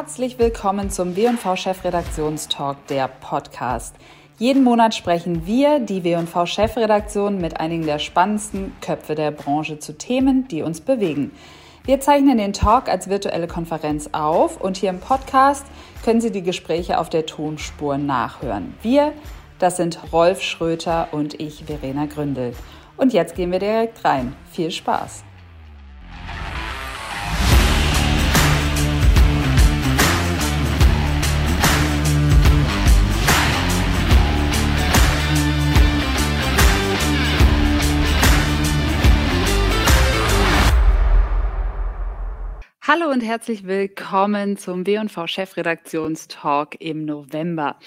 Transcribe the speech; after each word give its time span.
Herzlich 0.00 0.38
willkommen 0.38 0.88
zum 0.88 1.14
W&V 1.14 1.56
Chefredaktionstalk, 1.56 2.86
der 2.86 3.06
Podcast. 3.06 3.94
Jeden 4.38 4.64
Monat 4.64 4.94
sprechen 4.94 5.44
wir, 5.44 5.78
die 5.78 6.02
W&V 6.04 6.46
Chefredaktion, 6.46 7.38
mit 7.38 7.60
einigen 7.60 7.84
der 7.84 7.98
spannendsten 7.98 8.72
Köpfe 8.80 9.14
der 9.14 9.30
Branche 9.30 9.78
zu 9.78 9.98
Themen, 9.98 10.48
die 10.48 10.62
uns 10.62 10.80
bewegen. 10.80 11.32
Wir 11.84 12.00
zeichnen 12.00 12.38
den 12.38 12.54
Talk 12.54 12.88
als 12.88 13.10
virtuelle 13.10 13.46
Konferenz 13.46 14.08
auf 14.12 14.58
und 14.58 14.78
hier 14.78 14.88
im 14.88 15.00
Podcast 15.00 15.66
können 16.02 16.22
Sie 16.22 16.32
die 16.32 16.42
Gespräche 16.42 16.98
auf 16.98 17.10
der 17.10 17.26
Tonspur 17.26 17.98
nachhören. 17.98 18.72
Wir, 18.80 19.12
das 19.58 19.76
sind 19.76 20.00
Rolf 20.14 20.40
Schröter 20.40 21.08
und 21.12 21.38
ich, 21.38 21.64
Verena 21.66 22.06
Gründel. 22.06 22.54
Und 22.96 23.12
jetzt 23.12 23.34
gehen 23.34 23.52
wir 23.52 23.58
direkt 23.58 24.02
rein. 24.02 24.34
Viel 24.50 24.70
Spaß! 24.70 25.24
Hallo 42.92 43.08
und 43.08 43.20
herzlich 43.20 43.68
willkommen 43.68 44.56
zum 44.56 44.84
W&V 44.84 45.28
Chefredaktionstalk 45.28 46.74
im 46.80 47.04
November. 47.04 47.78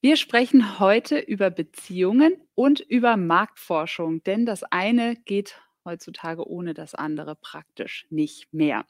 Wir 0.00 0.16
sprechen 0.16 0.78
heute 0.78 1.18
über 1.18 1.50
Beziehungen 1.50 2.38
und 2.54 2.80
über 2.80 3.18
Marktforschung, 3.18 4.22
denn 4.22 4.46
das 4.46 4.62
eine 4.62 5.14
geht 5.14 5.60
heutzutage 5.84 6.48
ohne 6.48 6.72
das 6.72 6.94
andere 6.94 7.36
praktisch 7.36 8.06
nicht 8.08 8.50
mehr. 8.54 8.86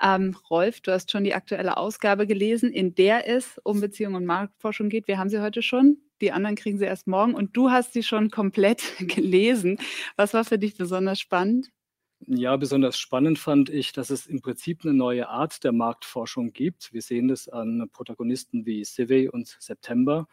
Ähm, 0.00 0.36
Rolf, 0.48 0.80
du 0.82 0.92
hast 0.92 1.10
schon 1.10 1.24
die 1.24 1.34
aktuelle 1.34 1.78
Ausgabe 1.78 2.28
gelesen, 2.28 2.70
in 2.70 2.94
der 2.94 3.28
es 3.28 3.58
um 3.64 3.80
Beziehungen 3.80 4.14
und 4.14 4.24
Marktforschung 4.24 4.88
geht. 4.88 5.08
Wir 5.08 5.18
haben 5.18 5.30
sie 5.30 5.42
heute 5.42 5.62
schon. 5.62 5.96
Die 6.20 6.30
anderen 6.30 6.54
kriegen 6.54 6.78
sie 6.78 6.84
erst 6.84 7.08
morgen 7.08 7.34
und 7.34 7.56
du 7.56 7.72
hast 7.72 7.92
sie 7.92 8.04
schon 8.04 8.30
komplett 8.30 8.84
gelesen. 9.00 9.78
Was 10.14 10.32
war 10.32 10.44
für 10.44 10.60
dich 10.60 10.76
besonders 10.76 11.18
spannend? 11.18 11.72
Ja, 12.28 12.56
besonders 12.56 12.98
spannend 12.98 13.38
fand 13.38 13.70
ich, 13.70 13.92
dass 13.92 14.10
es 14.10 14.26
im 14.26 14.40
Prinzip 14.40 14.84
eine 14.84 14.92
neue 14.94 15.28
Art 15.28 15.62
der 15.62 15.70
Marktforschung 15.70 16.52
gibt. 16.52 16.92
Wir 16.92 17.00
sehen 17.00 17.28
das 17.28 17.48
an 17.48 17.88
Protagonisten 17.92 18.66
wie 18.66 18.84
Civey 18.84 19.28
und 19.28 19.56
September. 19.60 20.26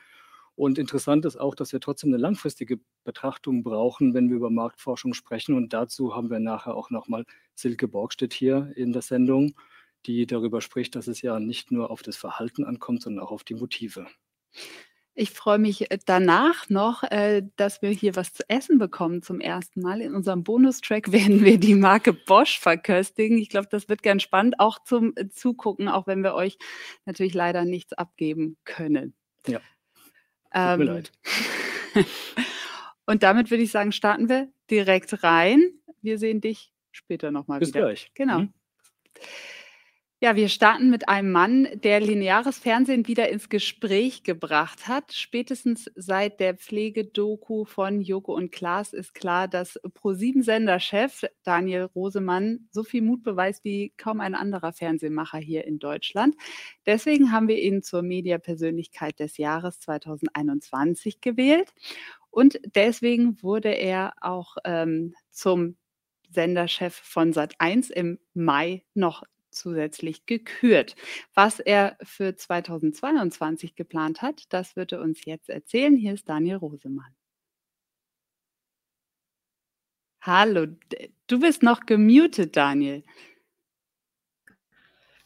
Und 0.55 0.79
interessant 0.79 1.23
ist 1.25 1.37
auch, 1.37 1.53
dass 1.53 1.71
wir 1.71 1.79
trotzdem 1.79 2.09
eine 2.09 2.17
langfristige 2.17 2.79
Betrachtung 3.03 3.63
brauchen, 3.63 4.15
wenn 4.15 4.29
wir 4.29 4.37
über 4.37 4.49
Marktforschung 4.49 5.13
sprechen. 5.13 5.55
Und 5.55 5.73
dazu 5.73 6.15
haben 6.15 6.31
wir 6.31 6.39
nachher 6.39 6.75
auch 6.75 6.89
nochmal 6.89 7.25
Silke 7.53 7.87
Borgstedt 7.87 8.33
hier 8.33 8.71
in 8.75 8.91
der 8.91 9.03
Sendung, 9.03 9.55
die 10.07 10.25
darüber 10.25 10.61
spricht, 10.61 10.95
dass 10.95 11.07
es 11.07 11.21
ja 11.21 11.39
nicht 11.39 11.71
nur 11.71 11.91
auf 11.91 12.01
das 12.01 12.17
Verhalten 12.17 12.65
ankommt, 12.65 13.03
sondern 13.03 13.23
auch 13.23 13.31
auf 13.31 13.43
die 13.43 13.55
Motive. 13.55 14.07
Ich 15.15 15.29
freue 15.31 15.59
mich 15.59 15.91
äh, 15.91 15.99
danach 16.05 16.69
noch, 16.69 17.03
äh, 17.03 17.43
dass 17.55 17.81
wir 17.81 17.91
hier 17.91 18.15
was 18.15 18.33
zu 18.33 18.43
essen 18.49 18.79
bekommen 18.79 19.21
zum 19.21 19.39
ersten 19.39 19.81
Mal. 19.81 20.01
In 20.01 20.15
unserem 20.15 20.43
Bonustrack 20.43 21.11
werden 21.11 21.43
wir 21.43 21.59
die 21.59 21.75
Marke 21.75 22.13
Bosch 22.13 22.59
verköstigen. 22.59 23.37
Ich 23.37 23.49
glaube, 23.49 23.67
das 23.69 23.89
wird 23.89 24.01
ganz 24.01 24.23
spannend, 24.23 24.59
auch 24.59 24.79
zum 24.83 25.13
äh, 25.15 25.29
Zugucken, 25.29 25.87
auch 25.87 26.07
wenn 26.07 26.23
wir 26.23 26.33
euch 26.33 26.57
natürlich 27.05 27.33
leider 27.33 27.63
nichts 27.65 27.93
abgeben 27.93 28.57
können. 28.63 29.13
Ja. 29.47 29.59
Tut 30.53 30.79
mir 30.79 30.85
leid. 30.85 31.11
Und 33.05 33.23
damit 33.23 33.51
würde 33.51 33.63
ich 33.63 33.71
sagen, 33.71 33.91
starten 33.91 34.29
wir 34.29 34.51
direkt 34.69 35.23
rein. 35.23 35.61
Wir 36.01 36.17
sehen 36.17 36.41
dich 36.41 36.71
später 36.91 37.31
nochmal 37.31 37.59
wieder. 37.59 37.65
Bis 37.65 37.73
gleich. 37.73 38.11
Genau. 38.13 38.39
Mhm. 38.39 38.53
Ja, 40.23 40.37
wir 40.37 40.47
starten 40.47 40.89
mit 40.89 41.09
einem 41.09 41.33
Mann, 41.33 41.67
der 41.83 41.99
lineares 41.99 42.57
Fernsehen 42.57 43.09
wieder 43.09 43.27
ins 43.27 43.49
Gespräch 43.49 44.23
gebracht 44.23 44.87
hat. 44.87 45.11
Spätestens 45.11 45.91
seit 45.95 46.39
der 46.39 46.55
Pflegedoku 46.55 47.65
von 47.65 47.99
Joko 47.99 48.33
und 48.33 48.49
Klaas 48.49 48.93
ist 48.93 49.13
klar, 49.15 49.49
dass 49.49 49.77
Pro7-Senderchef 49.83 51.25
Daniel 51.43 51.89
Rosemann 51.93 52.69
so 52.71 52.85
viel 52.85 53.01
Mut 53.01 53.21
beweist 53.21 53.65
wie 53.65 53.91
kaum 53.97 54.21
ein 54.21 54.33
anderer 54.33 54.71
Fernsehmacher 54.71 55.39
hier 55.39 55.65
in 55.65 55.77
Deutschland. 55.77 56.35
Deswegen 56.85 57.33
haben 57.33 57.49
wir 57.49 57.61
ihn 57.61 57.83
zur 57.83 58.01
Mediapersönlichkeit 58.01 59.19
des 59.19 59.35
Jahres 59.35 59.81
2021 59.81 61.19
gewählt. 61.19 61.73
Und 62.31 62.61
deswegen 62.75 63.43
wurde 63.43 63.71
er 63.71 64.13
auch 64.21 64.55
ähm, 64.63 65.15
zum 65.31 65.75
Senderchef 66.29 66.95
von 66.95 67.33
Sat1 67.33 67.91
im 67.91 68.19
Mai 68.33 68.85
noch 68.93 69.23
zusätzlich 69.53 70.25
gekürt. 70.25 70.95
Was 71.33 71.59
er 71.59 71.97
für 72.03 72.35
2022 72.35 73.75
geplant 73.75 74.21
hat, 74.21 74.43
das 74.49 74.75
wird 74.75 74.91
er 74.91 75.01
uns 75.01 75.25
jetzt 75.25 75.49
erzählen. 75.49 75.95
Hier 75.95 76.13
ist 76.13 76.27
Daniel 76.27 76.57
Rosemann. 76.57 77.15
Hallo, 80.21 80.67
du 81.27 81.39
bist 81.39 81.63
noch 81.63 81.85
gemutet, 81.85 82.55
Daniel. 82.55 83.03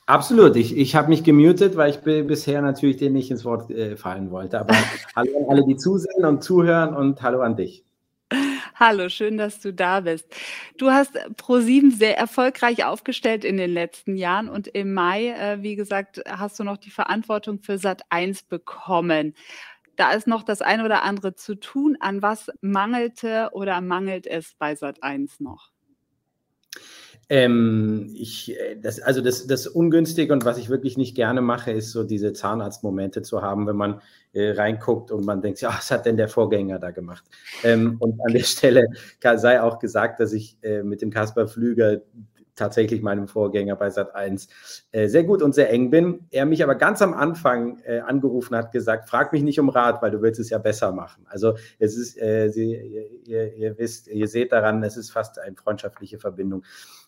Absolut, 0.07 0.55
ich, 0.55 0.75
ich 0.75 0.95
habe 0.95 1.09
mich 1.09 1.23
gemutet, 1.23 1.75
weil 1.75 1.91
ich 1.91 1.99
bisher 1.99 2.61
natürlich 2.61 2.95
dir 2.95 3.09
nicht 3.09 3.29
ins 3.29 3.43
Wort 3.43 3.69
äh, 3.69 3.97
fallen 3.97 4.31
wollte. 4.31 4.59
Aber 4.59 4.73
hallo 5.15 5.37
an 5.37 5.45
alle, 5.49 5.65
die 5.65 5.75
zusehen 5.75 6.25
und 6.25 6.43
zuhören 6.43 6.95
und 6.95 7.21
hallo 7.21 7.41
an 7.41 7.57
dich. 7.57 7.86
Hallo, 8.79 9.09
schön, 9.09 9.37
dass 9.37 9.59
du 9.59 9.73
da 9.73 10.01
bist. 10.01 10.27
Du 10.77 10.91
hast 10.91 11.13
ProSieben 11.37 11.89
sehr 11.91 12.17
erfolgreich 12.17 12.85
aufgestellt 12.85 13.43
in 13.43 13.57
den 13.57 13.71
letzten 13.71 14.15
Jahren 14.17 14.49
und 14.49 14.67
im 14.67 14.93
Mai, 14.93 15.29
äh, 15.29 15.63
wie 15.63 15.75
gesagt, 15.75 16.21
hast 16.27 16.59
du 16.59 16.63
noch 16.63 16.77
die 16.77 16.91
Verantwortung 16.91 17.59
für 17.59 17.77
Sat 17.79 18.03
1 18.09 18.43
bekommen. 18.43 19.33
Da 19.95 20.11
ist 20.11 20.27
noch 20.27 20.43
das 20.43 20.61
eine 20.61 20.85
oder 20.85 21.03
andere 21.03 21.33
zu 21.35 21.55
tun. 21.55 21.97
An 21.99 22.21
was 22.21 22.51
mangelte 22.61 23.49
oder 23.53 23.81
mangelt 23.81 24.27
es 24.27 24.53
bei 24.59 24.75
Sat 24.75 25.01
1 25.03 25.39
noch? 25.39 25.71
Ähm, 27.29 28.09
ich, 28.13 28.57
äh, 28.57 28.77
das, 28.81 29.01
also 29.01 29.21
das, 29.21 29.47
das 29.47 29.67
Ungünstige 29.67 30.31
und 30.31 30.45
was 30.45 30.57
ich 30.57 30.69
wirklich 30.69 30.97
nicht 30.97 31.13
gerne 31.15 31.41
mache, 31.41 31.71
ist 31.71 31.91
so 31.91 32.03
diese 32.05 32.31
Zahnarztmomente 32.31 33.21
zu 33.21 33.41
haben, 33.41 33.67
wenn 33.67 33.75
man 33.75 34.01
äh, 34.31 34.51
reinguckt 34.51 35.11
und 35.11 35.25
man 35.25 35.41
denkt, 35.41 35.59
ja, 35.59 35.69
was 35.69 35.91
hat 35.91 36.05
denn 36.05 36.15
der 36.15 36.29
Vorgänger 36.29 36.79
da 36.79 36.91
gemacht? 36.91 37.25
Ähm, 37.63 37.97
und 37.99 38.19
an 38.25 38.33
der 38.33 38.43
Stelle 38.43 38.87
sei 39.35 39.61
auch 39.61 39.79
gesagt, 39.79 40.21
dass 40.21 40.31
ich 40.31 40.57
äh, 40.61 40.83
mit 40.83 41.01
dem 41.01 41.11
Kaspar 41.11 41.47
Flüger 41.47 42.01
tatsächlich 42.57 43.01
meinem 43.01 43.27
Vorgänger 43.27 43.75
bei 43.75 43.89
Sat 43.89 44.15
1 44.15 44.49
äh, 44.91 45.07
sehr 45.07 45.23
gut 45.23 45.41
und 45.41 45.55
sehr 45.55 45.69
eng 45.69 45.89
bin. 45.89 46.27
Er 46.31 46.45
mich 46.45 46.63
aber 46.63 46.75
ganz 46.75 47.01
am 47.01 47.13
Anfang 47.13 47.79
äh, 47.85 47.99
angerufen 47.99 48.55
hat, 48.57 48.71
gesagt, 48.71 49.07
frag 49.07 49.31
mich 49.31 49.43
nicht 49.43 49.59
um 49.59 49.69
Rat, 49.69 50.01
weil 50.01 50.11
du 50.11 50.21
willst 50.21 50.39
es 50.39 50.49
ja 50.49 50.57
besser 50.57 50.91
machen. 50.91 51.25
Also 51.29 51.55
es 51.79 51.95
ist, 51.97 52.17
äh, 52.17 52.49
Sie, 52.49 53.21
ihr, 53.25 53.53
ihr, 53.53 53.77
wisst, 53.77 54.07
ihr 54.07 54.27
seht 54.27 54.51
daran, 54.51 54.83
es 54.83 54.97
ist 54.97 55.11
fast 55.11 55.39
eine 55.39 55.55
freundschaftliche 55.55 56.19
Verbindung. 56.19 56.63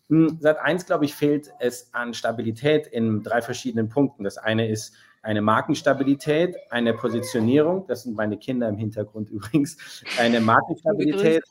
Hm, 0.09 0.37
Sat 0.39 0.57
1, 0.57 0.85
glaube 0.85 1.05
ich, 1.05 1.15
fehlt 1.15 1.51
es 1.59 1.93
an 1.93 2.13
Stabilität 2.13 2.87
in 2.87 3.23
drei 3.23 3.41
verschiedenen 3.41 3.89
Punkten. 3.89 4.23
Das 4.23 4.37
eine 4.37 4.67
ist 4.67 4.93
eine 5.21 5.41
Markenstabilität, 5.41 6.55
eine 6.69 6.93
Positionierung, 6.93 7.85
das 7.87 8.03
sind 8.03 8.15
meine 8.15 8.37
Kinder 8.37 8.69
im 8.69 8.77
Hintergrund 8.77 9.29
übrigens, 9.31 9.77
eine 10.17 10.39
Markenstabilität, 10.39 11.43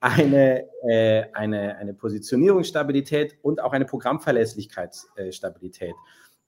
eine, 0.00 0.66
äh, 0.88 1.24
eine, 1.32 1.76
eine 1.76 1.94
Positionierungsstabilität 1.94 3.38
und 3.42 3.60
auch 3.60 3.72
eine 3.72 3.86
Programmverlässlichkeitsstabilität. 3.86 5.94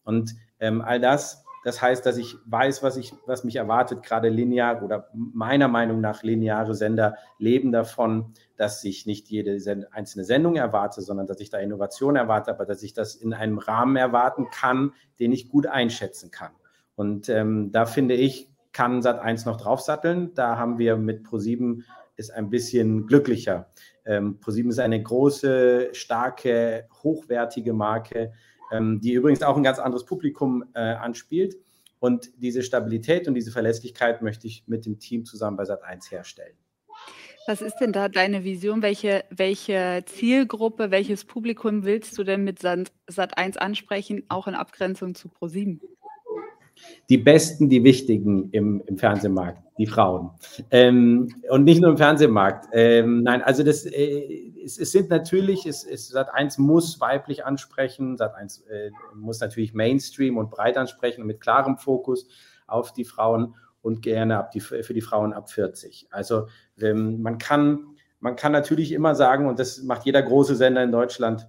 und 0.05 0.35
ähm, 0.61 0.81
all 0.81 1.01
das, 1.01 1.42
das 1.65 1.81
heißt, 1.81 2.05
dass 2.05 2.17
ich 2.17 2.37
weiß, 2.45 2.83
was, 2.83 2.97
ich, 2.97 3.15
was 3.27 3.45
mich 3.45 3.57
erwartet, 3.57 4.03
gerade 4.03 4.29
linear 4.29 4.83
oder 4.83 5.09
meiner 5.15 5.69
Meinung 5.69 6.01
nach 6.01 6.23
lineare 6.23 6.75
Sender 6.75 7.17
leben 7.39 7.73
davon, 7.73 8.33
dass 8.57 8.83
ich 8.85 9.07
nicht 9.07 9.29
jede 9.29 9.59
einzelne 9.93 10.25
Sendung 10.25 10.57
erwarte, 10.57 11.03
sondern 11.03 11.27
dass 11.27 11.41
ich 11.41 11.51
da 11.51 11.59
Innovation 11.59 12.17
erwarte, 12.17 12.51
aber 12.51 12.67
dass 12.67 12.83
ich 12.83 12.95
das 12.95 13.15
in 13.15 13.33
einem 13.33 13.59
Rahmen 13.59 13.97
erwarten 13.97 14.49
kann, 14.51 14.93
den 15.21 15.33
ich 15.33 15.49
gut 15.49 15.67
einschätzen 15.67 16.31
kann. 16.31 16.53
Und 16.97 17.29
ähm, 17.29 17.71
da 17.73 17.87
finde 17.87 18.15
ich, 18.15 18.51
kann 18.73 19.01
Sat1 19.01 19.47
noch 19.47 19.61
draufsatteln. 19.61 20.35
Da 20.35 20.57
haben 20.57 20.79
wir 20.79 20.97
mit 20.97 21.27
Pro7 21.27 21.83
ist 22.17 22.31
ein 22.33 22.51
bisschen 22.51 23.07
glücklicher. 23.07 23.71
Ähm, 24.05 24.39
ProSieben 24.41 24.71
ist 24.71 24.79
eine 24.79 25.03
große, 25.03 25.91
starke, 25.93 26.89
hochwertige 27.03 27.73
Marke, 27.73 28.33
ähm, 28.73 29.01
die 29.01 29.13
übrigens 29.13 29.43
auch 29.43 29.57
ein 29.57 29.63
ganz 29.63 29.79
anderes 29.79 30.05
Publikum 30.05 30.65
äh, 30.75 30.81
anspielt. 30.81 31.57
Und 32.01 32.31
diese 32.37 32.63
Stabilität 32.63 33.29
und 33.29 33.35
diese 33.35 33.53
Verlässlichkeit 33.53 34.23
möchte 34.23 34.49
ich 34.49 34.65
mit 34.67 34.87
dem 34.87 34.99
Team 34.99 35.25
zusammen 35.25 35.57
bei 35.57 35.63
Sat1 35.63 36.11
herstellen. 36.11 36.57
Was 37.47 37.61
ist 37.61 37.77
denn 37.77 37.93
da 37.93 38.09
deine 38.09 38.45
Vision? 38.45 38.83
Welche, 38.83 39.25
welche 39.31 40.05
Zielgruppe, 40.07 40.91
welches 40.91 41.25
Publikum 41.25 41.85
willst 41.85 42.17
du 42.17 42.25
denn 42.25 42.45
mit 42.45 42.61
Sat1 42.61 43.57
ansprechen, 43.57 44.25
auch 44.29 44.47
in 44.47 44.55
Abgrenzung 44.55 45.15
zu 45.15 45.29
ProSieben? 45.29 45.81
Die 47.09 47.19
Besten, 47.19 47.69
die 47.69 47.85
Wichtigen 47.85 48.51
im, 48.51 48.83
im 48.87 48.99
Fernsehmarkt, 48.99 49.63
die 49.79 49.87
Frauen. 49.87 50.31
Ähm, 50.71 51.29
und 51.51 51.65
nicht 51.65 51.81
nur 51.81 51.91
im 51.91 51.97
Fernsehmarkt. 51.97 52.69
Ähm, 52.73 53.23
nein, 53.23 53.43
also 53.43 53.63
das, 53.63 53.85
äh, 53.87 54.53
es, 54.65 54.79
es, 54.79 54.93
sind 54.93 55.11
natürlich, 55.11 55.67
es, 55.67 55.85
es, 55.85 56.15
Sat1 56.15 56.61
muss 56.61 57.01
weiblich 57.01 57.45
ansprechen, 57.45 58.17
Sat1 58.17 58.67
äh, 58.69 58.91
muss 59.15 59.41
natürlich 59.41 59.75
Mainstream 59.75 60.37
und 60.37 60.51
breit 60.51 60.77
ansprechen 60.77 61.27
mit 61.27 61.41
klarem 61.41 61.79
Fokus 61.79 62.29
auf 62.67 62.93
die 62.93 63.05
Frauen 63.05 63.55
und 63.83 64.01
gerne 64.03 64.39
ab 64.39 64.53
die, 64.53 64.61
für 64.61 64.95
die 64.95 65.01
Frauen 65.01 65.33
ab 65.33 65.51
40. 65.51 66.09
Also 66.11 66.47
ähm, 66.81 67.21
man, 67.21 67.39
kann, 67.39 67.97
man 68.21 68.37
kann 68.37 68.53
natürlich 68.53 68.93
immer 68.93 69.15
sagen, 69.15 69.47
und 69.47 69.59
das 69.59 69.83
macht 69.83 70.07
jeder 70.07 70.23
große 70.23 70.55
Sender 70.55 70.83
in 70.83 70.93
Deutschland, 70.93 71.49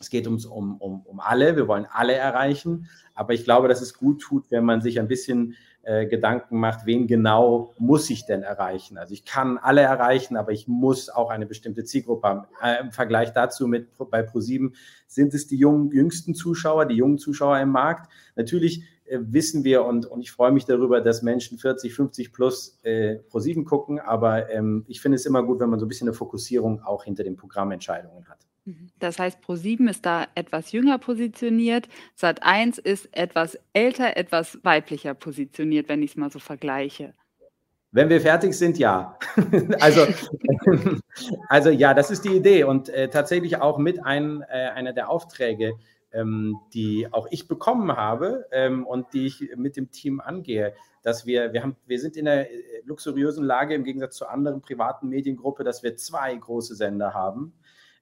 es 0.00 0.10
geht 0.10 0.26
ums, 0.26 0.44
um, 0.44 0.76
um, 0.78 1.02
um 1.02 1.20
alle, 1.20 1.56
wir 1.56 1.68
wollen 1.68 1.86
alle 1.90 2.14
erreichen, 2.14 2.88
aber 3.14 3.32
ich 3.32 3.44
glaube, 3.44 3.68
dass 3.68 3.80
es 3.80 3.94
gut 3.94 4.20
tut, 4.20 4.50
wenn 4.50 4.64
man 4.64 4.80
sich 4.80 5.00
ein 5.00 5.08
bisschen 5.08 5.56
äh, 5.82 6.06
Gedanken 6.06 6.58
macht, 6.58 6.84
wen 6.84 7.06
genau 7.06 7.72
muss 7.78 8.10
ich 8.10 8.26
denn 8.26 8.42
erreichen? 8.42 8.98
Also 8.98 9.14
ich 9.14 9.24
kann 9.24 9.56
alle 9.56 9.82
erreichen, 9.82 10.36
aber 10.36 10.50
ich 10.50 10.66
muss 10.66 11.08
auch 11.08 11.30
eine 11.30 11.46
bestimmte 11.46 11.84
Zielgruppe 11.84 12.28
haben. 12.28 12.46
Äh, 12.60 12.80
Im 12.80 12.90
Vergleich 12.90 13.32
dazu 13.32 13.68
mit 13.68 13.88
bei 14.10 14.22
ProSieben 14.22 14.74
sind 15.06 15.32
es 15.32 15.46
die 15.46 15.56
jungen, 15.56 15.92
jüngsten 15.92 16.34
Zuschauer, 16.34 16.86
die 16.86 16.96
jungen 16.96 17.18
Zuschauer 17.18 17.60
im 17.60 17.70
Markt. 17.70 18.10
Natürlich 18.34 18.82
äh, 19.04 19.18
wissen 19.20 19.62
wir 19.62 19.84
und, 19.84 20.06
und 20.06 20.20
ich 20.22 20.32
freue 20.32 20.50
mich 20.50 20.64
darüber, 20.64 21.00
dass 21.00 21.22
Menschen 21.22 21.56
40, 21.56 21.94
50 21.94 22.32
plus 22.32 22.80
äh, 22.82 23.16
ProSieben 23.30 23.64
gucken, 23.64 24.00
aber 24.00 24.50
ähm, 24.50 24.84
ich 24.88 25.00
finde 25.00 25.14
es 25.14 25.24
immer 25.24 25.44
gut, 25.44 25.60
wenn 25.60 25.70
man 25.70 25.78
so 25.78 25.86
ein 25.86 25.88
bisschen 25.88 26.08
eine 26.08 26.16
Fokussierung 26.16 26.82
auch 26.82 27.04
hinter 27.04 27.22
den 27.22 27.36
Programmentscheidungen 27.36 28.28
hat. 28.28 28.46
Mhm. 28.66 28.90
Das 28.98 29.18
heißt, 29.18 29.38
Pro7 29.42 29.88
ist 29.88 30.04
da 30.04 30.26
etwas 30.34 30.72
jünger 30.72 30.98
positioniert, 30.98 31.88
Sat1 32.20 32.80
ist 32.80 33.08
etwas 33.12 33.58
älter, 33.72 34.16
etwas 34.16 34.58
weiblicher 34.64 35.14
positioniert, 35.14 35.88
wenn 35.88 36.02
ich 36.02 36.10
es 36.10 36.16
mal 36.16 36.30
so 36.30 36.40
vergleiche. 36.40 37.14
Wenn 37.92 38.08
wir 38.08 38.20
fertig 38.20 38.54
sind, 38.54 38.76
ja. 38.76 39.16
also, 39.80 40.06
also 41.48 41.70
ja, 41.70 41.94
das 41.94 42.10
ist 42.10 42.24
die 42.24 42.36
Idee 42.36 42.64
und 42.64 42.88
äh, 42.88 43.08
tatsächlich 43.08 43.58
auch 43.58 43.78
mit 43.78 44.04
ein, 44.04 44.42
äh, 44.42 44.68
einer 44.74 44.92
der 44.92 45.08
Aufträge, 45.08 45.74
ähm, 46.12 46.58
die 46.74 47.06
auch 47.12 47.28
ich 47.30 47.46
bekommen 47.46 47.96
habe 47.96 48.46
ähm, 48.50 48.84
und 48.84 49.12
die 49.12 49.26
ich 49.26 49.52
mit 49.56 49.76
dem 49.76 49.92
Team 49.92 50.20
angehe, 50.20 50.74
dass 51.02 51.24
wir, 51.24 51.52
wir 51.52 51.62
haben, 51.62 51.76
wir 51.86 52.00
sind 52.00 52.16
in 52.16 52.24
der 52.24 52.50
äh, 52.50 52.54
luxuriösen 52.84 53.44
Lage 53.44 53.74
im 53.74 53.84
Gegensatz 53.84 54.16
zu 54.16 54.26
anderen 54.26 54.60
privaten 54.60 55.08
Mediengruppen, 55.08 55.64
dass 55.64 55.84
wir 55.84 55.96
zwei 55.96 56.34
große 56.34 56.74
Sender 56.74 57.14
haben 57.14 57.52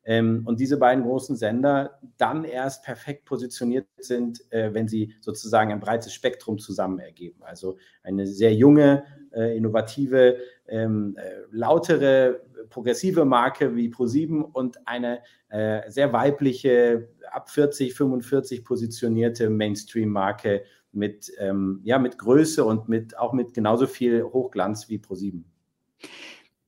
und 0.06 0.60
diese 0.60 0.76
beiden 0.76 1.04
großen 1.04 1.34
Sender 1.34 1.98
dann 2.18 2.44
erst 2.44 2.84
perfekt 2.84 3.24
positioniert 3.24 3.86
sind, 3.96 4.40
äh, 4.52 4.74
wenn 4.74 4.86
sie 4.86 5.14
sozusagen 5.20 5.72
ein 5.72 5.80
breites 5.80 6.12
Spektrum 6.12 6.58
zusammen 6.58 6.98
ergeben. 6.98 7.42
Also 7.42 7.78
eine 8.02 8.26
sehr 8.26 8.54
junge, 8.54 9.04
äh, 9.32 9.56
innovative, 9.56 10.36
ähm, 10.68 11.16
äh, 11.16 11.46
lautere, 11.50 12.42
progressive 12.68 13.24
Marke 13.24 13.74
wie 13.76 13.88
Pro7 13.88 14.42
und 14.42 14.86
eine 14.86 15.20
sehr 15.86 16.12
weibliche, 16.12 17.10
ab 17.30 17.48
40, 17.48 17.94
45 17.94 18.64
positionierte 18.64 19.50
Mainstream-Marke 19.50 20.64
mit, 20.90 21.30
ähm, 21.38 21.80
ja, 21.84 22.00
mit 22.00 22.18
Größe 22.18 22.64
und 22.64 22.88
mit, 22.88 23.16
auch 23.16 23.32
mit 23.32 23.54
genauso 23.54 23.86
viel 23.86 24.24
Hochglanz 24.24 24.88
wie 24.88 24.98
Pro7. 24.98 25.44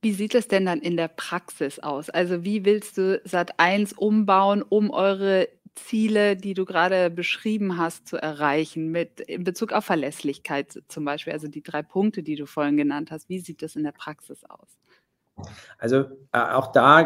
Wie 0.03 0.13
sieht 0.13 0.35
es 0.35 0.49
denn 0.49 0.67
dann 0.67 0.81
in 0.81 0.97
der 0.97 1.09
Praxis 1.09 1.79
aus? 1.79 2.11
Also 2.11 2.45
wie 2.45 2.65
willst 2.65 2.99
du 2.99 3.21
Sat1 3.25 3.97
umbauen, 3.97 4.63
um 4.63 4.91
eure 4.91 5.49
Ziele, 5.75 6.37
die 6.37 6.55
du 6.55 6.65
gerade 6.65 7.11
beschrieben 7.11 7.79
hast, 7.79 8.09
zu 8.09 8.17
erreichen, 8.17 8.91
mit 8.91 9.21
in 9.21 9.45
Bezug 9.45 9.73
auf 9.73 9.85
Verlässlichkeit 9.85 10.83
zum 10.89 11.05
Beispiel, 11.05 11.33
also 11.33 11.49
die 11.49 11.63
drei 11.63 11.83
Punkte, 11.83 12.23
die 12.23 12.37
du 12.37 12.47
vorhin 12.47 12.77
genannt 12.77 13.11
hast. 13.11 13.29
Wie 13.29 13.39
sieht 13.39 13.63
das 13.63 13.77
in 13.77 13.85
der 13.85 13.93
Praxis 13.93 14.45
aus? 14.45 14.79
Also 15.79 16.05
äh, 16.33 16.39
auch 16.39 16.73
da, 16.73 17.03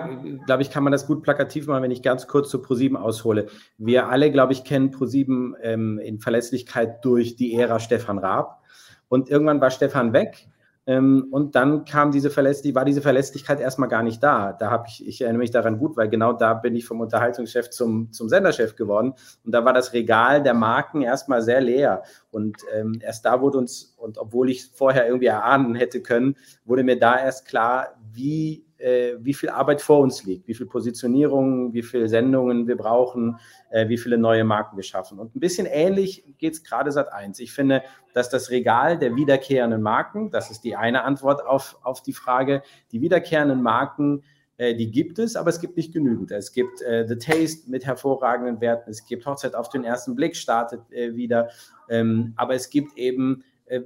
glaube 0.47 0.63
ich, 0.63 0.71
kann 0.71 0.85
man 0.85 0.93
das 0.93 1.07
gut 1.07 1.23
plakativ 1.23 1.67
machen, 1.67 1.83
wenn 1.83 1.91
ich 1.91 2.03
ganz 2.03 2.29
kurz 2.29 2.49
zu 2.49 2.63
ProSieben 2.63 2.97
aushole. 2.97 3.49
Wir 3.77 4.09
alle, 4.09 4.31
glaube 4.31 4.53
ich, 4.53 4.63
kennen 4.63 4.93
ProSieben 4.93 5.57
ähm, 5.63 5.99
in 5.99 6.21
Verlässlichkeit 6.21 7.05
durch 7.05 7.35
die 7.35 7.55
Ära 7.55 7.81
Stefan 7.81 8.19
Raab. 8.19 8.63
Und 9.09 9.29
irgendwann 9.29 9.61
war 9.61 9.73
Stefan 9.73 10.13
weg 10.13 10.49
und 10.87 11.55
dann 11.55 11.85
kam 11.85 12.11
diese 12.11 12.31
Verlässlichkeit, 12.31 12.75
war 12.75 12.85
diese 12.85 13.03
Verlässlichkeit 13.03 13.61
erstmal 13.61 13.89
gar 13.89 14.03
nicht 14.03 14.23
da. 14.23 14.53
Da 14.53 14.71
habe 14.71 14.87
ich, 14.89 15.07
ich 15.07 15.21
erinnere 15.21 15.41
mich 15.41 15.51
daran 15.51 15.79
gut, 15.79 15.97
weil 15.97 16.09
genau 16.09 16.33
da 16.33 16.55
bin 16.55 16.75
ich 16.75 16.87
vom 16.87 17.01
Unterhaltungschef 17.01 17.71
zum, 17.71 18.13
zum 18.13 18.29
Senderchef 18.29 18.77
geworden. 18.77 19.15
Und 19.45 19.53
da 19.53 19.65
war 19.65 19.73
das 19.73 19.93
Regal 19.93 20.43
der 20.43 20.55
Marken 20.55 21.03
erstmal 21.03 21.43
sehr 21.43 21.61
leer. 21.61 22.03
Und 22.31 22.57
ähm, 22.75 22.99
erst 23.03 23.25
da 23.25 23.41
wurde 23.41 23.59
uns, 23.59 23.95
und 23.99 24.19
obwohl 24.19 24.51
ich 24.51 24.71
vorher 24.73 25.07
irgendwie 25.07 25.27
erahnen 25.27 25.75
hätte 25.75 26.03
können, 26.03 26.37
wurde 26.65 26.83
mir 26.83 26.99
da 26.99 27.19
erst 27.19 27.47
klar, 27.47 27.95
wie 28.13 28.65
äh, 28.81 29.17
wie 29.21 29.35
viel 29.35 29.49
Arbeit 29.49 29.81
vor 29.81 30.01
uns 30.01 30.25
liegt, 30.25 30.49
wie 30.49 30.55
viel 30.55 30.67
Positionierung, 30.67 31.73
wie 31.73 31.83
viele 31.83 32.09
Sendungen 32.09 32.67
wir 32.67 32.77
brauchen, 32.77 33.39
äh, 33.71 33.89
wie 33.89 33.99
viele 33.99 34.19
neue 34.19 34.45
Marken 34.45 34.77
wir 34.77 34.83
schaffen. 34.83 35.19
Und 35.19 35.37
ein 35.37 35.41
bisschen 35.41 35.67
ähnlich 35.67 36.25
geht 36.39 36.55
es 36.55 36.65
gerade 36.65 36.91
seit 36.91 37.13
eins. 37.13 37.39
Ich 37.41 37.53
finde, 37.53 37.83
dass 38.15 38.31
das 38.31 38.51
Regal 38.51 38.99
der 38.99 39.17
wiederkehrenden 39.17 39.83
Marken, 39.83 40.31
das 40.31 40.51
ist 40.51 40.65
die 40.65 40.77
eine 40.77 41.05
Antwort 41.05 41.45
auf, 41.47 41.79
auf 41.83 42.03
die 42.03 42.13
Frage, 42.13 42.63
die 42.93 43.01
wiederkehrenden 43.01 43.63
Marken, 43.63 44.23
äh, 44.57 44.75
die 44.75 44.91
gibt 44.91 45.19
es, 45.19 45.37
aber 45.37 45.51
es 45.51 45.61
gibt 45.61 45.77
nicht 45.77 45.93
genügend. 45.93 46.31
Es 46.31 46.53
gibt 46.53 46.83
äh, 46.83 47.07
The 47.07 47.17
Taste 47.17 47.71
mit 47.71 47.87
hervorragenden 47.87 48.61
Werten, 48.61 48.91
es 48.91 49.07
gibt 49.07 49.27
Hochzeit 49.27 49.55
auf 49.55 49.69
den 49.69 49.85
ersten 49.85 50.15
Blick, 50.15 50.37
startet 50.37 50.81
äh, 50.91 51.15
wieder, 51.15 51.51
ähm, 51.89 52.33
aber 52.37 52.55
es 52.55 52.71
gibt 52.71 52.97
eben 52.97 53.45
äh, 53.67 53.83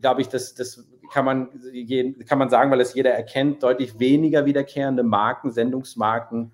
glaube 0.00 0.20
ich, 0.22 0.28
das, 0.28 0.54
das 0.54 0.84
kann 1.12 1.24
man, 1.24 1.48
kann 2.26 2.38
man 2.38 2.50
sagen, 2.50 2.70
weil 2.70 2.80
es 2.80 2.94
jeder 2.94 3.10
erkennt, 3.10 3.62
deutlich 3.62 3.98
weniger 3.98 4.44
wiederkehrende 4.44 5.02
Marken, 5.02 5.50
Sendungsmarken 5.50 6.52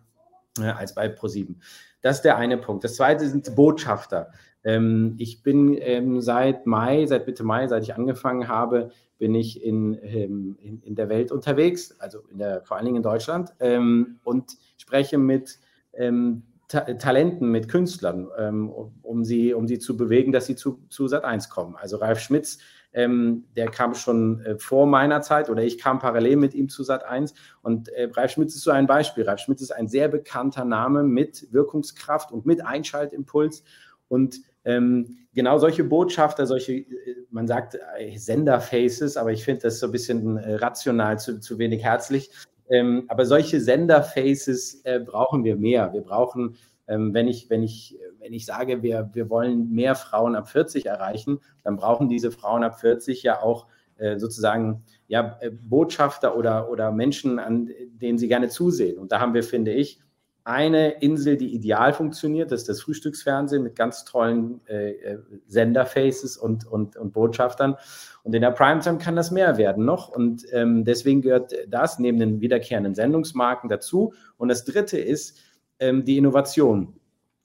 äh, 0.59 0.65
als 0.65 0.95
bei 0.95 1.09
ProSieben. 1.09 1.61
Das 2.03 2.17
ist 2.17 2.23
der 2.23 2.37
eine 2.37 2.57
Punkt. 2.57 2.85
Das 2.85 2.97
zweite 2.97 3.29
sind 3.29 3.55
Botschafter. 3.55 4.31
Ähm, 4.65 5.15
ich 5.19 5.43
bin 5.43 5.77
ähm, 5.81 6.21
seit 6.21 6.67
Mai, 6.67 7.07
seit 7.07 7.27
Mitte 7.27 7.45
Mai, 7.45 7.67
seit 7.69 7.83
ich 7.83 7.95
angefangen 7.95 8.49
habe, 8.49 8.91
bin 9.19 9.35
ich 9.35 9.63
in, 9.63 9.99
ähm, 10.03 10.57
in, 10.61 10.81
in, 10.83 10.95
der 10.95 11.09
Welt 11.09 11.33
unterwegs, 11.33 11.99
also 12.01 12.19
der, 12.31 12.63
vor 12.63 12.77
allen 12.77 12.87
Dingen 12.87 12.99
in 12.99 13.03
Deutschland, 13.03 13.55
ähm, 13.61 14.19
und 14.25 14.57
spreche 14.77 15.19
mit 15.19 15.59
ähm, 15.95 16.43
Ta 16.69 16.81
Talenten, 16.81 17.51
mit 17.51 17.69
Künstlern, 17.69 18.29
ähm, 18.37 18.71
um, 19.03 19.25
sie, 19.25 19.55
um 19.55 19.69
sie 19.69 19.79
zu 19.79 19.97
bewegen, 19.97 20.33
dass 20.33 20.47
sie 20.47 20.57
zu, 20.57 20.81
zu 20.89 21.07
Sat1 21.07 21.49
kommen. 21.49 21.77
Also 21.77 21.99
Ralf 21.99 22.19
Schmitz 22.19 22.59
ähm, 22.97 23.45
der 23.55 23.67
kam 23.71 23.95
schon 23.95 24.41
äh, 24.41 24.59
vor 24.59 24.87
meiner 24.87 25.21
Zeit 25.21 25.51
oder 25.51 25.63
ich 25.63 25.77
kam 25.77 25.99
parallel 25.99 26.37
mit 26.37 26.55
ihm 26.55 26.71
zu 26.71 26.83
Sat 26.83 27.05
1. 27.05 27.35
Und 27.63 27.91
äh, 27.91 28.09
Ralf 28.11 28.33
Schmitz 28.33 28.55
ist 28.55 28.63
so 28.63 28.71
ein 28.71 28.87
Beispiel. 28.87 29.25
Ralf 29.25 29.41
Schmitz 29.41 29.61
ist 29.61 29.71
ein 29.71 29.87
sehr 29.87 30.09
bekannter 30.09 30.65
Name 30.65 31.05
mit 31.05 31.53
Wirkungskraft 31.53 32.33
und 32.33 32.47
mit 32.47 32.65
Einschaltimpuls. 32.65 33.65
Und 34.09 34.41
ähm, 34.65 35.19
genau 35.35 35.59
solche 35.59 35.85
Botschafter, 35.85 36.47
solche, 36.47 36.73
äh, 36.73 36.87
man 37.31 37.47
sagt 37.47 37.79
äh, 37.99 38.17
Senderfaces, 38.17 39.19
aber 39.19 39.31
ich 39.31 39.45
finde 39.45 39.63
das 39.63 39.79
so 39.79 39.87
ein 39.87 39.93
bisschen 39.93 40.39
äh, 40.39 40.55
rational, 40.55 41.19
zu, 41.19 41.39
zu 41.39 41.59
wenig 41.59 41.85
herzlich. 41.85 42.31
Ähm, 42.71 43.05
aber 43.09 43.27
solche 43.27 43.61
Senderfaces 43.61 44.81
äh, 44.85 45.01
brauchen 45.01 45.45
wir 45.45 45.57
mehr. 45.57 45.93
Wir 45.93 46.01
brauchen 46.01 46.57
ähm, 46.89 47.13
wenn, 47.15 47.29
ich, 47.29 47.51
wenn, 47.51 47.63
ich, 47.63 47.99
wenn 48.27 48.33
ich 48.33 48.45
sage, 48.45 48.83
wir, 48.83 49.09
wir 49.13 49.31
wollen 49.31 49.71
mehr 49.71 49.95
Frauen 49.95 50.35
ab 50.35 50.49
40 50.49 50.87
erreichen, 50.87 51.39
dann 51.63 51.77
brauchen 51.77 52.09
diese 52.09 52.33
Frauen 52.33 52.65
ab 52.65 52.81
40 52.81 53.23
ja 53.23 53.41
auch 53.41 53.69
äh, 53.99 54.19
sozusagen 54.19 54.83
ja, 55.07 55.39
äh, 55.41 55.51
Botschafter 55.51 56.37
oder, 56.37 56.69
oder 56.69 56.91
Menschen, 56.91 57.39
an 57.39 57.71
denen 58.03 58.19
sie 58.19 58.27
gerne 58.27 58.49
zusehen. 58.49 58.99
Und 58.99 59.13
da 59.13 59.21
haben 59.21 59.33
wir, 59.33 59.45
finde 59.45 59.71
ich, 59.73 60.01
eine 60.43 60.91
Insel, 61.03 61.37
die 61.37 61.55
ideal 61.55 61.93
funktioniert, 61.93 62.51
das 62.51 62.63
ist 62.63 62.69
das 62.69 62.81
Frühstücksfernsehen 62.81 63.63
mit 63.63 63.77
ganz 63.77 64.05
tollen 64.05 64.61
äh, 64.67 64.91
äh, 64.91 65.19
Senderfaces 65.47 66.37
und, 66.37 66.67
und, 66.67 66.97
und 66.97 67.13
Botschaftern. 67.13 67.77
Und 68.25 68.35
in 68.35 68.43
der 68.43 68.51
Primetime 68.51 68.99
kann 68.99 69.15
das 69.15 69.31
mehr 69.31 69.57
werden 69.57 69.85
noch. 69.85 70.09
Und 70.09 70.45
ähm, 70.51 70.85
deswegen 70.85 71.23
gehört 71.23 71.55
das 71.69 72.01
neben 72.01 72.19
den 72.19 72.41
wiederkehrenden 72.41 72.97
Sendungsmarken 72.97 73.69
dazu. 73.69 74.15
Und 74.37 74.49
das 74.49 74.65
Dritte 74.65 74.99
ist, 74.99 75.39
ähm, 75.79 76.05
die 76.05 76.19
Innovation. 76.19 76.95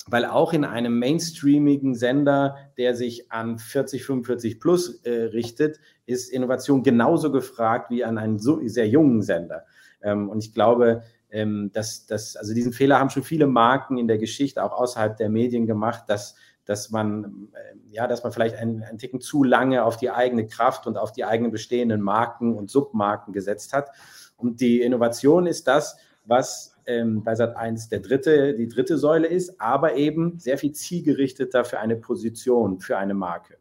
Weil 0.08 0.25
auch 0.25 0.53
in 0.53 0.65
einem 0.65 0.98
mainstreamigen 0.98 1.93
Sender, 1.93 2.58
der 2.77 2.96
sich 2.96 3.31
an 3.31 3.60
40, 3.60 4.03
45 4.03 4.60
plus 4.60 5.01
äh, 5.03 5.25
richtet, 5.25 5.79
ist 6.05 6.31
Innovation 6.31 6.81
genauso 6.81 7.31
gefragt 7.31 7.91
wie 7.91 8.03
an 8.03 8.17
einem 8.17 8.39
so, 8.39 8.60
sehr 8.67 8.88
jungen 8.88 9.22
Sender. 9.22 9.65
Ähm, 10.01 10.29
und 10.29 10.43
ich 10.43 10.53
glaube, 10.53 11.03
ähm, 11.29 11.72
dass, 11.74 12.05
dass, 12.05 12.36
also 12.36 12.53
diesen 12.53 12.74
Fehler 12.74 13.00
haben 13.00 13.10
schon 13.10 13.24
viele 13.24 13.48
Marken 13.48 13.98
in 13.98 14.08
der 14.08 14.17
Geschichte, 14.17 14.63
auch 14.63 14.74
außerhalb 14.74 15.15
der 15.17 15.29
Medien 15.29 15.65
gemacht, 15.67 16.05
dass, 16.08 16.36
dass 16.65 16.91
man, 16.91 17.50
äh, 17.53 17.77
ja, 17.91 18.08
dass 18.08 18.24
man 18.24 18.31
vielleicht 18.31 18.55
einen, 18.55 18.84
einen 18.84 18.98
Ticken 18.98 19.22
zu 19.22 19.43
lange 19.43 19.84
auf 19.84 19.98
die 19.98 20.12
eigene 20.12 20.48
Kraft 20.48 20.88
und 20.88 20.98
auf 20.98 21.12
die 21.12 21.25
eigenen 21.25 21.51
bestehenden 21.51 22.01
Marken 22.01 22.55
und 22.55 22.70
Submarken 22.70 23.34
gesetzt 23.34 23.74
hat. 23.74 23.91
Und 24.36 24.62
die 24.62 24.81
Innovation 24.81 25.46
ist 25.46 25.67
das, 25.67 25.98
was 26.25 26.70
ähm, 26.85 27.23
bei 27.23 27.35
Sat 27.35 27.55
1 27.55 27.89
der 27.89 28.00
dritte, 28.00 28.55
die 28.55 28.67
dritte 28.67 28.97
Säule 28.97 29.27
ist, 29.27 29.59
aber 29.59 29.95
eben 29.95 30.39
sehr 30.39 30.57
viel 30.57 30.71
zielgerichteter 30.71 31.65
für 31.65 31.79
eine 31.79 31.95
Position, 31.95 32.79
für 32.79 32.97
eine 32.97 33.13
Marke. 33.13 33.57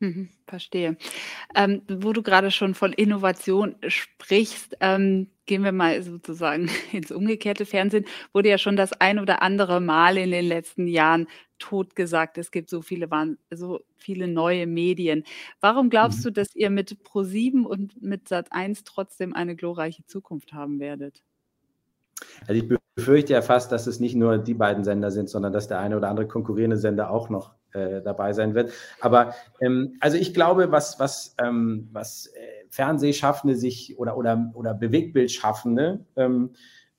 Mhm, 0.00 0.28
verstehe. 0.46 0.98
Ähm, 1.54 1.82
wo 1.88 2.12
du 2.12 2.22
gerade 2.22 2.50
schon 2.50 2.74
von 2.74 2.92
Innovation 2.92 3.76
sprichst, 3.86 4.76
ähm, 4.80 5.30
gehen 5.46 5.64
wir 5.64 5.72
mal 5.72 6.02
sozusagen 6.02 6.68
ins 6.92 7.10
umgekehrte 7.10 7.64
Fernsehen, 7.64 8.04
wurde 8.32 8.50
ja 8.50 8.58
schon 8.58 8.76
das 8.76 8.92
ein 8.92 9.18
oder 9.18 9.40
andere 9.42 9.80
Mal 9.80 10.18
in 10.18 10.30
den 10.30 10.44
letzten 10.44 10.86
Jahren 10.86 11.28
totgesagt. 11.58 12.36
Es 12.36 12.50
gibt 12.50 12.68
so 12.68 12.82
viele, 12.82 13.08
so 13.50 13.80
viele 13.96 14.28
neue 14.28 14.66
Medien. 14.66 15.24
Warum 15.60 15.88
glaubst 15.88 16.18
mhm. 16.18 16.22
du, 16.24 16.32
dass 16.32 16.54
ihr 16.54 16.68
mit 16.68 16.98
Pro7 17.02 17.62
und 17.64 18.02
mit 18.02 18.28
Sat1 18.28 18.82
trotzdem 18.84 19.34
eine 19.34 19.56
glorreiche 19.56 20.04
Zukunft 20.04 20.52
haben 20.52 20.78
werdet? 20.78 21.22
Also 22.46 22.62
ich 22.62 22.78
befürchte 22.94 23.34
ja 23.34 23.42
fast, 23.42 23.72
dass 23.72 23.86
es 23.86 24.00
nicht 24.00 24.14
nur 24.14 24.38
die 24.38 24.54
beiden 24.54 24.84
Sender 24.84 25.10
sind, 25.10 25.28
sondern 25.28 25.52
dass 25.52 25.68
der 25.68 25.78
eine 25.78 25.96
oder 25.96 26.08
andere 26.08 26.26
konkurrierende 26.26 26.76
Sender 26.76 27.10
auch 27.10 27.28
noch 27.28 27.54
äh, 27.72 28.00
dabei 28.02 28.32
sein 28.32 28.54
wird. 28.54 28.72
Aber 29.00 29.34
ähm, 29.60 29.96
also 30.00 30.16
ich 30.16 30.32
glaube, 30.32 30.72
was, 30.72 30.98
was, 30.98 31.34
ähm, 31.42 31.88
was 31.92 32.26
äh, 32.28 32.64
Fernsehschaffende 32.70 33.54
sich 33.54 33.98
oder, 33.98 34.16
oder, 34.16 34.50
oder 34.54 34.74
Bewegtbildschaffende 34.74 36.04
ähm, 36.16 36.50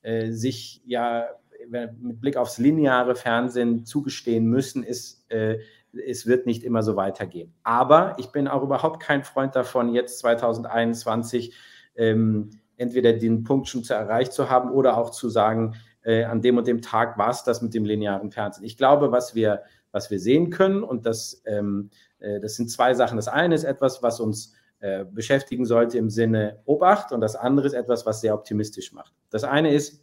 äh, 0.02 0.30
sich 0.30 0.82
ja 0.86 1.26
mit 1.68 2.20
Blick 2.20 2.36
aufs 2.36 2.58
lineare 2.58 3.14
Fernsehen 3.14 3.84
zugestehen 3.84 4.46
müssen, 4.46 4.82
ist, 4.82 5.30
äh, 5.30 5.58
es 6.06 6.26
wird 6.26 6.46
nicht 6.46 6.62
immer 6.62 6.82
so 6.82 6.96
weitergehen. 6.96 7.52
Aber 7.62 8.14
ich 8.18 8.28
bin 8.28 8.48
auch 8.48 8.62
überhaupt 8.62 9.02
kein 9.02 9.24
Freund 9.24 9.56
davon, 9.56 9.94
jetzt 9.94 10.20
2021 10.20 11.54
ähm, 11.96 12.50
entweder 12.78 13.12
den 13.12 13.44
Punkt 13.44 13.68
schon 13.68 13.84
zu 13.84 13.92
erreicht 13.92 14.32
zu 14.32 14.48
haben 14.48 14.70
oder 14.70 14.96
auch 14.96 15.10
zu 15.10 15.28
sagen, 15.28 15.74
äh, 16.02 16.24
an 16.24 16.40
dem 16.40 16.56
und 16.56 16.66
dem 16.66 16.80
Tag 16.80 17.18
war 17.18 17.30
es 17.30 17.44
das 17.44 17.60
mit 17.60 17.74
dem 17.74 17.84
linearen 17.84 18.30
Fernsehen. 18.30 18.64
Ich 18.64 18.78
glaube, 18.78 19.12
was 19.12 19.34
wir, 19.34 19.62
was 19.92 20.10
wir 20.10 20.18
sehen 20.18 20.48
können, 20.50 20.82
und 20.82 21.04
das, 21.04 21.42
ähm, 21.44 21.90
äh, 22.18 22.40
das 22.40 22.56
sind 22.56 22.70
zwei 22.70 22.94
Sachen. 22.94 23.16
Das 23.16 23.28
eine 23.28 23.54
ist 23.54 23.64
etwas, 23.64 24.02
was 24.02 24.20
uns 24.20 24.54
äh, 24.80 25.04
beschäftigen 25.04 25.66
sollte 25.66 25.98
im 25.98 26.08
Sinne 26.08 26.60
Obacht 26.64 27.12
und 27.12 27.20
das 27.20 27.36
andere 27.36 27.66
ist 27.66 27.74
etwas, 27.74 28.06
was 28.06 28.20
sehr 28.20 28.32
optimistisch 28.32 28.92
macht. 28.92 29.12
Das 29.28 29.44
eine 29.44 29.74
ist, 29.74 30.00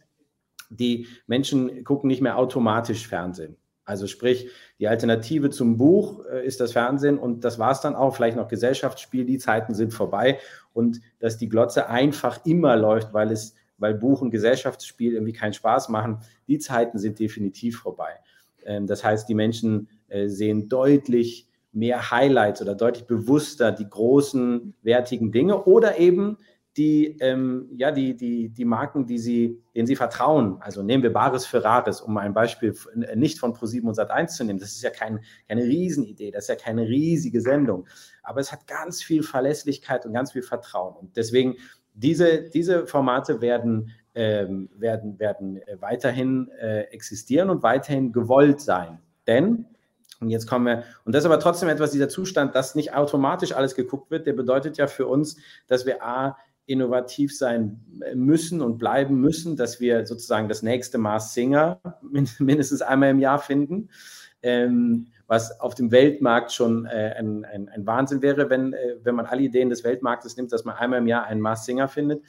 die 0.68 1.06
Menschen 1.26 1.82
gucken 1.84 2.08
nicht 2.08 2.20
mehr 2.20 2.36
automatisch 2.36 3.08
Fernsehen. 3.08 3.56
Also 3.86 4.08
sprich, 4.08 4.50
die 4.80 4.88
Alternative 4.88 5.48
zum 5.48 5.78
Buch 5.78 6.24
äh, 6.26 6.44
ist 6.44 6.60
das 6.60 6.72
Fernsehen 6.72 7.18
und 7.18 7.44
das 7.44 7.58
war 7.58 7.70
es 7.70 7.80
dann 7.80 7.94
auch, 7.94 8.16
vielleicht 8.16 8.36
noch 8.36 8.48
Gesellschaftsspiel, 8.48 9.24
die 9.24 9.38
Zeiten 9.38 9.74
sind 9.74 9.94
vorbei 9.94 10.40
und 10.72 11.00
dass 11.20 11.38
die 11.38 11.48
Glotze 11.48 11.88
einfach 11.88 12.44
immer 12.44 12.76
läuft, 12.76 13.14
weil 13.14 13.30
es, 13.30 13.54
weil 13.78 13.94
Buch 13.94 14.20
und 14.20 14.32
Gesellschaftsspiel 14.32 15.14
irgendwie 15.14 15.32
keinen 15.32 15.52
Spaß 15.52 15.88
machen, 15.88 16.18
die 16.48 16.58
Zeiten 16.58 16.98
sind 16.98 17.20
definitiv 17.20 17.78
vorbei. 17.78 18.10
Ähm, 18.64 18.88
das 18.88 19.04
heißt, 19.04 19.28
die 19.28 19.34
Menschen 19.34 19.88
äh, 20.08 20.26
sehen 20.26 20.68
deutlich 20.68 21.48
mehr 21.72 22.10
Highlights 22.10 22.60
oder 22.60 22.74
deutlich 22.74 23.06
bewusster 23.06 23.70
die 23.70 23.88
großen, 23.88 24.74
wertigen 24.82 25.30
Dinge 25.30 25.62
oder 25.64 25.98
eben 25.98 26.38
die, 26.76 27.16
ähm, 27.20 27.68
ja, 27.76 27.90
die, 27.90 28.14
die, 28.16 28.50
die 28.50 28.64
Marken, 28.64 29.06
die 29.06 29.18
sie, 29.18 29.62
denen 29.74 29.86
sie 29.86 29.96
vertrauen. 29.96 30.58
Also 30.60 30.82
nehmen 30.82 31.02
wir 31.02 31.12
Bares 31.12 31.46
Ferraris, 31.46 32.00
um 32.00 32.16
ein 32.18 32.34
Beispiel 32.34 32.74
äh, 33.00 33.16
nicht 33.16 33.38
von 33.38 33.54
Pro7 33.54 33.82
und 33.82 33.98
Sat1 33.98 34.28
zu 34.28 34.44
nehmen. 34.44 34.58
Das 34.58 34.72
ist 34.72 34.82
ja 34.82 34.90
kein, 34.90 35.20
keine 35.48 35.62
Riesenidee, 35.62 36.30
das 36.30 36.44
ist 36.44 36.48
ja 36.48 36.56
keine 36.56 36.82
riesige 36.82 37.40
Sendung. 37.40 37.86
Aber 38.22 38.40
es 38.40 38.52
hat 38.52 38.66
ganz 38.66 39.02
viel 39.02 39.22
Verlässlichkeit 39.22 40.04
und 40.04 40.12
ganz 40.12 40.32
viel 40.32 40.42
Vertrauen. 40.42 40.96
Und 40.96 41.16
deswegen, 41.16 41.54
diese, 41.94 42.50
diese 42.50 42.86
Formate 42.86 43.40
werden, 43.40 43.90
ähm, 44.14 44.68
werden, 44.76 45.18
werden 45.18 45.56
äh, 45.62 45.80
weiterhin 45.80 46.50
äh, 46.60 46.82
existieren 46.90 47.48
und 47.48 47.62
weiterhin 47.62 48.12
gewollt 48.12 48.60
sein. 48.60 48.98
Denn 49.26 49.66
und 50.20 50.30
jetzt 50.30 50.46
kommen 50.46 50.66
wir, 50.66 50.84
und 51.04 51.14
das 51.14 51.24
ist 51.24 51.26
aber 51.26 51.40
trotzdem 51.40 51.68
etwas, 51.68 51.90
dieser 51.90 52.08
Zustand, 52.08 52.54
dass 52.54 52.74
nicht 52.74 52.94
automatisch 52.94 53.52
alles 53.52 53.74
geguckt 53.74 54.10
wird, 54.10 54.26
der 54.26 54.32
bedeutet 54.32 54.78
ja 54.78 54.86
für 54.86 55.06
uns, 55.06 55.36
dass 55.66 55.84
wir 55.84 56.02
A, 56.02 56.38
innovativ 56.66 57.36
sein 57.36 57.80
müssen 58.14 58.60
und 58.60 58.78
bleiben 58.78 59.20
müssen, 59.20 59.56
dass 59.56 59.80
wir 59.80 60.04
sozusagen 60.04 60.48
das 60.48 60.62
nächste 60.62 60.98
Mars 60.98 61.32
Singer 61.32 61.80
mindestens 62.38 62.82
einmal 62.82 63.10
im 63.10 63.20
Jahr 63.20 63.38
finden, 63.38 63.88
ähm, 64.42 65.06
was 65.28 65.60
auf 65.60 65.74
dem 65.74 65.90
Weltmarkt 65.90 66.52
schon 66.52 66.86
äh, 66.86 67.14
ein, 67.18 67.44
ein, 67.44 67.68
ein, 67.68 67.86
Wahnsinn 67.86 68.22
wäre, 68.22 68.50
wenn, 68.50 68.72
äh, 68.72 68.96
wenn 69.02 69.14
man 69.14 69.26
alle 69.26 69.42
Ideen 69.42 69.70
des 69.70 69.84
Weltmarktes 69.84 70.36
nimmt, 70.36 70.52
dass 70.52 70.64
man 70.64 70.76
einmal 70.76 71.00
im 71.00 71.06
Jahr 71.06 71.24
einen 71.24 71.40
Mars 71.40 71.64
Singer 71.64 71.88
findet. 71.88 72.22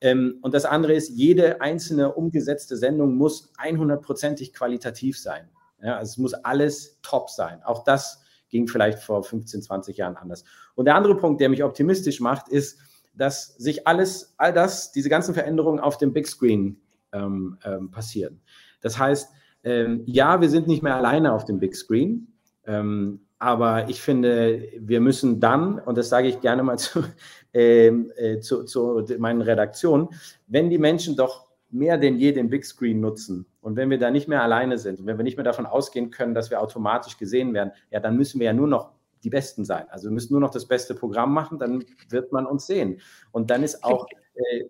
Ähm, 0.00 0.38
und 0.42 0.54
das 0.54 0.64
andere 0.64 0.94
ist, 0.94 1.10
jede 1.10 1.60
einzelne 1.60 2.12
umgesetzte 2.12 2.76
Sendung 2.76 3.16
muss 3.16 3.52
100%ig 3.58 4.52
qualitativ 4.52 5.18
sein. 5.18 5.48
Ja, 5.82 5.96
also 5.96 6.10
es 6.10 6.18
muss 6.18 6.34
alles 6.34 6.98
top 7.02 7.30
sein. 7.30 7.62
Auch 7.64 7.84
das 7.84 8.22
ging 8.48 8.68
vielleicht 8.68 8.98
vor 9.00 9.22
15, 9.22 9.62
20 9.62 9.96
Jahren 9.96 10.16
anders. 10.16 10.44
Und 10.74 10.84
der 10.84 10.94
andere 10.94 11.16
Punkt, 11.16 11.40
der 11.40 11.48
mich 11.48 11.64
optimistisch 11.64 12.20
macht, 12.20 12.48
ist, 12.48 12.78
dass 13.14 13.54
sich 13.56 13.86
alles, 13.86 14.34
all 14.38 14.52
das, 14.52 14.92
diese 14.92 15.08
ganzen 15.08 15.34
Veränderungen 15.34 15.80
auf 15.80 15.98
dem 15.98 16.12
Big 16.12 16.26
Screen 16.26 16.80
ähm, 17.12 17.58
ähm, 17.64 17.90
passieren. 17.90 18.40
Das 18.80 18.98
heißt, 18.98 19.30
ähm, 19.64 20.02
ja, 20.06 20.40
wir 20.40 20.48
sind 20.48 20.66
nicht 20.66 20.82
mehr 20.82 20.96
alleine 20.96 21.32
auf 21.32 21.44
dem 21.44 21.58
Big 21.58 21.76
Screen, 21.76 22.28
ähm, 22.66 23.20
aber 23.38 23.88
ich 23.88 24.00
finde, 24.00 24.68
wir 24.78 25.00
müssen 25.00 25.40
dann, 25.40 25.78
und 25.78 25.98
das 25.98 26.08
sage 26.08 26.28
ich 26.28 26.40
gerne 26.40 26.62
mal 26.62 26.78
zu, 26.78 27.04
ähm, 27.52 28.12
äh, 28.16 28.40
zu, 28.40 28.64
zu 28.64 29.04
meinen 29.18 29.42
Redaktionen, 29.42 30.08
wenn 30.46 30.70
die 30.70 30.78
Menschen 30.78 31.16
doch 31.16 31.48
mehr 31.70 31.96
denn 31.96 32.18
je 32.18 32.32
den 32.32 32.50
Big 32.50 32.64
Screen 32.64 33.00
nutzen 33.00 33.46
und 33.60 33.76
wenn 33.76 33.88
wir 33.88 33.98
da 33.98 34.10
nicht 34.10 34.28
mehr 34.28 34.42
alleine 34.42 34.78
sind 34.78 35.00
und 35.00 35.06
wenn 35.06 35.16
wir 35.16 35.24
nicht 35.24 35.36
mehr 35.36 35.44
davon 35.44 35.66
ausgehen 35.66 36.10
können, 36.10 36.34
dass 36.34 36.50
wir 36.50 36.60
automatisch 36.60 37.16
gesehen 37.16 37.54
werden, 37.54 37.72
ja, 37.90 37.98
dann 37.98 38.16
müssen 38.16 38.40
wir 38.40 38.46
ja 38.46 38.52
nur 38.52 38.68
noch 38.68 38.92
die 39.22 39.30
Besten 39.30 39.64
sein. 39.64 39.86
Also 39.90 40.08
wir 40.08 40.12
müssen 40.12 40.32
nur 40.32 40.40
noch 40.40 40.50
das 40.50 40.66
beste 40.66 40.94
Programm 40.94 41.32
machen, 41.32 41.58
dann 41.58 41.84
wird 42.08 42.32
man 42.32 42.46
uns 42.46 42.66
sehen. 42.66 43.00
Und 43.30 43.50
dann 43.50 43.62
ist 43.62 43.84
auch. 43.84 44.06
Äh, 44.34 44.64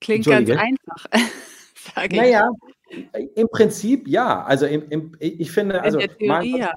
Klingt 0.00 0.26
ganz 0.26 0.50
einfach. 0.50 1.06
sage 1.94 2.16
naja, 2.16 2.50
im 3.34 3.48
Prinzip 3.48 4.08
ja. 4.08 4.44
Also 4.44 4.66
im, 4.66 4.88
im, 4.90 5.12
ich 5.18 5.50
finde, 5.50 5.82
also 5.82 5.98
malen, 6.20 6.56
ja. 6.56 6.72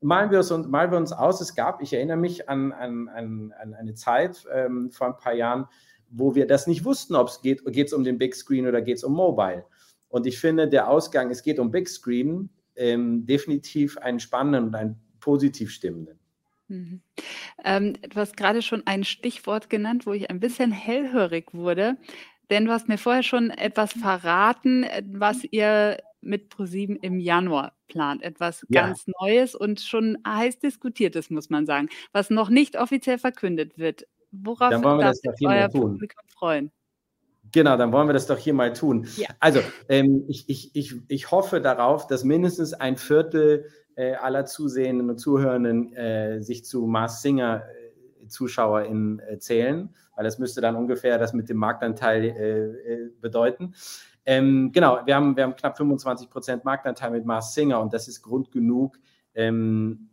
malen, 0.00 0.30
wir 0.30 0.38
uns, 0.38 0.50
malen 0.50 0.90
wir 0.90 0.98
uns 0.98 1.12
aus, 1.12 1.40
es 1.40 1.54
gab, 1.54 1.82
ich 1.82 1.92
erinnere 1.92 2.16
mich 2.16 2.48
an, 2.48 2.72
an, 2.72 3.08
an, 3.08 3.54
an 3.60 3.74
eine 3.74 3.94
Zeit 3.94 4.46
ähm, 4.52 4.90
vor 4.90 5.08
ein 5.08 5.16
paar 5.16 5.34
Jahren, 5.34 5.66
wo 6.10 6.34
wir 6.34 6.46
das 6.46 6.66
nicht 6.66 6.84
wussten, 6.84 7.14
ob 7.14 7.28
es 7.28 7.40
geht, 7.40 7.64
geht 7.66 7.88
es 7.88 7.92
um 7.92 8.04
den 8.04 8.18
Big 8.18 8.34
Screen 8.34 8.66
oder 8.66 8.82
geht 8.82 8.98
es 8.98 9.04
um 9.04 9.12
Mobile. 9.12 9.64
Und 10.08 10.26
ich 10.26 10.38
finde, 10.38 10.68
der 10.68 10.88
Ausgang, 10.88 11.30
es 11.30 11.42
geht 11.42 11.58
um 11.58 11.70
Big 11.70 11.88
Screen, 11.88 12.50
ähm, 12.76 13.26
definitiv 13.26 13.98
einen 13.98 14.20
spannenden 14.20 14.66
und 14.66 14.74
einen 14.74 15.00
positiv 15.24 15.70
stimmenden. 15.70 16.18
Mhm. 16.68 17.00
Ähm, 17.64 17.94
du 17.94 18.16
hast 18.16 18.36
gerade 18.36 18.60
schon 18.60 18.82
ein 18.86 19.04
Stichwort 19.04 19.70
genannt, 19.70 20.06
wo 20.06 20.12
ich 20.12 20.28
ein 20.28 20.38
bisschen 20.38 20.70
hellhörig 20.70 21.54
wurde, 21.54 21.96
denn 22.50 22.66
du 22.66 22.72
hast 22.72 22.88
mir 22.88 22.98
vorher 22.98 23.22
schon 23.22 23.50
etwas 23.50 23.92
verraten, 23.92 24.84
äh, 24.84 25.02
was 25.06 25.44
ihr 25.44 25.98
mit 26.20 26.50
ProSieben 26.50 26.96
im 26.96 27.20
Januar 27.20 27.72
plant. 27.88 28.22
Etwas 28.22 28.66
ja. 28.68 28.82
ganz 28.82 29.06
Neues 29.20 29.54
und 29.54 29.80
schon 29.80 30.18
heiß 30.26 30.58
diskutiertes, 30.58 31.30
muss 31.30 31.48
man 31.48 31.64
sagen, 31.64 31.88
was 32.12 32.30
noch 32.30 32.50
nicht 32.50 32.78
offiziell 32.78 33.18
verkündet 33.18 33.78
wird. 33.78 34.06
Worauf 34.30 34.70
dann 34.70 34.84
wollen 34.84 34.98
wir 34.98 35.06
das 35.06 35.20
doch 35.20 35.34
hier 35.38 35.48
euer 35.48 35.68
Publikum 35.68 36.24
freuen? 36.28 36.70
Genau, 37.52 37.76
dann 37.76 37.92
wollen 37.92 38.08
wir 38.08 38.14
das 38.14 38.26
doch 38.26 38.38
hier 38.38 38.54
mal 38.54 38.72
tun. 38.72 39.06
Ja. 39.16 39.28
Also, 39.38 39.60
ähm, 39.88 40.24
ich, 40.28 40.48
ich, 40.48 40.74
ich, 40.74 40.94
ich 41.08 41.30
hoffe 41.30 41.60
darauf, 41.60 42.06
dass 42.06 42.24
mindestens 42.24 42.72
ein 42.72 42.96
Viertel 42.96 43.70
äh, 43.96 44.14
aller 44.14 44.44
Zusehenden 44.44 45.10
und 45.10 45.18
Zuhörenden 45.18 45.92
äh, 45.94 46.42
sich 46.42 46.64
zu 46.64 46.86
Mars 46.86 47.22
Singer 47.22 47.62
äh, 47.62 48.26
ZuschauerInnen 48.28 49.20
äh, 49.20 49.38
zählen, 49.38 49.94
weil 50.16 50.24
das 50.24 50.38
müsste 50.38 50.60
dann 50.60 50.76
ungefähr 50.76 51.18
das 51.18 51.32
mit 51.32 51.48
dem 51.48 51.58
Marktanteil 51.58 52.24
äh, 52.24 53.10
bedeuten. 53.20 53.74
Ähm, 54.26 54.72
genau, 54.72 55.00
wir 55.04 55.14
haben, 55.14 55.36
wir 55.36 55.44
haben 55.44 55.56
knapp 55.56 55.76
25 55.76 56.30
Prozent 56.30 56.64
Marktanteil 56.64 57.10
mit 57.10 57.24
Mars 57.24 57.54
Singer 57.54 57.80
und 57.80 57.92
das 57.92 58.08
ist 58.08 58.22
Grund 58.22 58.50
genug 58.50 58.98
ähm, 59.34 60.08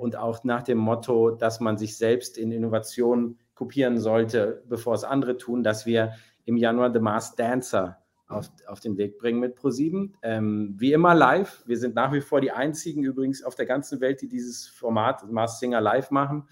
und 0.00 0.16
auch 0.16 0.44
nach 0.44 0.62
dem 0.62 0.78
Motto, 0.78 1.30
dass 1.30 1.60
man 1.60 1.76
sich 1.76 1.96
selbst 1.98 2.38
in 2.38 2.52
Innovation 2.52 3.38
kopieren 3.54 3.98
sollte, 3.98 4.62
bevor 4.68 4.94
es 4.94 5.04
andere 5.04 5.36
tun, 5.36 5.62
dass 5.62 5.84
wir 5.84 6.12
im 6.44 6.56
Januar 6.56 6.92
The 6.92 7.00
Mars 7.00 7.34
Dancer 7.34 7.98
auf, 8.28 8.50
auf 8.66 8.80
den 8.80 8.96
Weg 8.96 9.18
bringen 9.18 9.40
mit 9.40 9.56
ProSieben. 9.56 10.16
Ähm, 10.22 10.74
wie 10.78 10.92
immer 10.92 11.14
live. 11.14 11.62
Wir 11.66 11.78
sind 11.78 11.94
nach 11.94 12.12
wie 12.12 12.20
vor 12.20 12.40
die 12.40 12.52
einzigen 12.52 13.02
übrigens 13.02 13.42
auf 13.42 13.54
der 13.54 13.66
ganzen 13.66 14.00
Welt, 14.00 14.20
die 14.22 14.28
dieses 14.28 14.68
Format 14.68 15.30
Mars 15.30 15.58
Singer 15.58 15.80
live 15.80 16.10
machen. 16.10 16.44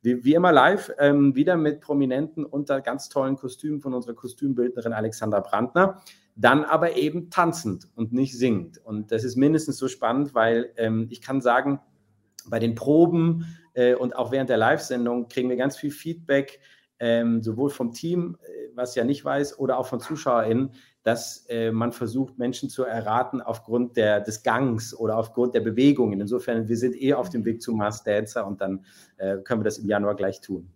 Wie, 0.00 0.24
wie 0.24 0.34
immer 0.34 0.52
live, 0.52 0.92
ähm, 0.98 1.34
wieder 1.34 1.56
mit 1.56 1.80
Prominenten 1.80 2.44
unter 2.44 2.80
ganz 2.80 3.08
tollen 3.08 3.36
Kostümen 3.36 3.80
von 3.80 3.94
unserer 3.94 4.14
Kostümbildnerin 4.14 4.92
Alexandra 4.92 5.40
Brandner. 5.40 6.00
Dann 6.36 6.64
aber 6.64 6.96
eben 6.96 7.30
tanzend 7.30 7.88
und 7.96 8.12
nicht 8.12 8.38
singend. 8.38 8.78
Und 8.84 9.10
das 9.10 9.24
ist 9.24 9.36
mindestens 9.36 9.76
so 9.76 9.88
spannend, 9.88 10.34
weil 10.34 10.72
ähm, 10.76 11.08
ich 11.10 11.20
kann 11.20 11.40
sagen, 11.40 11.80
bei 12.48 12.60
den 12.60 12.76
Proben 12.76 13.44
äh, 13.74 13.94
und 13.94 14.14
auch 14.14 14.30
während 14.30 14.50
der 14.50 14.56
Live-Sendung 14.56 15.28
kriegen 15.28 15.48
wir 15.48 15.56
ganz 15.56 15.76
viel 15.76 15.90
Feedback, 15.90 16.60
ähm, 17.00 17.42
sowohl 17.42 17.70
vom 17.70 17.92
Team, 17.92 18.36
äh, 18.42 18.68
was 18.74 18.94
ja 18.94 19.04
nicht 19.04 19.24
weiß, 19.24 19.58
oder 19.58 19.78
auch 19.78 19.86
von 19.86 20.00
ZuschauerInnen, 20.00 20.70
dass 21.02 21.46
äh, 21.48 21.70
man 21.70 21.92
versucht, 21.92 22.38
Menschen 22.38 22.68
zu 22.68 22.84
erraten 22.84 23.40
aufgrund 23.40 23.96
der, 23.96 24.20
des 24.20 24.42
Gangs 24.42 24.94
oder 24.94 25.16
aufgrund 25.16 25.54
der 25.54 25.60
Bewegungen. 25.60 26.20
Insofern, 26.20 26.68
wir 26.68 26.76
sind 26.76 27.00
eh 27.00 27.14
auf 27.14 27.30
dem 27.30 27.44
Weg 27.44 27.62
zu 27.62 27.72
Mars 27.72 28.02
Dancer 28.02 28.46
und 28.46 28.60
dann 28.60 28.84
äh, 29.16 29.38
können 29.38 29.60
wir 29.60 29.64
das 29.64 29.78
im 29.78 29.86
Januar 29.86 30.16
gleich 30.16 30.40
tun. 30.40 30.70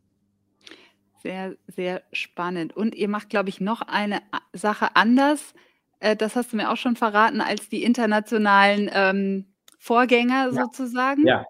Sehr, 1.23 1.55
sehr 1.69 2.03
spannend. 2.13 2.77
Und 2.77 2.95
ihr 2.95 3.09
macht, 3.09 3.29
glaube 3.31 3.49
ich, 3.49 3.61
noch 3.61 3.83
eine 3.83 4.21
Sache 4.53 4.97
anders. 4.97 5.55
Äh, 6.01 6.17
das 6.17 6.35
hast 6.35 6.53
du 6.53 6.57
mir 6.57 6.71
auch 6.71 6.77
schon 6.77 6.97
verraten, 6.97 7.41
als 7.41 7.69
die 7.69 7.85
internationalen 7.85 8.91
ähm, 8.93 9.47
Vorgänger 9.79 10.51
Ja. 10.53 10.65
sozusagen. 10.65 11.27
Ja, 11.27 11.45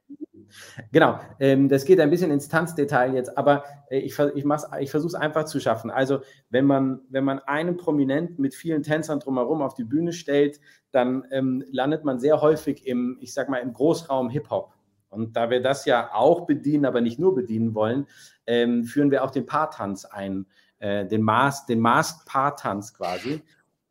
genau. 0.93 1.19
Ähm, 1.41 1.69
das 1.69 1.85
geht 1.85 2.01
ein 2.01 2.11
bisschen 2.11 2.31
ins 2.31 2.49
Tanzdetail 2.49 3.15
jetzt, 3.15 3.37
aber 3.37 3.65
äh, 3.91 3.99
ich, 3.99 4.19
ich, 4.19 4.45
ich 4.81 4.91
versuche 4.91 5.09
es 5.09 5.15
einfach 5.15 5.45
zu 5.45 5.61
schaffen. 5.61 5.91
Also, 5.91 6.21
wenn 6.51 6.65
man, 6.65 7.01
wenn 7.09 7.25
man 7.25 7.39
einen 7.41 7.77
Prominenten 7.77 8.41
mit 8.41 8.55
vielen 8.55 8.83
Tänzern 8.83 9.21
drumherum 9.21 9.63
auf 9.63 9.75
die 9.75 9.85
Bühne 9.85 10.13
stellt, 10.13 10.61
dann 10.91 11.25
ähm, 11.31 11.65
landet 11.71 12.05
man 12.05 12.19
sehr 12.19 12.41
häufig 12.41 12.87
im, 12.87 13.19
ich 13.21 13.33
sag 13.33 13.49
mal, 13.49 13.59
im 13.59 13.73
Großraum 13.73 14.31
Hip-Hop. 14.31 14.73
Und 15.13 15.37
da 15.37 15.51
wir 15.51 15.61
das 15.61 15.85
ja 15.85 16.11
auch 16.15 16.47
bedienen, 16.47 16.87
aber 16.87 17.03
nicht 17.03 17.19
nur 17.19 17.35
bedienen 17.35 17.75
wollen, 17.75 18.07
ähm, 18.47 18.85
führen 18.85 19.11
wir 19.11 19.25
auch 19.25 19.31
den 19.31 19.45
Paartanz 19.45 20.07
ein, 20.07 20.47
äh, 20.79 21.07
den 21.07 21.23
Maß, 21.23 21.67
den 21.67 21.81
Masked-Paartanz 21.81 22.95
quasi. 22.95 23.43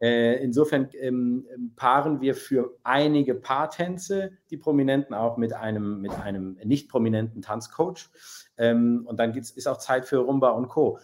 Äh, 0.02 0.44
insofern 0.44 0.90
ähm, 0.94 1.46
ähm, 1.54 1.74
paaren 1.76 2.22
wir 2.22 2.36
für 2.36 2.78
einige 2.84 3.36
Paartänze 3.36 4.32
die 4.50 4.58
Prominenten 4.58 5.14
auch 5.14 5.38
mit 5.38 5.54
einem, 5.54 6.02
mit 6.02 6.12
einem 6.20 6.58
nicht 6.64 6.90
prominenten 6.90 7.42
Tanzcoach. 7.42 8.10
Ähm, 8.58 9.04
und 9.06 9.20
dann 9.20 9.32
gibt's, 9.32 9.52
ist 9.52 9.68
auch 9.68 9.78
Zeit 9.78 10.06
für 10.06 10.18
Rumba 10.18 10.50
und 10.50 10.68
Co. 10.68 11.00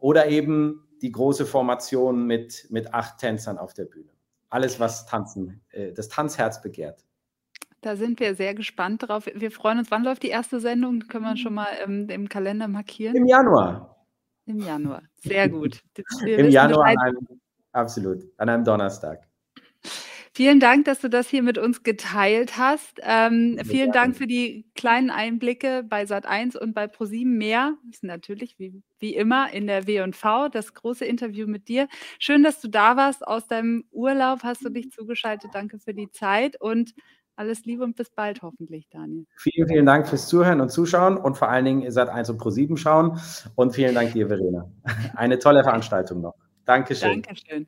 Oder 0.00 0.26
eben 0.26 0.84
die 1.00 1.12
große 1.12 1.46
Formation 1.46 2.26
mit, 2.26 2.66
mit 2.70 2.92
acht 2.94 3.18
Tänzern 3.18 3.58
auf 3.58 3.74
der 3.74 3.84
Bühne. 3.84 4.10
Alles, 4.48 4.80
was 4.80 5.06
Tanzen, 5.06 5.60
äh, 5.70 5.92
das 5.92 6.08
Tanzherz 6.08 6.62
begehrt. 6.62 7.04
Da 7.82 7.96
sind 7.96 8.18
wir 8.20 8.34
sehr 8.34 8.54
gespannt 8.54 9.06
drauf. 9.06 9.26
Wir 9.26 9.50
freuen 9.50 9.78
uns. 9.78 9.90
Wann 9.90 10.04
läuft 10.04 10.22
die 10.22 10.28
erste 10.28 10.60
Sendung? 10.60 11.00
Können 11.00 11.24
wir 11.24 11.36
schon 11.36 11.52
mal 11.52 11.68
ähm, 11.84 12.08
im 12.08 12.30
Kalender 12.30 12.68
markieren? 12.68 13.14
Im 13.14 13.26
Januar. 13.26 14.06
Im 14.46 14.60
Januar. 14.60 15.02
Sehr 15.16 15.50
gut. 15.50 15.82
Wir 16.22 16.38
Im 16.38 16.48
Januar 16.48 16.86
an 16.86 16.96
einem, 16.98 17.40
absolut, 17.74 18.24
an 18.38 18.48
einem 18.48 18.64
Donnerstag. 18.64 19.26
Vielen 20.36 20.58
Dank, 20.58 20.86
dass 20.86 21.00
du 21.00 21.08
das 21.08 21.28
hier 21.28 21.44
mit 21.44 21.58
uns 21.58 21.84
geteilt 21.84 22.58
hast. 22.58 23.00
Ähm, 23.02 23.56
vielen. 23.64 23.92
Dank 23.92 24.16
für 24.16 24.26
die 24.26 24.66
kleinen 24.74 25.10
Einblicke 25.10 25.84
bei 25.88 26.02
Sat1 26.02 26.58
und 26.58 26.74
bei 26.74 26.88
ProSieben 26.88 27.38
mehr. 27.38 27.74
Das 27.84 27.98
ist 27.98 28.02
natürlich 28.02 28.58
wie, 28.58 28.82
wie 28.98 29.14
immer 29.14 29.52
in 29.52 29.68
der 29.68 29.86
W&V 29.86 30.48
das 30.48 30.74
große 30.74 31.04
Interview 31.04 31.46
mit 31.46 31.68
dir. 31.68 31.86
Schön, 32.18 32.42
dass 32.42 32.60
du 32.60 32.66
da 32.66 32.96
warst. 32.96 33.24
Aus 33.24 33.46
deinem 33.46 33.84
Urlaub 33.92 34.42
hast 34.42 34.64
du 34.64 34.70
dich 34.70 34.90
zugeschaltet. 34.90 35.50
Danke 35.54 35.78
für 35.78 35.94
die 35.94 36.10
Zeit 36.10 36.60
und 36.60 36.94
alles 37.36 37.64
Liebe 37.64 37.84
und 37.84 37.94
bis 37.94 38.10
bald 38.10 38.42
hoffentlich, 38.42 38.88
Daniel. 38.90 39.26
Vielen, 39.36 39.68
vielen 39.68 39.86
Dank 39.86 40.08
fürs 40.08 40.26
Zuhören 40.26 40.60
und 40.60 40.70
Zuschauen 40.70 41.16
und 41.16 41.36
vor 41.36 41.48
allen 41.48 41.64
Dingen 41.64 41.82
ihr 41.82 41.92
seid 41.92 42.08
1 42.08 42.30
und 42.30 42.38
Pro 42.38 42.50
7 42.50 42.76
schauen. 42.76 43.20
Und 43.54 43.72
vielen 43.76 43.94
Dank 43.94 44.12
dir, 44.12 44.26
Verena. 44.26 44.68
Eine 45.14 45.38
tolle 45.38 45.62
Veranstaltung 45.62 46.22
noch. 46.22 46.34
Dankeschön. 46.64 47.22
Dankeschön. 47.22 47.66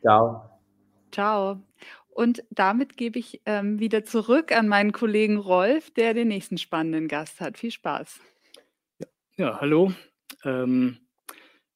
Ciao. 0.00 0.50
Ciao. 1.12 1.62
Und 2.10 2.44
damit 2.50 2.96
gebe 2.96 3.18
ich 3.18 3.42
ähm, 3.44 3.80
wieder 3.80 4.04
zurück 4.04 4.52
an 4.52 4.68
meinen 4.68 4.92
Kollegen 4.92 5.36
Rolf, 5.36 5.90
der 5.90 6.14
den 6.14 6.28
nächsten 6.28 6.58
spannenden 6.58 7.08
Gast 7.08 7.40
hat. 7.40 7.58
Viel 7.58 7.72
Spaß. 7.72 8.20
Ja, 9.36 9.60
hallo. 9.60 9.92
Ähm, 10.44 10.98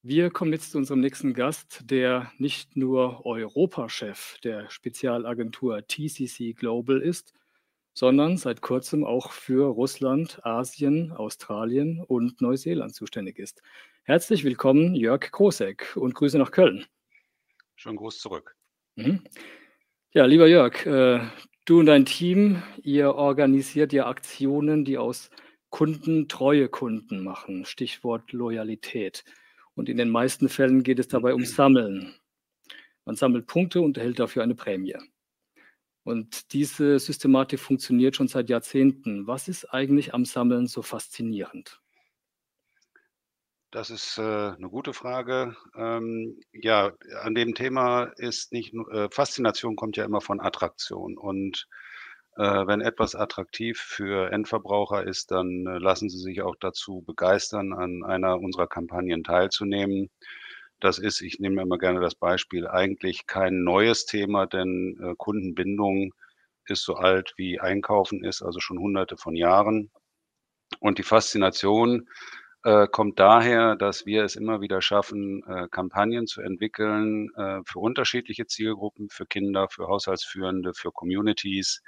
wir 0.01 0.29
kommen 0.29 0.53
jetzt 0.53 0.71
zu 0.71 0.77
unserem 0.77 1.01
nächsten 1.01 1.33
Gast, 1.33 1.81
der 1.91 2.31
nicht 2.37 2.77
nur 2.77 3.25
Europachef 3.25 4.37
der 4.45 4.69
Spezialagentur 4.69 5.85
TCC 5.85 6.53
Global 6.53 7.01
ist, 7.01 7.33
sondern 7.93 8.37
seit 8.37 8.61
kurzem 8.61 9.03
auch 9.03 9.31
für 9.33 9.67
Russland, 9.67 10.39
Asien, 10.45 11.11
Australien 11.11 12.01
und 12.01 12.39
Neuseeland 12.39 12.95
zuständig 12.95 13.39
ist. 13.39 13.61
Herzlich 14.09 14.43
willkommen, 14.43 14.95
Jörg 14.95 15.31
Krosek 15.31 15.95
und 15.95 16.15
Grüße 16.15 16.39
nach 16.39 16.49
Köln. 16.49 16.87
Schönen 17.75 17.95
Gruß 17.95 18.17
zurück. 18.17 18.55
Mhm. 18.95 19.21
Ja, 20.13 20.25
lieber 20.25 20.47
Jörg, 20.47 20.83
äh, 20.87 21.19
du 21.65 21.81
und 21.81 21.85
dein 21.85 22.07
Team, 22.07 22.63
ihr 22.81 23.13
organisiert 23.13 23.93
ja 23.93 24.07
Aktionen, 24.07 24.83
die 24.83 24.97
aus 24.97 25.29
Kunden 25.69 26.27
treue 26.27 26.69
Kunden 26.69 27.23
machen. 27.23 27.65
Stichwort 27.65 28.31
Loyalität. 28.31 29.25
Und 29.75 29.89
in 29.89 29.97
den 29.97 30.09
meisten 30.09 30.49
Fällen 30.49 30.81
geht 30.81 30.97
es 30.97 31.07
dabei 31.07 31.35
um 31.35 31.45
Sammeln. 31.45 32.15
Man 33.05 33.15
sammelt 33.15 33.45
Punkte 33.45 33.79
und 33.79 33.95
erhält 33.99 34.17
dafür 34.17 34.41
eine 34.41 34.55
Prämie. 34.55 34.97
Und 36.01 36.51
diese 36.53 36.97
Systematik 36.97 37.59
funktioniert 37.59 38.15
schon 38.15 38.27
seit 38.27 38.49
Jahrzehnten. 38.49 39.27
Was 39.27 39.47
ist 39.47 39.65
eigentlich 39.65 40.15
am 40.15 40.25
Sammeln 40.25 40.65
so 40.65 40.81
faszinierend? 40.81 41.79
Das 43.71 43.91
ist 43.91 44.17
äh, 44.17 44.21
eine 44.21 44.69
gute 44.69 44.93
Frage. 44.93 45.55
Ähm, 45.75 46.39
ja, 46.51 46.91
an 47.21 47.35
dem 47.35 47.53
Thema 47.53 48.05
ist 48.17 48.51
nicht 48.51 48.73
nur, 48.73 48.91
äh, 48.91 49.09
Faszination 49.11 49.75
kommt 49.75 49.95
ja 49.95 50.05
immer 50.05 50.21
von 50.21 50.39
Attraktion. 50.41 51.17
Und 51.17 51.67
äh, 52.37 52.41
wenn 52.67 52.81
etwas 52.81 53.13
attraktiv 53.15 53.79
für 53.79 54.31
Endverbraucher 54.31 55.05
ist, 55.05 55.29
dann 55.31 55.67
äh, 55.67 55.77
lassen 55.77 56.09
sie 56.09 56.17
sich 56.17 56.41
auch 56.41 56.55
dazu 56.59 57.03
begeistern, 57.05 57.73
an 57.73 58.03
einer 58.03 58.39
unserer 58.39 58.67
Kampagnen 58.67 59.23
teilzunehmen. 59.23 60.09
Das 60.79 60.97
ist, 60.97 61.21
ich 61.21 61.39
nehme 61.39 61.61
immer 61.61 61.77
gerne 61.77 61.99
das 62.01 62.15
Beispiel, 62.15 62.67
eigentlich 62.67 63.27
kein 63.27 63.63
neues 63.63 64.05
Thema, 64.07 64.47
denn 64.47 64.97
äh, 65.03 65.15
Kundenbindung 65.15 66.13
ist 66.65 66.83
so 66.83 66.95
alt 66.95 67.33
wie 67.37 67.59
Einkaufen 67.59 68.23
ist, 68.23 68.41
also 68.41 68.59
schon 68.59 68.79
hunderte 68.79 69.17
von 69.17 69.35
Jahren. 69.35 69.91
Und 70.79 70.97
die 70.97 71.03
Faszination 71.03 72.07
äh, 72.63 72.87
kommt 72.87 73.19
daher, 73.19 73.75
dass 73.75 74.05
wir 74.05 74.23
es 74.23 74.35
immer 74.35 74.61
wieder 74.61 74.81
schaffen, 74.81 75.43
äh, 75.47 75.67
Kampagnen 75.69 76.27
zu 76.27 76.41
entwickeln 76.41 77.29
äh, 77.35 77.61
für 77.65 77.79
unterschiedliche 77.79 78.47
Zielgruppen, 78.47 79.09
für 79.09 79.25
Kinder, 79.25 79.67
für 79.69 79.87
Haushaltsführende, 79.87 80.73
für 80.73 80.91
Communities, 80.91 81.81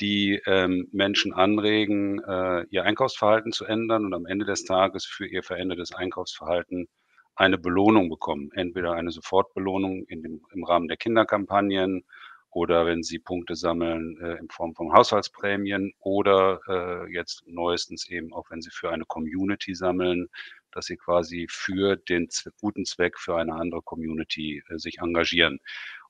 die 0.00 0.40
ähm, 0.46 0.88
Menschen 0.92 1.34
anregen, 1.34 2.20
äh, 2.24 2.64
ihr 2.70 2.84
Einkaufsverhalten 2.84 3.52
zu 3.52 3.64
ändern 3.64 4.04
und 4.06 4.14
am 4.14 4.26
Ende 4.26 4.44
des 4.46 4.64
Tages 4.64 5.04
für 5.04 5.26
ihr 5.26 5.42
verändertes 5.42 5.92
Einkaufsverhalten 5.92 6.88
eine 7.34 7.58
Belohnung 7.58 8.08
bekommen. 8.08 8.50
Entweder 8.54 8.92
eine 8.92 9.10
Sofortbelohnung 9.10 10.04
in 10.08 10.22
dem, 10.22 10.40
im 10.52 10.64
Rahmen 10.64 10.88
der 10.88 10.96
Kinderkampagnen 10.96 12.04
oder 12.50 12.86
wenn 12.86 13.02
sie 13.02 13.18
Punkte 13.18 13.56
sammeln 13.56 14.18
äh, 14.20 14.36
in 14.36 14.48
Form 14.48 14.74
von 14.74 14.92
Haushaltsprämien 14.92 15.92
oder 16.00 16.60
äh, 16.68 17.12
jetzt 17.12 17.42
neuestens 17.46 18.08
eben 18.08 18.32
auch, 18.32 18.50
wenn 18.50 18.62
sie 18.62 18.70
für 18.70 18.90
eine 18.90 19.04
Community 19.04 19.74
sammeln, 19.74 20.28
dass 20.72 20.86
sie 20.86 20.96
quasi 20.96 21.46
für 21.50 21.96
den 21.96 22.28
guten 22.60 22.84
Zweck 22.84 23.18
für 23.18 23.36
eine 23.36 23.54
andere 23.54 23.82
Community 23.82 24.62
äh, 24.68 24.78
sich 24.78 24.98
engagieren. 25.00 25.60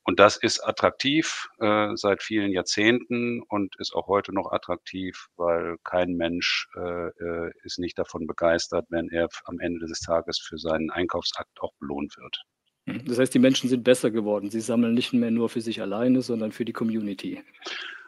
Und 0.08 0.20
das 0.20 0.38
ist 0.38 0.66
attraktiv 0.66 1.50
äh, 1.58 1.90
seit 1.94 2.22
vielen 2.22 2.50
Jahrzehnten 2.50 3.42
und 3.42 3.76
ist 3.78 3.94
auch 3.94 4.06
heute 4.06 4.32
noch 4.32 4.50
attraktiv, 4.52 5.28
weil 5.36 5.76
kein 5.84 6.14
Mensch 6.14 6.66
äh, 6.76 7.08
äh, 7.08 7.52
ist 7.62 7.78
nicht 7.78 7.98
davon 7.98 8.26
begeistert, 8.26 8.86
wenn 8.88 9.10
er 9.10 9.28
am 9.44 9.60
Ende 9.60 9.84
des 9.86 10.00
Tages 10.00 10.38
für 10.38 10.56
seinen 10.56 10.90
Einkaufsakt 10.90 11.60
auch 11.60 11.74
belohnt 11.78 12.16
wird. 12.16 12.42
Mhm. 12.88 13.04
Das 13.06 13.18
heißt, 13.18 13.34
die 13.34 13.38
Menschen 13.38 13.68
sind 13.68 13.84
besser 13.84 14.10
geworden. 14.10 14.50
Sie 14.50 14.60
sammeln 14.60 14.94
nicht 14.94 15.12
mehr 15.12 15.30
nur 15.30 15.48
für 15.48 15.60
sich 15.60 15.80
alleine, 15.80 16.22
sondern 16.22 16.52
für 16.52 16.64
die 16.64 16.72
Community. 16.72 17.42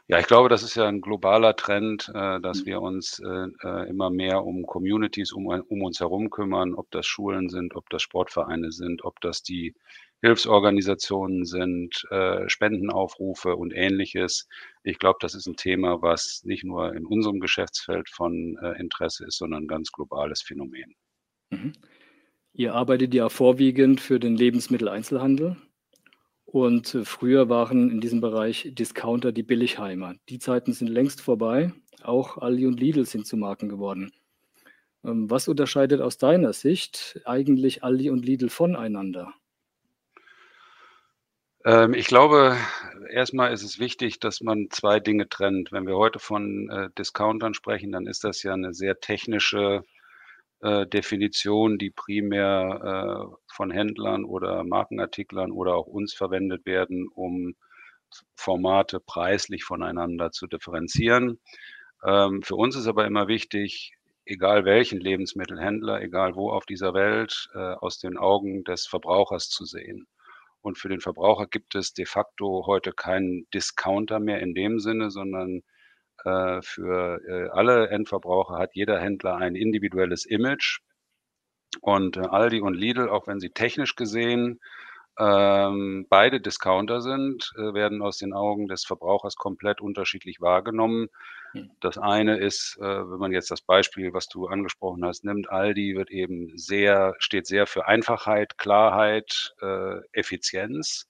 Ja, 0.09 0.19
ich 0.19 0.27
glaube, 0.27 0.49
das 0.49 0.65
ist 0.65 0.75
ja 0.75 0.89
ein 0.89 1.03
globaler 1.03 1.55
Trend, 1.55 2.11
äh, 2.13 2.41
dass 2.41 2.67
wir 2.67 2.81
uns 2.81 3.21
äh, 3.21 3.47
äh, 3.63 3.89
immer 3.89 4.11
mehr 4.11 4.45
um 4.45 4.67
Communities 4.67 5.33
um, 5.33 5.47
um 5.47 5.83
uns 5.83 6.01
herum 6.01 6.31
kümmern, 6.31 6.75
ob 6.75 6.91
das 6.91 7.07
Schulen 7.07 7.49
sind, 7.49 7.77
ob 7.77 7.89
das 7.91 8.03
Sportvereine 8.03 8.73
sind, 8.73 9.05
ob 9.05 9.21
das 9.21 9.45
die 9.45 9.73
Hilfsorganisationen 10.23 11.47
sind, 11.47 12.05
Spendenaufrufe 12.49 13.57
und 13.57 13.73
ähnliches. 13.73 14.49
Ich 14.83 14.99
glaube, 14.99 15.17
das 15.23 15.35
ist 15.35 15.47
ein 15.47 15.57
Thema, 15.57 16.03
was 16.03 16.43
nicht 16.45 16.63
nur 16.63 16.95
in 16.95 17.07
unserem 17.07 17.41
Geschäftsfeld 17.41 18.11
von 18.11 18.59
Interesse 18.79 19.25
ist, 19.25 19.39
sondern 19.39 19.63
ein 19.63 19.67
ganz 19.67 19.91
globales 19.93 20.43
Phänomen. 20.43 20.95
Mhm. 21.49 21.73
Ihr 22.61 22.75
arbeitet 22.75 23.15
ja 23.15 23.31
vorwiegend 23.31 24.03
für 24.03 24.21
den 24.21 24.37
Lebensmitteleinzelhandel. 24.37 25.57
Und 26.45 26.95
äh, 26.95 27.07
früher 27.07 27.49
waren 27.49 27.91
in 27.91 28.03
diesem 28.03 28.21
Bereich 28.21 28.69
Discounter 28.73 29.33
die 29.33 29.43
Billigheimer. 29.43 30.17
Die 30.29 30.39
Zeiten 30.39 30.75
sind 30.75 30.89
längst 30.89 31.23
vorbei. 31.23 31.73
Auch 32.03 32.37
Aldi 32.37 32.67
und 32.67 32.79
Lidl 32.79 33.07
sind 33.07 33.27
zu 33.27 33.39
Marken 33.39 33.71
geworden. 33.71 34.13
Ähm, 35.03 35.31
Was 35.31 35.49
unterscheidet 35.49 36.03
aus 36.03 36.19
deiner 36.19 36.53
Sicht 36.53 37.23
eigentlich 37.25 37.83
Aldi 37.83 38.11
und 38.11 38.27
Lidl 38.27 38.51
voneinander? 38.51 39.33
Ähm, 41.65 41.95
ich 41.95 42.09
glaube, 42.09 42.59
erstmal 43.09 43.55
ist 43.55 43.63
es 43.63 43.79
wichtig, 43.79 44.21
dass 44.21 44.43
man 44.43 44.67
zwei 44.69 45.01
Dinge 45.01 45.31
trennt. 45.31 45.73
Wenn 45.73 45.87
wir 45.87 45.97
heute 45.97 46.19
von 46.19 46.69
äh, 46.69 46.91
Discountern 46.99 47.55
sprechen, 47.55 47.91
dann 47.91 48.07
ist 48.07 48.23
das 48.23 48.43
ja 48.43 48.53
eine 48.53 48.75
sehr 48.75 49.01
technische 49.01 49.83
äh, 50.61 50.87
Definition, 50.87 51.79
die 51.79 51.91
primär 51.91 53.31
äh, 53.33 53.37
von 53.47 53.71
Händlern 53.71 54.25
oder 54.25 54.65
Markenartiklern 54.65 55.53
oder 55.53 55.75
auch 55.75 55.87
uns 55.87 56.15
verwendet 56.15 56.67
werden, 56.67 57.09
um 57.15 57.55
Formate 58.35 59.01
preislich 59.01 59.65
voneinander 59.65 60.33
zu 60.33 60.47
differenzieren. 60.47 61.41
Ähm, 62.05 62.43
für 62.43 62.57
uns 62.57 62.77
ist 62.77 62.87
aber 62.87 63.07
immer 63.07 63.29
wichtig, 63.29 63.97
egal 64.25 64.65
welchen 64.65 65.01
Lebensmittelhändler, 65.01 66.03
egal 66.03 66.35
wo 66.37 66.51
auf 66.51 66.67
dieser 66.67 66.95
Welt, 66.95 67.49
äh, 67.55 67.59
aus 67.59 67.99
den 67.99 68.17
Augen 68.17 68.65
des 68.65 68.87
Verbrauchers 68.87 69.49
zu 69.49 69.65
sehen. 69.65 70.07
Und 70.63 70.79
für 70.79 70.89
den 70.89 71.01
Verbraucher 71.01 71.47
gibt 71.47 71.75
es 71.75 71.95
de 71.95 72.05
facto 72.05 72.67
heute 72.67 72.93
keinen 72.93 73.49
Discounter 73.55 74.21
mehr 74.21 74.41
in 74.41 74.55
dem 74.55 74.79
Sinne, 74.79 75.11
sondern 75.11 75.63
für 76.63 77.21
äh, 77.27 77.49
alle 77.51 77.89
Endverbraucher 77.89 78.59
hat 78.59 78.75
jeder 78.75 79.01
Händler 79.01 79.37
ein 79.37 79.55
individuelles 79.55 80.27
Image. 80.27 80.81
Und 81.81 82.17
äh, 82.17 82.21
Aldi 82.21 82.61
und 82.61 82.75
Lidl, 82.75 83.09
auch 83.09 83.27
wenn 83.27 83.41
sie 83.41 83.51
technisch 83.51 83.97
gesehen 83.97 84.61
ähm, 85.19 86.07
beide 86.09 86.41
Discounter 86.41 87.01
sind, 87.03 87.53
äh, 87.57 87.75
werden 87.75 88.01
aus 88.01 88.19
den 88.19 88.33
Augen 88.33 88.69
des 88.69 88.85
Verbrauchers 88.85 89.37
komplett 89.37 89.81
unterschiedlich 89.81 90.41
wahrgenommen. 90.41 91.09
Hm. 91.53 91.71
Das 91.81 91.99
eine 91.99 92.39
ist, 92.39 92.79
äh, 92.81 92.85
wenn 92.85 93.19
man 93.19 93.33
jetzt 93.33 93.51
das 93.51 93.61
Beispiel, 93.61 94.15
was 94.15 94.29
du 94.29 94.47
angesprochen 94.47 95.05
hast, 95.05 95.25
nimmt, 95.25 95.51
Aldi 95.51 95.95
wird 95.95 96.11
eben 96.11 96.57
sehr, 96.57 97.15
steht 97.19 97.47
sehr 97.47 97.67
für 97.67 97.87
Einfachheit, 97.87 98.57
Klarheit, 98.57 99.55
äh, 99.61 100.01
Effizienz 100.13 101.09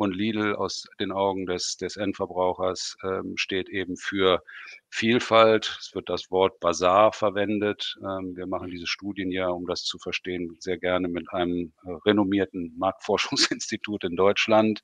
und 0.00 0.14
Lidl 0.14 0.54
aus 0.54 0.86
den 1.00 1.12
Augen 1.12 1.46
des, 1.46 1.76
des 1.76 1.96
Endverbrauchers 1.96 2.96
ähm, 3.02 3.36
steht 3.36 3.68
eben 3.68 3.96
für 3.96 4.42
Vielfalt. 4.90 5.76
Es 5.80 5.94
wird 5.94 6.08
das 6.08 6.30
Wort 6.30 6.60
Bazar 6.60 7.12
verwendet. 7.12 7.98
Ähm, 8.02 8.36
wir 8.36 8.46
machen 8.46 8.70
diese 8.70 8.86
Studien 8.86 9.30
ja, 9.30 9.48
um 9.48 9.66
das 9.66 9.84
zu 9.84 9.98
verstehen, 9.98 10.56
sehr 10.60 10.78
gerne 10.78 11.08
mit 11.08 11.32
einem 11.32 11.72
äh, 11.84 11.90
renommierten 12.06 12.74
Marktforschungsinstitut 12.78 14.04
in 14.04 14.16
Deutschland. 14.16 14.82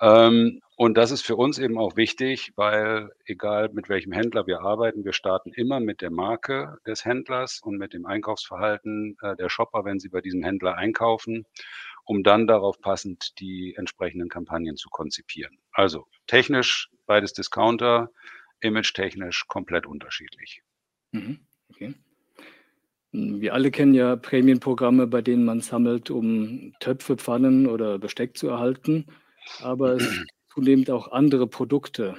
Ähm, 0.00 0.60
und 0.74 0.96
das 0.96 1.12
ist 1.12 1.22
für 1.24 1.36
uns 1.36 1.58
eben 1.58 1.78
auch 1.78 1.96
wichtig, 1.96 2.52
weil 2.56 3.10
egal 3.24 3.68
mit 3.72 3.88
welchem 3.88 4.10
Händler 4.10 4.48
wir 4.48 4.62
arbeiten, 4.62 5.04
wir 5.04 5.12
starten 5.12 5.52
immer 5.52 5.78
mit 5.78 6.00
der 6.00 6.10
Marke 6.10 6.78
des 6.84 7.04
Händlers 7.04 7.60
und 7.62 7.78
mit 7.78 7.92
dem 7.92 8.04
Einkaufsverhalten 8.04 9.16
äh, 9.22 9.36
der 9.36 9.48
Shopper, 9.48 9.84
wenn 9.84 10.00
sie 10.00 10.08
bei 10.08 10.20
diesem 10.20 10.42
Händler 10.42 10.76
einkaufen 10.76 11.46
um 12.04 12.22
dann 12.22 12.46
darauf 12.46 12.80
passend 12.80 13.38
die 13.40 13.74
entsprechenden 13.76 14.28
Kampagnen 14.28 14.76
zu 14.76 14.88
konzipieren. 14.90 15.58
Also 15.72 16.06
technisch 16.26 16.90
beides 17.06 17.32
Discounter, 17.32 18.10
image-technisch 18.60 19.46
komplett 19.48 19.86
unterschiedlich. 19.86 20.62
Mhm, 21.12 21.40
okay. 21.68 21.94
Wir 23.12 23.52
alle 23.52 23.70
kennen 23.70 23.92
ja 23.92 24.16
Prämienprogramme, 24.16 25.06
bei 25.06 25.20
denen 25.20 25.44
man 25.44 25.60
sammelt, 25.60 26.10
um 26.10 26.72
Töpfe, 26.80 27.18
Pfannen 27.18 27.66
oder 27.66 27.98
Besteck 27.98 28.38
zu 28.38 28.48
erhalten. 28.48 29.06
Aber 29.60 29.96
es 29.96 30.10
gibt 30.10 30.30
zunehmend 30.54 30.90
auch 30.90 31.12
andere 31.12 31.46
Produkte. 31.46 32.16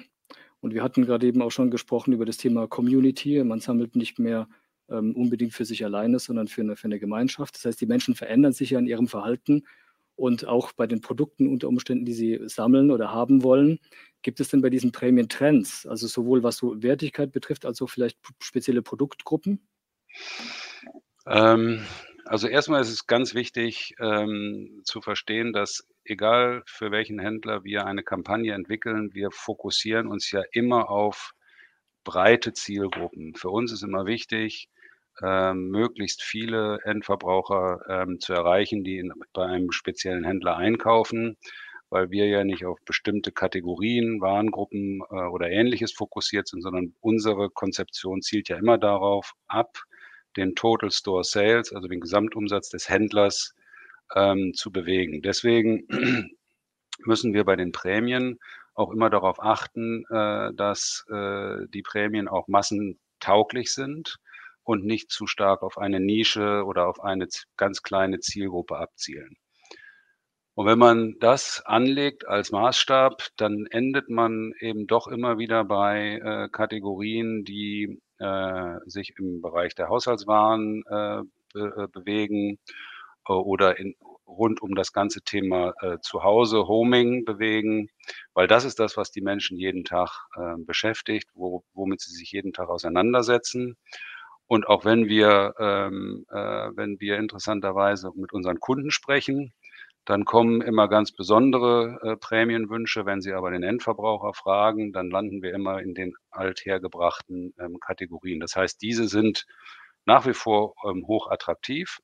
Und 0.62 0.74
wir 0.74 0.84
hatten 0.84 1.06
gerade 1.06 1.26
eben 1.26 1.42
auch 1.42 1.52
schon 1.52 1.72
gesprochen 1.72 2.14
über 2.14 2.26
das 2.26 2.38
Thema 2.38 2.68
Community. 2.68 3.44
Man 3.44 3.60
sammelt 3.60 3.96
nicht 3.96 4.20
mehr 4.20 4.48
ähm, 4.94 5.16
unbedingt 5.16 5.54
für 5.54 5.66
sich 5.66 5.84
alleine, 5.84 6.20
sondern 6.20 6.48
für 6.48 6.62
eine, 6.62 6.76
für 6.76 6.86
eine 6.86 7.00
Gemeinschaft. 7.00 7.56
Das 7.56 7.66
heißt, 7.66 7.82
die 7.82 7.86
Menschen 7.86 8.16
verändern 8.16 8.54
sich 8.54 8.70
ja 8.70 8.80
in 8.80 8.88
ihrem 8.88 9.08
Verhalten 9.08 9.64
und 10.16 10.46
auch 10.46 10.72
bei 10.74 10.88
den 10.88 11.02
Produkten 11.02 11.48
unter 11.48 11.68
Umständen, 11.68 12.06
die 12.06 12.14
sie 12.14 12.40
sammeln 12.46 12.92
oder 12.92 13.12
haben 13.12 13.44
wollen. 13.44 13.80
Gibt 14.22 14.40
es 14.40 14.50
denn 14.50 14.62
bei 14.62 14.70
diesen 14.70 14.92
Prämien 14.92 15.28
Trends, 15.28 15.86
also 15.86 16.08
sowohl 16.08 16.44
was 16.44 16.58
so 16.58 16.82
Wertigkeit 16.82 17.32
betrifft, 17.32 17.66
als 17.66 17.82
auch 17.82 17.90
vielleicht 17.90 18.18
spezielle 18.40 18.82
Produktgruppen? 18.82 19.68
Ähm, 21.26 21.82
also 22.26 22.48
erstmal 22.48 22.82
ist 22.82 22.90
es 22.90 23.08
ganz 23.08 23.34
wichtig 23.34 23.96
ähm, 24.00 24.82
zu 24.84 25.02
verstehen, 25.02 25.52
dass 25.52 25.88
egal 26.06 26.64
für 26.66 26.92
welchen 26.92 27.20
Händler 27.20 27.64
wir 27.64 27.86
eine 27.86 28.04
Kampagne 28.04 28.54
entwickeln, 28.54 29.14
wir 29.14 29.32
fokussieren 29.32 30.08
uns 30.08 30.32
ja 30.32 30.42
immer 30.52 30.90
auf 30.90 31.34
breite 32.04 32.54
Zielgruppen. 32.54 33.36
Für 33.36 33.50
uns 33.50 33.72
ist 33.72 33.84
immer 33.84 34.06
wichtig, 34.06 34.70
ähm, 35.22 35.70
möglichst 35.70 36.24
viele 36.24 36.80
Endverbraucher 36.84 37.82
ähm, 37.88 38.20
zu 38.20 38.34
erreichen, 38.34 38.84
die 38.84 38.98
in, 38.98 39.14
bei 39.34 39.46
einem 39.46 39.72
speziellen 39.72 40.24
Händler 40.24 40.58
einkaufen, 40.58 41.38
weil 41.90 42.10
wir 42.10 42.28
ja 42.28 42.44
nicht 42.44 42.66
auf 42.66 42.80
bestimmte 42.86 43.32
Kategorien, 43.32 44.22
Warengruppen 44.22 45.02
äh, 45.12 45.28
oder 45.28 45.50
ähnliches 45.52 45.94
fokussiert 45.94 46.48
sind, 46.48 46.62
sondern 46.62 46.96
unsere 47.02 47.50
Konzeption 47.50 48.22
zielt 48.22 48.50
ja 48.50 48.58
immer 48.58 48.78
darauf 48.78 49.34
ab, 49.48 49.78
den 50.36 50.56
Total 50.56 50.90
Store 50.90 51.24
Sales, 51.24 51.72
also 51.72 51.88
den 51.88 52.02
Gesamtumsatz 52.02 52.70
des 52.70 52.90
Händlers 52.90 53.54
ähm, 54.16 54.54
zu 54.56 54.72
bewegen. 54.72 55.22
Deswegen 55.22 55.88
müssen 57.06 57.34
wir 57.34 57.44
bei 57.44 57.56
den 57.56 57.72
Prämien 57.72 58.40
auch 58.74 58.92
immer 58.92 59.12
darauf 59.12 59.40
achten, 59.40 60.06
äh, 60.10 60.52
dass 60.56 61.06
äh, 61.12 61.68
die 61.70 61.84
Prämien 61.84 62.28
auch 62.28 62.48
massentauglich 62.48 63.72
sind 63.72 64.18
und 64.64 64.86
nicht 64.86 65.12
zu 65.12 65.28
stark 65.28 65.64
auf 65.64 65.78
eine 65.78 66.00
Nische 66.00 66.64
oder 66.66 66.88
auf 66.88 67.02
eine 67.02 67.28
ganz 67.58 67.82
kleine 67.82 68.20
Zielgruppe 68.20 68.78
abzielen. 68.78 69.38
Und 70.56 70.68
wenn 70.68 70.78
man 70.78 71.16
das 71.20 71.64
anlegt 71.66 72.28
als 72.28 72.52
Maßstab, 72.52 73.24
dann 73.38 73.66
endet 73.72 74.10
man 74.10 74.54
eben 74.60 74.86
doch 74.86 75.08
immer 75.08 75.40
wieder 75.40 75.64
bei 75.64 76.20
äh, 76.24 76.50
Kategorien, 76.50 77.44
die 77.44 78.00
äh, 78.20 78.76
sich 78.86 79.16
im 79.18 79.42
Bereich 79.42 79.74
der 79.74 79.90
Haushaltswaren 79.90 80.84
äh, 80.88 81.22
be 81.54 81.74
äh, 81.78 81.88
bewegen 81.88 82.60
äh, 83.28 83.34
oder 83.34 83.80
in, 83.80 83.96
rund 84.28 84.62
um 84.62 84.76
das 84.76 84.94
ganze 84.94 85.22
Thema 85.22 85.74
äh, 85.82 85.98
Zuhause, 86.02 86.68
Homing 86.68 87.26
bewegen, 87.26 87.90
weil 88.34 88.48
das 88.48 88.66
ist 88.66 88.80
das, 88.80 88.98
was 88.98 89.12
die 89.12 89.22
Menschen 89.22 89.58
jeden 89.58 89.84
Tag 89.86 90.28
äh, 90.36 90.56
beschäftigt, 90.58 91.30
wo, 91.34 91.64
womit 91.74 92.02
sie 92.02 92.14
sich 92.14 92.32
jeden 92.32 92.54
Tag 92.54 92.70
auseinandersetzen. 92.70 93.76
Und 94.48 94.68
auch 94.68 94.86
wenn 94.86 95.08
wir, 95.08 95.56
ähm, 95.60 96.26
äh, 96.30 96.36
wenn 96.76 97.00
wir 97.00 97.18
interessanterweise 97.18 98.12
mit 98.16 98.34
unseren 98.34 98.60
Kunden 98.60 98.92
sprechen, 98.92 99.54
dann 100.06 100.26
kommen 100.26 100.62
immer 100.62 100.90
ganz 100.90 101.12
besondere 101.14 102.00
äh, 102.04 102.18
Prämienwünsche. 102.18 103.06
Wenn 103.06 103.22
Sie 103.22 103.34
aber 103.34 103.52
den 103.52 103.64
Endverbraucher 103.64 104.34
fragen, 104.34 104.92
dann 104.92 105.10
landen 105.10 105.42
wir 105.42 105.54
immer 105.54 105.82
in 105.82 105.94
den 105.94 106.14
althergebrachten 106.30 107.54
ähm, 107.58 107.80
Kategorien. 107.80 108.42
Das 108.42 108.56
heißt, 108.56 108.82
diese 108.82 109.08
sind 109.08 109.46
nach 110.06 110.26
wie 110.28 110.34
vor 110.34 110.76
ähm, 110.86 111.08
hoch 111.08 111.30
attraktiv. 111.32 112.00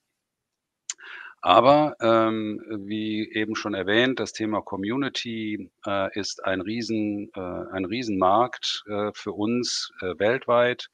Aber 1.42 1.96
ähm, 2.02 2.62
wie 2.86 3.32
eben 3.34 3.56
schon 3.56 3.74
erwähnt, 3.74 4.20
das 4.20 4.34
Thema 4.34 4.62
Community 4.62 5.70
äh, 5.86 6.20
ist 6.20 6.44
ein, 6.44 6.60
Riesen, 6.60 7.32
äh, 7.34 7.40
ein 7.40 7.86
Riesenmarkt 7.86 8.84
äh, 8.88 9.12
für 9.14 9.32
uns 9.32 9.92
äh, 10.02 10.20
weltweit. 10.20 10.90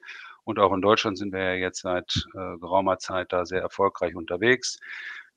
Und 0.45 0.60
auch 0.60 0.73
in 0.73 0.81
Deutschland 0.81 1.17
sind 1.17 1.34
wir 1.34 1.43
ja 1.43 1.53
jetzt 1.55 1.81
seit 1.81 2.27
äh, 2.34 2.58
geraumer 2.60 2.99
Zeit 2.99 3.34
da 3.34 3.45
sehr 3.45 3.62
erfolgreich 3.62 4.15
unterwegs. 4.15 4.79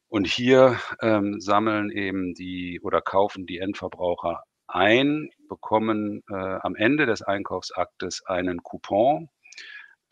Und 0.09 0.27
hier 0.27 0.79
ähm, 1.03 1.41
sammeln 1.41 1.91
eben 1.91 2.35
die 2.35 2.81
oder 2.83 3.01
kaufen 3.01 3.47
die 3.47 3.59
Endverbraucher 3.59 4.43
ein, 4.67 5.31
bekommen 5.49 6.23
äh, 6.31 6.35
am 6.35 6.77
Ende 6.77 7.07
des 7.07 7.23
Einkaufsaktes 7.23 8.25
einen 8.27 8.63
Coupon, 8.63 9.29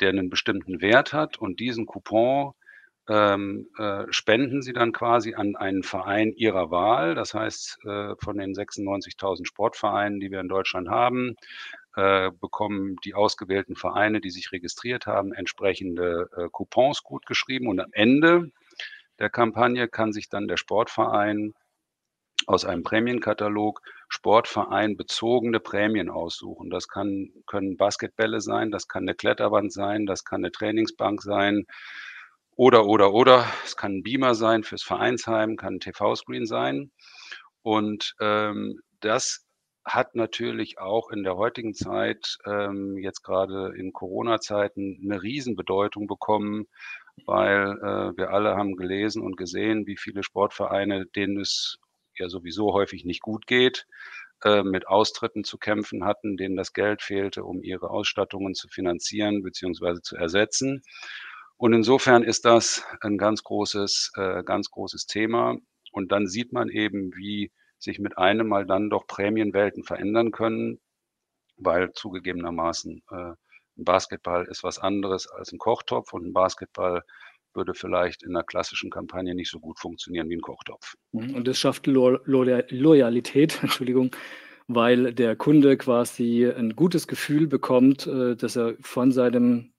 der 0.00 0.08
einen 0.10 0.30
bestimmten 0.30 0.80
Wert 0.80 1.12
hat. 1.12 1.38
Und 1.38 1.60
diesen 1.60 1.86
Coupon 1.86 2.52
ähm, 3.08 3.68
äh, 3.78 4.04
spenden 4.10 4.62
sie 4.62 4.72
dann 4.72 4.92
quasi 4.92 5.34
an 5.34 5.56
einen 5.56 5.82
Verein 5.82 6.32
ihrer 6.32 6.70
Wahl. 6.70 7.14
Das 7.14 7.34
heißt, 7.34 7.78
äh, 7.84 8.14
von 8.18 8.38
den 8.38 8.54
96.000 8.54 9.46
Sportvereinen, 9.46 10.20
die 10.20 10.30
wir 10.30 10.40
in 10.40 10.48
Deutschland 10.48 10.88
haben, 10.88 11.36
äh, 11.96 12.30
bekommen 12.30 12.96
die 13.04 13.14
ausgewählten 13.14 13.76
Vereine, 13.76 14.20
die 14.20 14.30
sich 14.30 14.52
registriert 14.52 15.06
haben, 15.06 15.32
entsprechende 15.32 16.30
äh, 16.36 16.48
Coupons 16.50 17.02
gut 17.02 17.26
geschrieben. 17.26 17.68
Und 17.68 17.80
am 17.80 17.90
Ende 17.92 18.50
der 19.18 19.30
Kampagne 19.30 19.88
kann 19.88 20.12
sich 20.12 20.28
dann 20.28 20.46
der 20.46 20.56
Sportverein 20.56 21.54
aus 22.46 22.64
einem 22.64 22.82
Prämienkatalog 22.82 23.80
Sportverein 24.08 24.96
bezogene 24.96 25.58
Prämien 25.58 26.10
aussuchen. 26.10 26.70
Das 26.70 26.86
kann, 26.86 27.30
können 27.46 27.76
Basketbälle 27.76 28.40
sein, 28.40 28.70
das 28.70 28.88
kann 28.88 29.04
eine 29.04 29.14
Kletterwand 29.14 29.72
sein, 29.72 30.06
das 30.06 30.24
kann 30.24 30.44
eine 30.44 30.52
Trainingsbank 30.52 31.22
sein, 31.22 31.66
oder, 32.56 32.86
oder, 32.86 33.12
oder. 33.12 33.46
Es 33.64 33.76
kann 33.76 33.96
ein 33.96 34.02
Beamer 34.02 34.34
sein 34.34 34.64
fürs 34.64 34.82
Vereinsheim, 34.82 35.56
kann 35.56 35.74
ein 35.74 35.80
TV-Screen 35.80 36.46
sein. 36.46 36.90
Und 37.62 38.14
ähm, 38.20 38.80
das 39.00 39.45
hat 39.86 40.16
natürlich 40.16 40.78
auch 40.78 41.10
in 41.10 41.22
der 41.22 41.36
heutigen 41.36 41.72
Zeit, 41.72 42.38
ähm, 42.44 42.98
jetzt 42.98 43.22
gerade 43.22 43.72
in 43.76 43.92
Corona-Zeiten, 43.92 45.00
eine 45.02 45.22
Riesenbedeutung 45.22 46.08
bekommen, 46.08 46.66
weil 47.24 47.78
äh, 47.78 48.16
wir 48.16 48.30
alle 48.30 48.56
haben 48.56 48.74
gelesen 48.76 49.22
und 49.22 49.36
gesehen, 49.36 49.86
wie 49.86 49.96
viele 49.96 50.24
Sportvereine, 50.24 51.06
denen 51.06 51.40
es 51.40 51.78
ja 52.18 52.28
sowieso 52.28 52.72
häufig 52.72 53.04
nicht 53.04 53.22
gut 53.22 53.46
geht, 53.46 53.86
äh, 54.42 54.64
mit 54.64 54.88
Austritten 54.88 55.44
zu 55.44 55.56
kämpfen 55.56 56.04
hatten, 56.04 56.36
denen 56.36 56.56
das 56.56 56.72
Geld 56.72 57.00
fehlte, 57.00 57.44
um 57.44 57.62
ihre 57.62 57.88
Ausstattungen 57.90 58.54
zu 58.54 58.66
finanzieren 58.68 59.42
bzw. 59.42 60.00
zu 60.02 60.16
ersetzen. 60.16 60.82
Und 61.58 61.72
insofern 61.72 62.24
ist 62.24 62.44
das 62.44 62.84
ein 63.02 63.18
ganz 63.18 63.44
großes, 63.44 64.12
äh, 64.16 64.42
ganz 64.42 64.70
großes 64.70 65.06
Thema. 65.06 65.56
Und 65.92 66.10
dann 66.10 66.26
sieht 66.26 66.52
man 66.52 66.68
eben, 66.68 67.12
wie 67.14 67.52
sich 67.78 67.98
mit 67.98 68.18
einem 68.18 68.48
Mal 68.48 68.66
dann 68.66 68.90
doch 68.90 69.06
Prämienwelten 69.06 69.84
verändern 69.84 70.30
können, 70.30 70.80
weil 71.56 71.92
zugegebenermaßen 71.92 73.02
äh, 73.10 73.14
Ein 73.14 73.36
Basketball 73.84 74.46
ist 74.46 74.64
was 74.64 74.78
anderes 74.78 75.26
als 75.28 75.52
ein 75.52 75.58
Kochtopf 75.58 76.12
und 76.12 76.26
ein 76.26 76.32
Basketball 76.32 77.02
würde 77.54 77.74
vielleicht 77.74 78.22
in 78.22 78.36
einer 78.36 78.44
klassischen 78.44 78.90
Kampagne 78.90 79.34
nicht 79.34 79.50
so 79.50 79.58
gut 79.58 79.78
funktionieren 79.78 80.28
wie 80.28 80.36
ein 80.36 80.42
Kochtopf. 80.42 80.94
Mhm, 81.12 81.34
und 81.34 81.48
es 81.48 81.58
schafft 81.58 81.86
Lo 81.86 82.18
Lo 82.24 82.44
Loyalität, 82.68 83.58
Entschuldigung, 83.62 84.10
weil 84.68 85.12
der 85.14 85.36
Kunde 85.36 85.76
quasi 85.76 86.46
ein 86.46 86.76
gutes 86.76 87.06
Gefühl 87.06 87.46
bekommt, 87.46 88.06
äh, 88.06 88.36
dass 88.36 88.56
er 88.56 88.74
von 88.80 89.10
seinem 89.12 89.72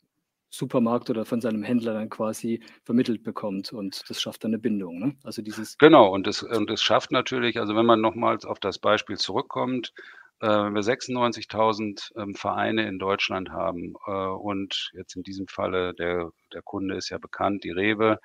Supermarkt 0.50 1.10
oder 1.10 1.26
von 1.26 1.42
seinem 1.42 1.64
Händler 1.64 1.94
dann 1.94 2.10
quasi 2.10 2.62
vermittelt 2.84 3.24
bekommt 3.24 3.74
und 3.74 4.04
das 4.10 4.22
schafft 4.22 4.44
dann 4.44 4.52
eine 4.52 4.60
Bindung. 4.60 5.00
Ne? 5.00 5.16
Also 5.24 5.42
dieses 5.42 5.78
genau 5.78 6.14
und 6.14 6.28
es 6.28 6.44
und 6.44 6.80
schafft 6.80 7.12
natürlich, 7.12 7.60
also 7.60 7.76
wenn 7.76 7.86
man 7.86 8.02
nochmals 8.02 8.46
auf 8.46 8.60
das 8.60 8.80
Beispiel 8.80 9.18
zurückkommt, 9.18 9.94
äh, 10.40 10.48
wenn 10.48 10.74
wir 10.74 10.84
96.000 10.84 12.12
ähm, 12.18 12.36
Vereine 12.36 12.88
in 12.88 13.00
Deutschland 13.00 13.50
haben 13.50 13.96
äh, 14.06 14.12
und 14.12 14.92
jetzt 14.94 15.16
in 15.16 15.24
diesem 15.24 15.48
Falle 15.48 15.94
der 15.94 16.32
der 16.54 16.62
Kunde 16.62 16.96
ist 16.96 17.10
ja 17.10 17.18
bekannt, 17.18 17.64
die 17.64 17.72
Rewe, 17.72 18.20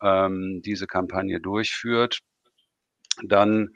ähm, 0.00 0.62
diese 0.64 0.86
Kampagne 0.86 1.40
durchführt, 1.40 2.20
dann 3.22 3.74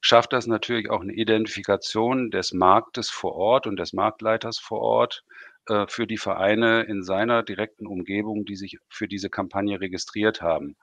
schafft 0.00 0.32
das 0.32 0.46
natürlich 0.46 0.90
auch 0.90 1.00
eine 1.00 1.12
Identifikation 1.12 2.30
des 2.30 2.52
Marktes 2.52 3.10
vor 3.10 3.34
Ort 3.34 3.66
und 3.66 3.76
des 3.76 3.92
Marktleiters 3.92 4.58
vor 4.58 4.80
Ort 4.80 5.24
äh, 5.68 5.86
für 5.88 6.06
die 6.06 6.18
Vereine 6.18 6.82
in 6.82 7.02
seiner 7.02 7.42
direkten 7.42 7.86
Umgebung, 7.86 8.44
die 8.44 8.56
sich 8.56 8.78
für 8.88 9.08
diese 9.08 9.30
Kampagne 9.30 9.80
registriert 9.80 10.42
haben. 10.42 10.76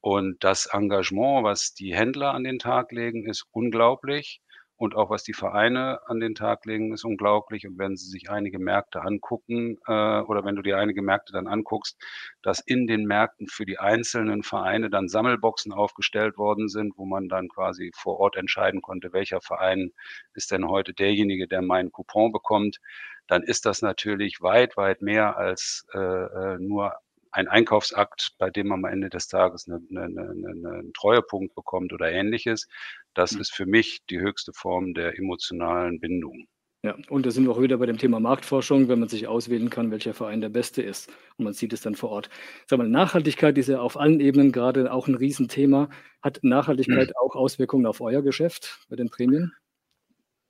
Und 0.00 0.42
das 0.42 0.66
Engagement, 0.66 1.44
was 1.44 1.74
die 1.74 1.94
Händler 1.94 2.34
an 2.34 2.44
den 2.44 2.58
Tag 2.58 2.92
legen, 2.92 3.28
ist 3.28 3.46
unglaublich. 3.52 4.40
Und 4.82 4.96
auch 4.96 5.10
was 5.10 5.22
die 5.22 5.32
Vereine 5.32 6.00
an 6.08 6.18
den 6.18 6.34
Tag 6.34 6.66
legen, 6.66 6.92
ist 6.92 7.04
unglaublich. 7.04 7.68
Und 7.68 7.78
wenn 7.78 7.96
Sie 7.96 8.10
sich 8.10 8.30
einige 8.30 8.58
Märkte 8.58 9.02
angucken, 9.02 9.78
äh, 9.86 9.92
oder 10.22 10.44
wenn 10.44 10.56
du 10.56 10.62
dir 10.62 10.76
einige 10.76 11.02
Märkte 11.02 11.32
dann 11.32 11.46
anguckst, 11.46 11.96
dass 12.42 12.58
in 12.58 12.88
den 12.88 13.04
Märkten 13.04 13.46
für 13.46 13.64
die 13.64 13.78
einzelnen 13.78 14.42
Vereine 14.42 14.90
dann 14.90 15.06
Sammelboxen 15.06 15.72
aufgestellt 15.72 16.36
worden 16.36 16.68
sind, 16.68 16.98
wo 16.98 17.04
man 17.04 17.28
dann 17.28 17.48
quasi 17.48 17.92
vor 17.94 18.18
Ort 18.18 18.34
entscheiden 18.34 18.82
konnte, 18.82 19.12
welcher 19.12 19.40
Verein 19.40 19.92
ist 20.34 20.50
denn 20.50 20.66
heute 20.66 20.92
derjenige, 20.94 21.46
der 21.46 21.62
meinen 21.62 21.92
Coupon 21.92 22.32
bekommt, 22.32 22.80
dann 23.28 23.44
ist 23.44 23.66
das 23.66 23.82
natürlich 23.82 24.40
weit, 24.40 24.76
weit 24.76 25.00
mehr 25.00 25.36
als 25.36 25.86
äh, 25.94 25.98
äh 26.00 26.58
nur 26.58 26.92
ein 27.32 27.48
Einkaufsakt, 27.48 28.34
bei 28.38 28.50
dem 28.50 28.68
man 28.68 28.84
am 28.84 28.92
Ende 28.92 29.10
des 29.10 29.26
Tages 29.26 29.66
eine, 29.66 29.80
eine, 29.90 30.30
eine, 30.30 30.70
einen 30.70 30.92
Treuepunkt 30.92 31.54
bekommt 31.54 31.92
oder 31.92 32.10
ähnliches. 32.10 32.68
Das 33.14 33.32
mhm. 33.32 33.40
ist 33.40 33.54
für 33.54 33.66
mich 33.66 34.04
die 34.08 34.20
höchste 34.20 34.52
Form 34.52 34.94
der 34.94 35.18
emotionalen 35.18 35.98
Bindung. 35.98 36.46
Ja, 36.84 36.96
und 37.10 37.24
da 37.24 37.30
sind 37.30 37.44
wir 37.44 37.52
auch 37.52 37.62
wieder 37.62 37.78
bei 37.78 37.86
dem 37.86 37.96
Thema 37.96 38.18
Marktforschung, 38.18 38.88
wenn 38.88 38.98
man 38.98 39.08
sich 39.08 39.28
auswählen 39.28 39.70
kann, 39.70 39.92
welcher 39.92 40.14
Verein 40.14 40.40
der 40.40 40.48
beste 40.48 40.82
ist. 40.82 41.10
Und 41.36 41.44
man 41.44 41.52
sieht 41.52 41.72
es 41.72 41.80
dann 41.80 41.94
vor 41.94 42.10
Ort. 42.10 42.28
Sag 42.66 42.78
mal, 42.78 42.88
Nachhaltigkeit 42.88 43.56
ist 43.56 43.68
ja 43.68 43.80
auf 43.80 43.96
allen 43.96 44.18
Ebenen 44.18 44.50
gerade 44.50 44.92
auch 44.92 45.06
ein 45.06 45.14
Riesenthema. 45.14 45.90
Hat 46.22 46.40
Nachhaltigkeit 46.42 47.08
mhm. 47.08 47.14
auch 47.22 47.36
Auswirkungen 47.36 47.86
auf 47.86 48.00
euer 48.00 48.22
Geschäft 48.22 48.80
bei 48.88 48.96
den 48.96 49.10
Prämien? 49.10 49.52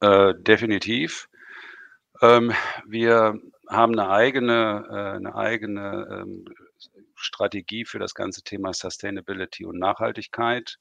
Äh, 0.01 0.33
definitiv. 0.39 1.29
Ähm, 2.23 2.53
wir 2.87 3.39
haben 3.69 3.99
eine 3.99 4.09
eigene, 4.09 4.87
äh, 4.89 5.17
eine 5.17 5.35
eigene 5.35 6.23
ähm, 6.23 6.45
Strategie 7.23 7.85
für 7.85 7.99
das 7.99 8.15
ganze 8.15 8.43
Thema 8.43 8.73
Sustainability 8.73 9.65
und 9.65 9.79
Nachhaltigkeit, 9.79 10.79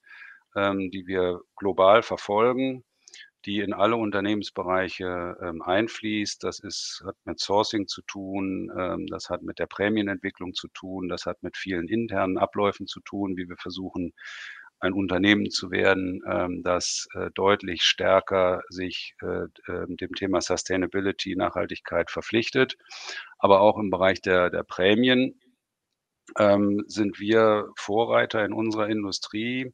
ähm, 0.56 0.92
die 0.92 1.08
wir 1.08 1.42
global 1.56 2.04
verfolgen, 2.04 2.84
die 3.46 3.60
in 3.60 3.74
alle 3.74 3.96
Unternehmensbereiche 3.96 5.38
ähm, 5.42 5.62
einfließt. 5.62 6.44
Das 6.44 6.60
ist, 6.60 7.04
hat 7.06 7.16
mit 7.26 7.40
Sourcing 7.40 7.88
zu 7.88 8.02
tun, 8.04 8.72
ähm, 8.78 9.08
das 9.08 9.30
hat 9.30 9.42
mit 9.42 9.60
der 9.60 9.68
Prämienentwicklung 9.68 10.54
zu 10.54 10.68
tun, 10.70 11.10
das 11.10 11.26
hat 11.26 11.42
mit 11.44 11.58
vielen 11.58 11.88
internen 11.88 12.38
Abläufen 12.38 12.88
zu 12.88 13.00
tun, 13.02 13.38
wie 13.38 13.50
wir 13.50 13.58
versuchen, 13.58 14.14
ein 14.82 14.94
Unternehmen 14.94 15.52
zu 15.52 15.70
werden, 15.72 16.22
ähm, 16.28 16.64
das 16.64 17.08
äh, 17.14 17.30
deutlich 17.36 17.84
stärker 17.84 18.64
sich 18.70 19.16
äh, 19.22 19.44
äh, 19.72 19.86
dem 19.88 20.14
Thema 20.16 20.42
Sustainability, 20.42 21.36
Nachhaltigkeit 21.36 22.10
verpflichtet. 22.10 22.78
Aber 23.38 23.62
auch 23.62 23.78
im 23.78 23.92
Bereich 23.92 24.22
der, 24.22 24.50
der 24.50 24.64
Prämien 24.64 25.40
ähm, 26.38 26.84
sind 26.88 27.20
wir 27.20 27.70
Vorreiter 27.78 28.44
in 28.46 28.54
unserer 28.54 28.88
Industrie, 28.90 29.74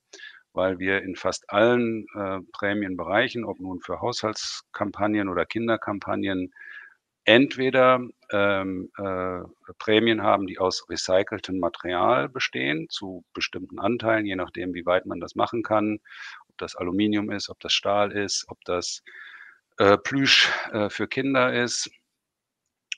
weil 0.53 0.79
wir 0.79 1.01
in 1.03 1.15
fast 1.15 1.49
allen 1.49 2.05
äh, 2.15 2.39
Prämienbereichen, 2.51 3.45
ob 3.45 3.59
nun 3.59 3.79
für 3.81 4.01
Haushaltskampagnen 4.01 5.29
oder 5.29 5.45
Kinderkampagnen, 5.45 6.51
entweder 7.25 7.99
ähm, 8.31 8.89
äh, 8.97 9.39
Prämien 9.79 10.23
haben, 10.23 10.47
die 10.47 10.59
aus 10.59 10.89
recyceltem 10.89 11.59
Material 11.59 12.29
bestehen, 12.29 12.87
zu 12.89 13.23
bestimmten 13.33 13.79
Anteilen, 13.79 14.25
je 14.25 14.35
nachdem, 14.35 14.73
wie 14.73 14.85
weit 14.85 15.05
man 15.05 15.19
das 15.19 15.35
machen 15.35 15.61
kann, 15.61 15.99
ob 16.47 16.57
das 16.57 16.75
Aluminium 16.75 17.29
ist, 17.29 17.49
ob 17.49 17.59
das 17.59 17.73
Stahl 17.73 18.13
ist, 18.13 18.45
ob 18.47 18.57
das 18.63 19.03
äh, 19.77 19.97
Plüsch 19.97 20.49
äh, 20.71 20.89
für 20.89 21.07
Kinder 21.07 21.53
ist 21.53 21.89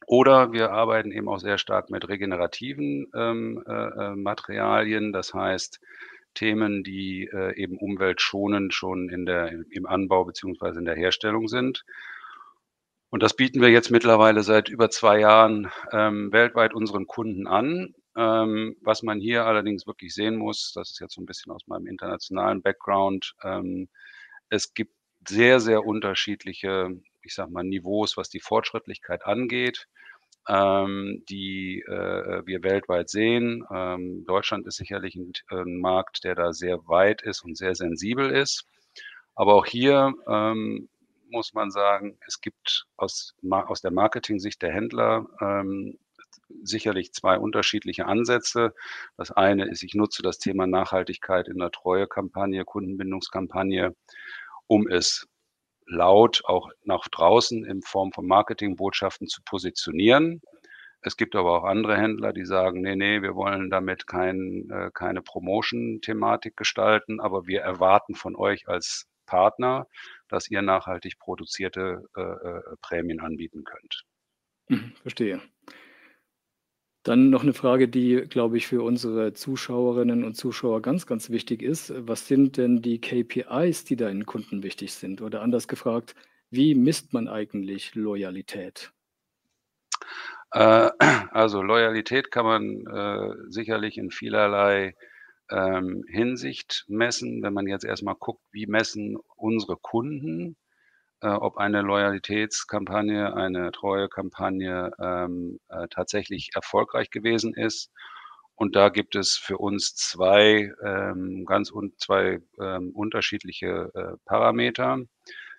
oder 0.09 0.51
wir 0.51 0.71
arbeiten 0.71 1.11
eben 1.11 1.29
auch 1.29 1.37
sehr 1.37 1.59
stark 1.59 1.91
mit 1.91 2.09
regenerativen 2.09 3.11
ähm, 3.13 3.63
äh, 3.67 3.71
äh, 3.71 4.15
Materialien, 4.15 5.13
das 5.13 5.35
heißt 5.35 5.79
Themen, 6.33 6.83
die 6.83 7.29
äh, 7.31 7.55
eben 7.55 7.77
umweltschonend 7.77 8.73
schon 8.73 9.09
in 9.09 9.27
der, 9.27 9.51
im 9.69 9.85
Anbau 9.85 10.25
beziehungsweise 10.25 10.79
in 10.79 10.85
der 10.85 10.95
Herstellung 10.95 11.47
sind. 11.47 11.85
Und 13.11 13.21
das 13.21 13.35
bieten 13.35 13.61
wir 13.61 13.69
jetzt 13.69 13.91
mittlerweile 13.91 14.41
seit 14.41 14.67
über 14.67 14.89
zwei 14.89 15.19
Jahren 15.19 15.69
ähm, 15.91 16.31
weltweit 16.31 16.73
unseren 16.73 17.05
Kunden 17.05 17.45
an. 17.45 17.93
Ähm, 18.17 18.77
was 18.81 19.03
man 19.03 19.19
hier 19.19 19.45
allerdings 19.45 19.85
wirklich 19.85 20.15
sehen 20.15 20.37
muss, 20.37 20.73
das 20.73 20.89
ist 20.89 20.99
jetzt 21.01 21.13
so 21.13 21.21
ein 21.21 21.27
bisschen 21.27 21.51
aus 21.51 21.67
meinem 21.67 21.85
internationalen 21.85 22.63
Background, 22.63 23.35
ähm, 23.43 23.87
es 24.49 24.73
gibt 24.73 24.95
sehr, 25.27 25.59
sehr 25.59 25.85
unterschiedliche, 25.85 26.99
ich 27.23 27.33
sag 27.33 27.49
mal, 27.49 27.63
Niveaus, 27.63 28.17
was 28.17 28.29
die 28.29 28.39
Fortschrittlichkeit 28.39 29.25
angeht 29.25 29.87
ähm, 30.49 31.23
die 31.29 31.81
äh, 31.81 32.41
wir 32.45 32.63
weltweit 32.63 33.09
sehen. 33.09 33.65
Ähm, 33.71 34.25
Deutschland 34.25 34.65
ist 34.67 34.77
sicherlich 34.77 35.15
ein, 35.15 35.31
ein, 35.49 35.79
Markt, 35.79 36.23
der 36.23 36.35
da 36.35 36.53
sehr 36.53 36.87
weit 36.87 37.21
ist 37.21 37.43
und 37.43 37.57
sehr 37.57 37.75
sensibel 37.75 38.29
ist. 38.31 38.65
Aber 39.35 39.53
auch 39.53 39.65
hier 39.65 40.13
ähm, 40.27 40.89
muss 41.29 41.53
man 41.53 41.69
sagen, 41.69 42.17
es 42.25 42.41
gibt 42.41 42.87
aus, 42.97 43.35
aus 43.49 43.81
der 43.81 43.91
Marketing-Sicht 43.91 44.61
der 44.61 44.73
Händler 44.73 45.27
ähm, 45.39 45.99
sicherlich 46.63 47.13
zwei 47.13 47.37
unterschiedliche 47.37 48.07
Ansätze. 48.07 48.73
Das 49.17 49.31
eine 49.31 49.69
ist, 49.69 49.83
ich 49.83 49.93
nutze 49.93 50.23
das 50.23 50.39
Thema 50.39 50.65
Nachhaltigkeit 50.65 51.47
in 51.47 51.59
der 51.59 51.69
Treuekampagne, 51.69 52.65
Kundenbindungskampagne, 52.65 53.95
um 54.65 54.87
es 54.87 55.27
laut 55.89 56.41
auch 56.45 56.69
nach 56.83 57.07
draußen 57.09 57.65
in 57.65 57.81
Form 57.81 58.11
von 58.11 58.27
Marketingbotschaften 58.27 59.27
zu 59.27 59.41
positionieren. 59.43 60.41
Es 61.01 61.15
gibt 61.15 61.35
aber 61.35 61.59
auch 61.59 61.63
andere 61.63 61.97
Händler, 61.97 62.33
die 62.33 62.45
sagen, 62.45 62.81
nee, 62.81 62.95
nee, 62.95 63.21
wir 63.21 63.35
wollen 63.35 63.69
damit 63.69 64.05
kein, 64.05 64.69
äh, 64.69 64.91
keine 64.93 65.21
Promotion-Thematik 65.21 66.57
gestalten, 66.57 67.21
aber 67.21 67.47
wir 67.47 67.61
erwarten 67.61 68.15
von 68.15 68.35
euch 68.35 68.67
als 68.67 69.07
Partner, 69.25 69.87
dass 70.27 70.49
ihr 70.49 70.61
nachhaltig 70.61 71.17
produzierte 71.19 72.03
äh, 72.15 72.21
äh, 72.21 72.61
Prämien 72.81 73.21
anbieten 73.21 73.63
könnt. 73.63 74.03
Mhm, 74.67 74.93
verstehe. 75.01 75.41
Dann 77.09 77.31
noch 77.31 77.41
eine 77.41 77.53
Frage, 77.53 77.87
die, 77.87 78.17
glaube 78.29 78.57
ich, 78.57 78.67
für 78.67 78.83
unsere 78.83 79.33
Zuschauerinnen 79.33 80.23
und 80.23 80.35
Zuschauer 80.35 80.83
ganz, 80.83 81.07
ganz 81.07 81.31
wichtig 81.31 81.63
ist. 81.63 81.91
Was 82.07 82.27
sind 82.27 82.57
denn 82.57 82.83
die 82.83 83.01
KPIs, 83.01 83.83
die 83.83 83.95
deinen 83.95 84.27
Kunden 84.27 84.61
wichtig 84.61 84.93
sind? 84.93 85.19
Oder 85.23 85.41
anders 85.41 85.67
gefragt, 85.67 86.13
wie 86.51 86.75
misst 86.75 87.11
man 87.11 87.27
eigentlich 87.27 87.95
Loyalität? 87.95 88.91
Äh, 90.51 90.91
also 91.31 91.63
Loyalität 91.63 92.29
kann 92.29 92.45
man 92.45 92.85
äh, 92.85 93.33
sicherlich 93.47 93.97
in 93.97 94.11
vielerlei 94.11 94.93
ähm, 95.49 96.03
Hinsicht 96.07 96.85
messen. 96.89 97.41
Wenn 97.41 97.55
man 97.55 97.65
jetzt 97.65 97.85
erstmal 97.85 98.17
guckt, 98.19 98.43
wie 98.51 98.67
messen 98.67 99.17
unsere 99.35 99.77
Kunden 99.77 100.57
äh, 101.21 101.27
ob 101.29 101.57
eine 101.57 101.81
Loyalitätskampagne, 101.81 103.35
eine 103.35 103.71
Treuekampagne 103.71 104.91
ähm, 104.99 105.59
äh, 105.69 105.87
tatsächlich 105.89 106.51
erfolgreich 106.55 107.09
gewesen 107.09 107.53
ist. 107.53 107.91
Und 108.55 108.75
da 108.75 108.89
gibt 108.89 109.15
es 109.15 109.37
für 109.37 109.57
uns 109.57 109.95
zwei 109.95 110.71
ähm, 110.83 111.45
ganz 111.45 111.71
un 111.71 111.93
zwei 111.97 112.41
ähm, 112.59 112.91
unterschiedliche 112.93 113.89
äh, 113.93 114.17
Parameter. 114.25 114.99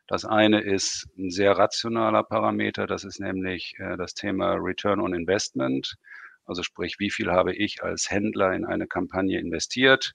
Das 0.06 0.24
eine 0.24 0.60
ist 0.60 1.06
ein 1.16 1.30
sehr 1.30 1.56
rationaler 1.56 2.24
Parameter, 2.24 2.86
das 2.86 3.04
ist 3.04 3.20
nämlich 3.20 3.74
äh, 3.78 3.96
das 3.96 4.14
Thema 4.14 4.54
Return 4.54 5.00
on 5.00 5.14
Investment. 5.14 5.96
Also 6.44 6.62
sprich, 6.62 6.96
wie 6.98 7.10
viel 7.10 7.30
habe 7.30 7.54
ich 7.54 7.82
als 7.82 8.10
Händler 8.10 8.52
in 8.54 8.64
eine 8.64 8.86
Kampagne 8.86 9.38
investiert? 9.38 10.12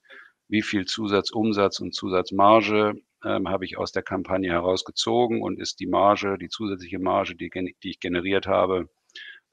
Wie 0.48 0.62
viel 0.62 0.86
Zusatzumsatz 0.86 1.80
und 1.80 1.96
Zusatzmarge 1.96 2.96
ähm, 3.26 3.50
habe 3.50 3.66
ich 3.66 3.78
aus 3.78 3.92
der 3.92 4.04
Kampagne 4.04 4.52
herausgezogen 4.52 5.42
und 5.42 5.60
ist 5.60 5.80
die 5.80 5.88
Marge, 5.88 6.38
die 6.38 6.50
zusätzliche 6.50 7.00
Marge, 7.00 7.36
die, 7.36 7.50
die 7.50 7.90
ich 7.90 8.00
generiert 8.00 8.48
habe, 8.48 8.90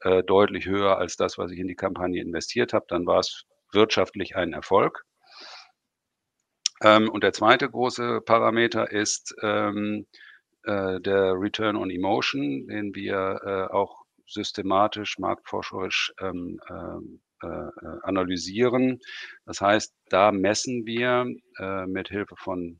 äh, 0.01 0.23
deutlich 0.23 0.65
höher 0.65 0.97
als 0.97 1.17
das, 1.17 1.37
was 1.37 1.51
ich 1.51 1.59
in 1.59 1.67
die 1.67 1.75
Kampagne 1.75 2.21
investiert 2.21 2.73
habe, 2.73 2.85
dann 2.87 3.05
war 3.05 3.19
es 3.19 3.45
wirtschaftlich 3.71 4.35
ein 4.35 4.53
Erfolg. 4.53 5.03
Ähm, 6.83 7.09
und 7.09 7.23
der 7.23 7.33
zweite 7.33 7.69
große 7.69 8.21
Parameter 8.21 8.91
ist 8.91 9.35
ähm, 9.41 10.05
äh, 10.63 10.99
der 11.01 11.33
Return 11.33 11.75
on 11.75 11.89
Emotion, 11.89 12.67
den 12.67 12.93
wir 12.93 13.39
äh, 13.43 13.73
auch 13.73 14.03
systematisch, 14.27 15.17
marktforscherisch 15.19 16.13
ähm, 16.19 16.59
äh, 16.69 17.47
äh, 17.47 17.99
analysieren. 18.03 18.99
Das 19.45 19.59
heißt, 19.59 19.93
da 20.09 20.31
messen 20.31 20.85
wir 20.85 21.25
äh, 21.57 21.85
mit 21.87 22.07
Hilfe 22.07 22.35
von 22.37 22.79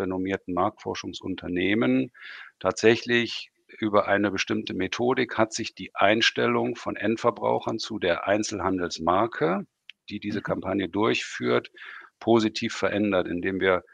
renommierten 0.00 0.54
Marktforschungsunternehmen 0.54 2.12
tatsächlich 2.58 3.50
über 3.78 4.08
eine 4.08 4.30
bestimmte 4.30 4.74
Methodik 4.74 5.38
hat 5.38 5.52
sich 5.52 5.74
die 5.74 5.94
Einstellung 5.94 6.76
von 6.76 6.96
Endverbrauchern 6.96 7.78
zu 7.78 7.98
der 7.98 8.26
Einzelhandelsmarke, 8.26 9.66
die 10.08 10.20
diese 10.20 10.40
mhm. 10.40 10.44
Kampagne 10.44 10.88
durchführt, 10.88 11.70
positiv 12.18 12.74
verändert, 12.74 13.28
indem 13.28 13.60
wir 13.60 13.84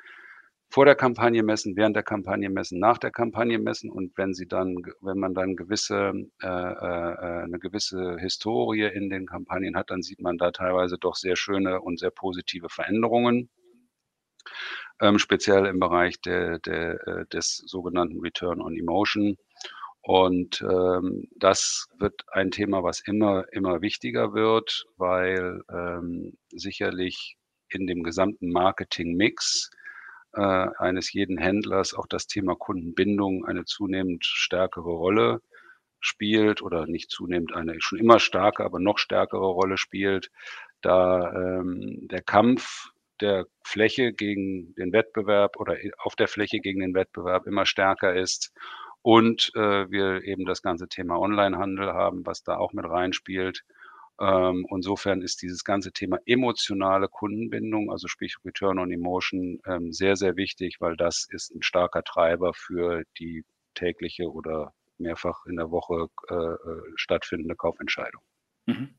vor 0.69 0.85
der 0.85 0.97
Kampagne 0.97 1.43
messen, 1.45 1.77
während 1.77 1.95
der 1.95 2.03
Kampagne 2.03 2.51
messen, 2.51 2.81
nach 2.81 2.99
der 2.99 3.13
Kampagne 3.13 3.59
messen 3.59 3.91
und 3.91 4.17
wenn 4.19 4.35
sie 4.35 4.49
dann, 4.49 4.77
wenn 5.01 5.19
man 5.19 5.33
dann 5.33 5.55
gewisse 5.55 6.13
äh, 6.43 6.47
äh, 6.47 7.43
eine 7.45 7.59
gewisse 7.61 8.17
Historie 8.19 8.91
in 8.93 9.09
den 9.09 9.27
Kampagnen 9.27 9.77
hat, 9.77 9.91
dann 9.91 10.03
sieht 10.03 10.21
man 10.21 10.39
da 10.39 10.51
teilweise 10.51 10.99
doch 10.99 11.15
sehr 11.15 11.37
schöne 11.37 11.81
und 11.81 12.01
sehr 12.01 12.11
positive 12.11 12.69
Veränderungen, 12.69 13.49
ähm, 15.01 15.19
speziell 15.19 15.67
im 15.67 15.81
Bereich 15.81 16.21
der, 16.21 16.59
der, 16.61 17.07
äh, 17.07 17.27
des 17.27 17.57
sogenannten 17.67 18.21
Return 18.21 18.61
on 18.61 18.77
Emotion. 18.77 19.37
Und 20.03 20.63
ähm, 20.63 21.29
das 21.37 21.89
wird 21.99 22.25
ein 22.31 22.53
Thema, 22.53 22.85
was 22.85 23.01
immer, 23.01 23.45
immer 23.53 23.83
wichtiger 23.83 24.35
wird, 24.35 24.87
weil 24.97 25.63
ähm, 25.69 26.39
sicherlich 26.51 27.37
in 27.69 27.87
dem 27.89 28.05
gesamten 28.05 28.53
Marketing-Mix 28.53 29.71
äh, 30.35 30.41
eines 30.79 31.13
jeden 31.13 31.39
Händlers 31.39 31.95
auch 31.95 32.07
das 32.07 32.27
Thema 32.29 32.55
Kundenbindung 32.55 33.45
eine 33.47 33.65
zunehmend 33.65 34.25
stärkere 34.25 34.91
Rolle 34.91 35.41
spielt 35.99 36.63
oder 36.63 36.87
nicht 36.87 37.11
zunehmend 37.11 37.55
eine 37.55 37.81
schon 37.81 37.99
immer 37.99 38.21
starke, 38.21 38.65
aber 38.65 38.79
noch 38.79 38.99
stärkere 38.99 39.47
Rolle 39.47 39.77
spielt, 39.77 40.31
da 40.83 41.33
ähm, 41.33 42.07
der 42.09 42.23
Kampf 42.23 42.91
der 43.21 43.47
Fläche 43.65 44.13
gegen 44.13 44.75
den 44.75 44.93
Wettbewerb 44.93 45.57
oder 45.57 45.77
auf 45.99 46.17
der 46.17 46.29
Fläche 46.29 46.61
gegen 46.61 46.81
den 46.81 46.95
Wettbewerb 46.95 47.47
immer 47.47 47.67
stärker 47.67 48.15
ist 48.15 48.53
und 49.03 49.51
äh, 49.55 49.91
wir 49.91 50.25
eben 50.25 50.45
das 50.45 50.63
ganze 50.63 50.89
Thema 50.89 51.19
Onlinehandel 51.19 51.93
haben, 51.93 52.27
was 52.27 52.43
da 52.43 52.57
auch 52.57 52.73
mit 52.73 52.85
reinspielt 52.85 53.65
ähm, 54.19 54.67
insofern 54.71 55.21
ist 55.21 55.43
dieses 55.43 55.63
ganze 55.65 55.93
Thema 55.93 56.19
emotionale 56.25 57.09
Kundenbindung, 57.09 57.91
also 57.91 58.09
sprich 58.09 58.37
Return 58.45 58.79
on 58.79 58.91
Emotion, 58.91 59.61
ähm, 59.67 59.93
sehr, 59.93 60.17
sehr 60.17 60.37
wichtig, 60.37 60.77
weil 60.81 60.97
das 60.97 61.27
ist 61.31 61.55
ein 61.55 61.63
starker 61.63 62.03
Treiber 62.03 62.55
für 62.55 63.05
die 63.19 63.45
tägliche 63.75 64.33
oder 64.33 64.73
mehrfach 64.99 65.45
in 65.45 65.57
der 65.57 65.71
Woche 65.71 66.09
äh, 66.31 66.35
äh 66.35 66.83
stattfindende 66.95 67.57
Kaufentscheidung. 67.57 68.23
Mhm. 68.65 68.95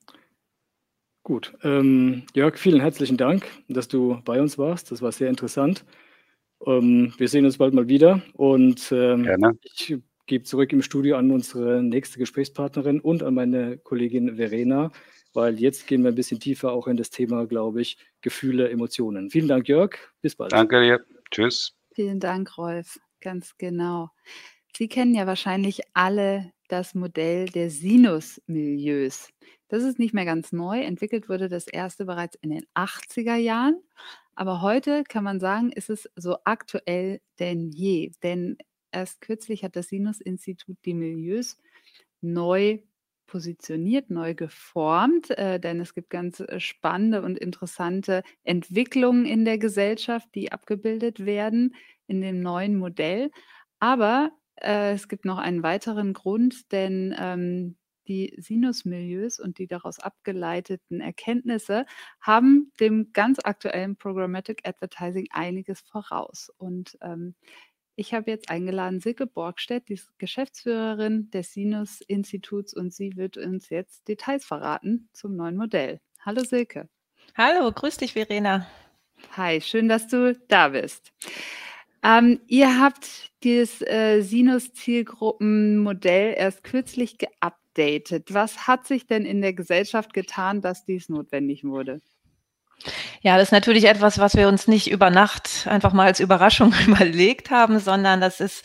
Gut. 1.28 1.54
Ähm, 1.62 2.24
Jörg, 2.34 2.58
vielen 2.58 2.80
herzlichen 2.80 3.18
Dank, 3.18 3.44
dass 3.68 3.90
du 3.90 4.22
bei 4.24 4.40
uns 4.40 4.58
warst. 4.58 4.94
Das 4.94 5.02
war 5.02 5.12
sehr 5.12 5.28
interessant. 5.28 5.84
Ähm, 6.66 7.14
wir 7.18 7.28
sehen 7.28 7.44
uns 7.44 7.58
bald 7.58 7.74
mal 7.74 7.90
wieder 7.90 8.22
und 8.32 8.94
ähm, 8.94 9.24
Gerne. 9.24 9.60
ich 9.62 9.98
gebe 10.26 10.46
zurück 10.46 10.72
im 10.72 10.82
Studio 10.82 11.18
an 11.18 11.30
unsere 11.30 11.84
nächste 11.84 12.18
Gesprächspartnerin 12.18 13.02
und 13.02 13.24
an 13.24 13.34
meine 13.34 13.78
Kollegin 13.78 14.38
Verena, 14.38 14.90
weil 15.34 15.60
jetzt 15.60 15.86
gehen 15.88 16.02
wir 16.04 16.14
ein 16.14 16.16
bisschen 16.16 16.40
tiefer 16.40 16.72
auch 16.72 16.88
in 16.88 16.96
das 16.96 17.10
Thema, 17.10 17.46
glaube 17.46 17.82
ich, 17.82 17.98
Gefühle, 18.22 18.70
Emotionen. 18.70 19.30
Vielen 19.30 19.50
Dank, 19.50 19.68
Jörg. 19.68 19.98
Bis 20.22 20.34
bald. 20.34 20.54
Danke 20.54 20.82
dir. 20.82 21.06
Tschüss. 21.30 21.76
Vielen 21.92 22.22
Dank, 22.22 22.58
Rolf. 22.58 23.02
Ganz 23.20 23.58
genau. 23.58 24.12
Sie 24.76 24.88
kennen 24.88 25.16
ja 25.16 25.26
wahrscheinlich 25.28 25.82
alle 25.94 26.52
das 26.68 26.94
Modell 26.94 27.46
der 27.48 27.70
Sinusmilieus. 27.70 29.30
Das 29.70 29.84
ist 29.84 30.00
nicht 30.00 30.14
mehr 30.14 30.26
ganz 30.26 30.52
neu. 30.52 30.82
Entwickelt 30.82 31.30
wurde 31.30 31.50
das 31.50 31.68
erste 31.68 32.06
bereits 32.06 32.36
in 32.42 32.50
den 32.52 32.66
80er 32.74 33.36
Jahren. 33.36 33.82
Aber 34.36 34.62
heute 34.62 35.04
kann 35.04 35.24
man 35.24 35.40
sagen, 35.40 35.72
ist 35.72 35.90
es 35.90 36.10
so 36.16 36.38
aktuell 36.44 37.22
denn 37.40 37.72
je. 37.72 38.12
Denn 38.24 38.58
Erst 38.92 39.22
kürzlich 39.22 39.64
hat 39.64 39.76
das 39.76 39.90
Sinus-Institut 39.90 40.78
die 40.86 40.94
Milieus 40.94 41.58
neu 42.22 42.80
positioniert, 43.28 44.10
neu 44.10 44.34
geformt, 44.34 45.30
äh, 45.32 45.60
denn 45.60 45.82
es 45.82 45.94
gibt 45.94 46.10
ganz 46.10 46.40
äh, 46.40 46.60
spannende 46.60 47.22
und 47.22 47.38
interessante 47.38 48.24
Entwicklungen 48.44 49.26
in 49.26 49.44
der 49.46 49.58
Gesellschaft, 49.58 50.30
die 50.34 50.52
abgebildet 50.52 51.26
werden 51.26 51.76
in 52.08 52.22
dem 52.22 52.42
neuen 52.42 52.78
Modell. 52.78 53.30
Aber 53.80 54.32
äh, 54.62 54.94
es 54.94 55.08
gibt 55.08 55.26
noch 55.26 55.38
einen 55.38 55.64
weiteren 55.64 56.14
Grund, 56.14 56.72
denn 56.72 57.16
ähm, 57.18 57.78
die 58.08 58.34
Sinusmilieus 58.38 59.40
und 59.40 59.58
die 59.58 59.68
daraus 59.68 60.00
abgeleiteten 60.00 61.02
Erkenntnisse 61.02 61.86
haben 62.22 62.72
dem 62.80 63.12
ganz 63.14 63.40
aktuellen 63.44 63.98
Programmatic 63.98 64.68
Advertising 64.68 65.28
einiges 65.32 65.82
voraus. 65.82 66.50
Und 66.58 66.98
ähm, 67.02 67.36
ich 67.96 68.14
habe 68.14 68.30
jetzt 68.32 68.50
eingeladen 68.50 69.00
Silke 69.00 69.26
Borgstedt, 69.26 69.90
die 69.90 69.94
ist 69.94 70.18
Geschäftsführerin 70.20 71.30
des 71.32 71.54
Sinus-Instituts 71.54 72.74
und 72.74 72.94
sie 72.94 73.16
wird 73.16 73.38
uns 73.38 73.70
jetzt 73.70 74.08
Details 74.08 74.46
verraten 74.46 75.10
zum 75.14 75.36
neuen 75.36 75.58
Modell. 75.58 76.00
Hallo 76.20 76.44
Silke. 76.44 76.90
Hallo, 77.36 77.72
grüß 77.72 77.98
dich 77.98 78.14
Verena. 78.14 78.68
Hi, 79.36 79.62
schön, 79.62 79.90
dass 79.90 80.08
du 80.08 80.40
da 80.48 80.70
bist. 80.70 81.12
Ähm, 82.08 82.40
ihr 82.48 82.80
habt 82.80 83.32
dieses 83.44 83.82
äh, 83.82 84.22
Sinus-Zielgruppenmodell 84.22 86.36
erst 86.38 86.64
kürzlich 86.64 87.18
geupdatet. 87.18 88.34
Was 88.34 88.66
hat 88.66 88.88
sich 88.88 89.08
denn 89.08 89.26
in 89.26 89.42
der 89.42 89.52
Gesellschaft 89.54 90.14
getan, 90.14 90.62
dass 90.62 90.86
dies 90.86 91.10
notwendig 91.10 91.66
wurde? 91.66 92.00
Ja, 93.22 93.38
das 93.38 93.50
ist 93.50 93.52
natürlich 93.52 93.86
etwas, 93.86 94.20
was 94.20 94.36
wir 94.36 94.48
uns 94.48 94.68
nicht 94.68 94.90
über 94.90 95.10
Nacht 95.10 95.68
einfach 95.68 95.94
mal 95.94 96.06
als 96.06 96.20
Überraschung 96.20 96.74
überlegt 96.88 97.50
haben, 97.50 97.80
sondern 97.80 98.22
das 98.22 98.40
ist 98.40 98.64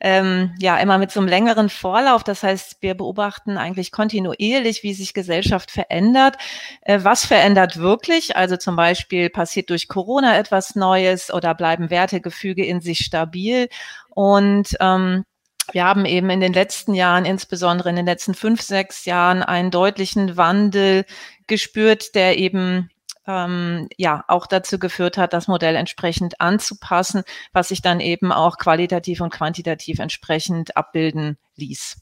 ähm, 0.00 0.54
ja 0.58 0.76
immer 0.78 0.98
mit 0.98 1.12
so 1.12 1.20
einem 1.20 1.28
längeren 1.28 1.68
Vorlauf. 1.68 2.24
Das 2.24 2.42
heißt, 2.42 2.78
wir 2.80 2.94
beobachten 2.94 3.56
eigentlich 3.56 3.92
kontinuierlich, 3.92 4.82
wie 4.82 4.94
sich 4.94 5.14
Gesellschaft 5.14 5.70
verändert. 5.70 6.36
Äh, 6.82 7.00
was 7.02 7.24
verändert 7.24 7.76
wirklich? 7.76 8.36
Also 8.36 8.56
zum 8.56 8.76
Beispiel 8.76 9.30
passiert 9.30 9.70
durch 9.70 9.88
Corona 9.88 10.36
etwas 10.36 10.74
Neues 10.74 11.32
oder 11.32 11.54
bleiben 11.54 11.90
Wertegefüge 11.90 12.64
in 12.64 12.80
sich 12.80 12.98
stabil 12.98 13.68
und 14.10 14.76
ähm, 14.80 15.24
wir 15.70 15.84
haben 15.84 16.04
eben 16.04 16.28
in 16.28 16.40
den 16.40 16.52
letzten 16.52 16.92
Jahren, 16.94 17.24
insbesondere 17.24 17.88
in 17.90 17.96
den 17.96 18.06
letzten 18.06 18.34
fünf, 18.34 18.60
sechs 18.60 19.04
Jahren, 19.04 19.42
einen 19.42 19.70
deutlichen 19.70 20.36
Wandel 20.36 21.04
gespürt, 21.46 22.14
der 22.14 22.36
eben 22.38 22.90
ähm, 23.26 23.88
ja 23.96 24.24
auch 24.28 24.46
dazu 24.46 24.78
geführt 24.78 25.16
hat, 25.16 25.32
das 25.32 25.48
Modell 25.48 25.76
entsprechend 25.76 26.40
anzupassen, 26.40 27.22
was 27.52 27.68
sich 27.68 27.82
dann 27.82 28.00
eben 28.00 28.32
auch 28.32 28.58
qualitativ 28.58 29.20
und 29.20 29.32
quantitativ 29.32 29.98
entsprechend 29.98 30.76
abbilden 30.76 31.38
ließ. 31.56 32.00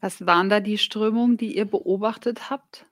Was 0.00 0.26
waren 0.26 0.48
da 0.48 0.60
die 0.60 0.78
Strömungen, 0.78 1.36
die 1.36 1.56
ihr 1.56 1.64
beobachtet 1.64 2.50
habt? 2.50 2.86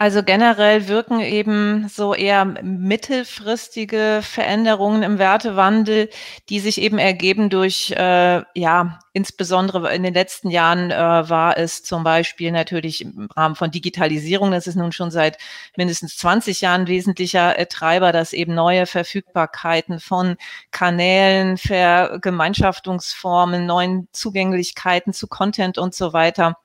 Also 0.00 0.22
generell 0.22 0.88
wirken 0.88 1.20
eben 1.20 1.86
so 1.90 2.14
eher 2.14 2.46
mittelfristige 2.46 4.20
Veränderungen 4.22 5.02
im 5.02 5.18
Wertewandel, 5.18 6.08
die 6.48 6.58
sich 6.58 6.80
eben 6.80 6.96
ergeben 6.96 7.50
durch, 7.50 7.90
äh, 7.90 8.42
ja, 8.54 8.98
insbesondere 9.12 9.94
in 9.94 10.02
den 10.02 10.14
letzten 10.14 10.48
Jahren 10.48 10.90
äh, 10.90 10.96
war 10.96 11.58
es 11.58 11.82
zum 11.82 12.02
Beispiel 12.02 12.50
natürlich 12.50 13.02
im 13.02 13.28
Rahmen 13.36 13.56
von 13.56 13.70
Digitalisierung, 13.70 14.52
das 14.52 14.66
ist 14.66 14.76
nun 14.76 14.92
schon 14.92 15.10
seit 15.10 15.36
mindestens 15.76 16.16
20 16.16 16.62
Jahren 16.62 16.86
wesentlicher 16.86 17.58
äh, 17.58 17.66
Treiber, 17.66 18.10
dass 18.10 18.32
eben 18.32 18.54
neue 18.54 18.86
Verfügbarkeiten 18.86 20.00
von 20.00 20.36
Kanälen, 20.70 21.58
Vergemeinschaftungsformen, 21.58 23.66
neuen 23.66 24.08
Zugänglichkeiten 24.12 25.12
zu 25.12 25.26
Content 25.26 25.76
und 25.76 25.94
so 25.94 26.14
weiter 26.14 26.56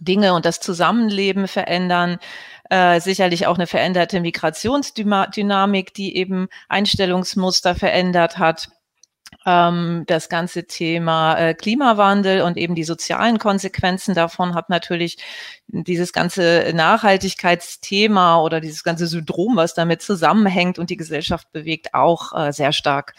Dinge 0.00 0.34
und 0.34 0.44
das 0.44 0.60
Zusammenleben 0.60 1.48
verändern, 1.48 2.18
äh, 2.70 3.00
sicherlich 3.00 3.46
auch 3.46 3.56
eine 3.56 3.66
veränderte 3.66 4.20
Migrationsdynamik, 4.20 5.94
die 5.94 6.16
eben 6.16 6.48
Einstellungsmuster 6.68 7.74
verändert 7.74 8.38
hat. 8.38 8.68
Ähm, 9.46 10.04
das 10.06 10.28
ganze 10.28 10.66
Thema 10.66 11.36
äh, 11.36 11.54
Klimawandel 11.54 12.42
und 12.42 12.56
eben 12.56 12.74
die 12.74 12.84
sozialen 12.84 13.38
Konsequenzen 13.38 14.14
davon 14.14 14.54
hat 14.54 14.70
natürlich 14.70 15.18
dieses 15.66 16.12
ganze 16.12 16.72
Nachhaltigkeitsthema 16.74 18.40
oder 18.40 18.60
dieses 18.60 18.84
ganze 18.84 19.06
Syndrom, 19.06 19.56
was 19.56 19.74
damit 19.74 20.02
zusammenhängt 20.02 20.78
und 20.78 20.90
die 20.90 20.96
Gesellschaft 20.96 21.52
bewegt, 21.52 21.94
auch 21.94 22.32
äh, 22.32 22.52
sehr 22.52 22.72
stark 22.72 23.14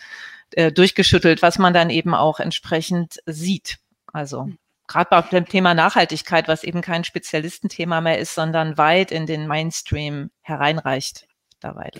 äh, 0.51 0.71
durchgeschüttelt, 0.71 1.41
was 1.41 1.59
man 1.59 1.73
dann 1.73 1.89
eben 1.89 2.15
auch 2.15 2.39
entsprechend 2.39 3.19
sieht. 3.25 3.77
Also 4.11 4.49
gerade 4.87 5.09
bei 5.09 5.21
dem 5.21 5.45
Thema 5.45 5.73
Nachhaltigkeit, 5.73 6.47
was 6.47 6.63
eben 6.63 6.81
kein 6.81 7.03
Spezialistenthema 7.03 8.01
mehr 8.01 8.19
ist, 8.19 8.35
sondern 8.35 8.77
weit 8.77 9.11
in 9.11 9.25
den 9.25 9.47
Mainstream 9.47 10.29
hereinreicht 10.41 11.27
mittlerweile. 11.53 11.99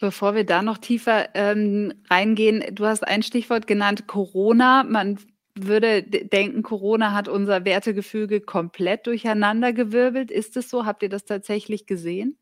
Bevor 0.00 0.34
wir 0.34 0.44
da 0.44 0.62
noch 0.62 0.78
tiefer 0.78 1.34
ähm, 1.34 1.92
reingehen, 2.10 2.74
du 2.74 2.86
hast 2.86 3.06
ein 3.06 3.22
Stichwort 3.22 3.66
genannt, 3.66 4.06
Corona. 4.06 4.84
Man 4.84 5.18
würde 5.54 6.02
denken, 6.02 6.62
Corona 6.62 7.12
hat 7.12 7.28
unser 7.28 7.64
Wertegefüge 7.64 8.42
komplett 8.42 9.06
durcheinandergewirbelt. 9.06 10.30
Ist 10.30 10.56
es 10.56 10.68
so? 10.68 10.84
Habt 10.84 11.02
ihr 11.02 11.08
das 11.08 11.24
tatsächlich 11.24 11.86
gesehen? 11.86 12.38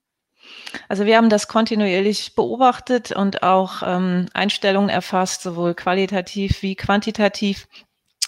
Also 0.89 1.07
wir 1.07 1.16
haben 1.16 1.31
das 1.31 1.49
kontinuierlich 1.49 2.35
beobachtet 2.35 3.12
und 3.12 3.43
auch 3.43 3.83
ähm, 3.87 4.27
Einstellungen 4.35 4.91
erfasst, 4.91 5.43
sowohl 5.43 5.75
qualitativ 5.75 6.61
wie 6.62 6.75
quantitativ. 6.75 7.66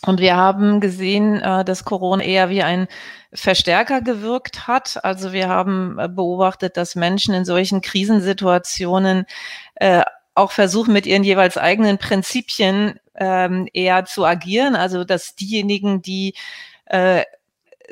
Und 0.04 0.20
wir 0.20 0.36
haben 0.36 0.80
gesehen, 0.80 1.40
äh, 1.40 1.64
dass 1.64 1.84
Corona 1.84 2.22
eher 2.22 2.48
wie 2.48 2.62
ein 2.62 2.86
Verstärker 3.32 4.02
gewirkt 4.02 4.68
hat. 4.68 5.04
Also 5.04 5.32
wir 5.32 5.48
haben 5.48 5.98
äh, 5.98 6.08
beobachtet, 6.08 6.76
dass 6.76 6.94
Menschen 6.94 7.34
in 7.34 7.44
solchen 7.44 7.80
Krisensituationen 7.80 9.26
äh, 9.76 10.02
auch 10.34 10.52
versuchen, 10.52 10.92
mit 10.92 11.06
ihren 11.06 11.24
jeweils 11.24 11.56
eigenen 11.56 11.98
Prinzipien 11.98 13.00
ähm, 13.14 13.68
eher 13.72 14.04
zu 14.04 14.24
agieren. 14.24 14.76
Also 14.76 15.04
dass 15.04 15.34
diejenigen, 15.34 16.02
die 16.02 16.34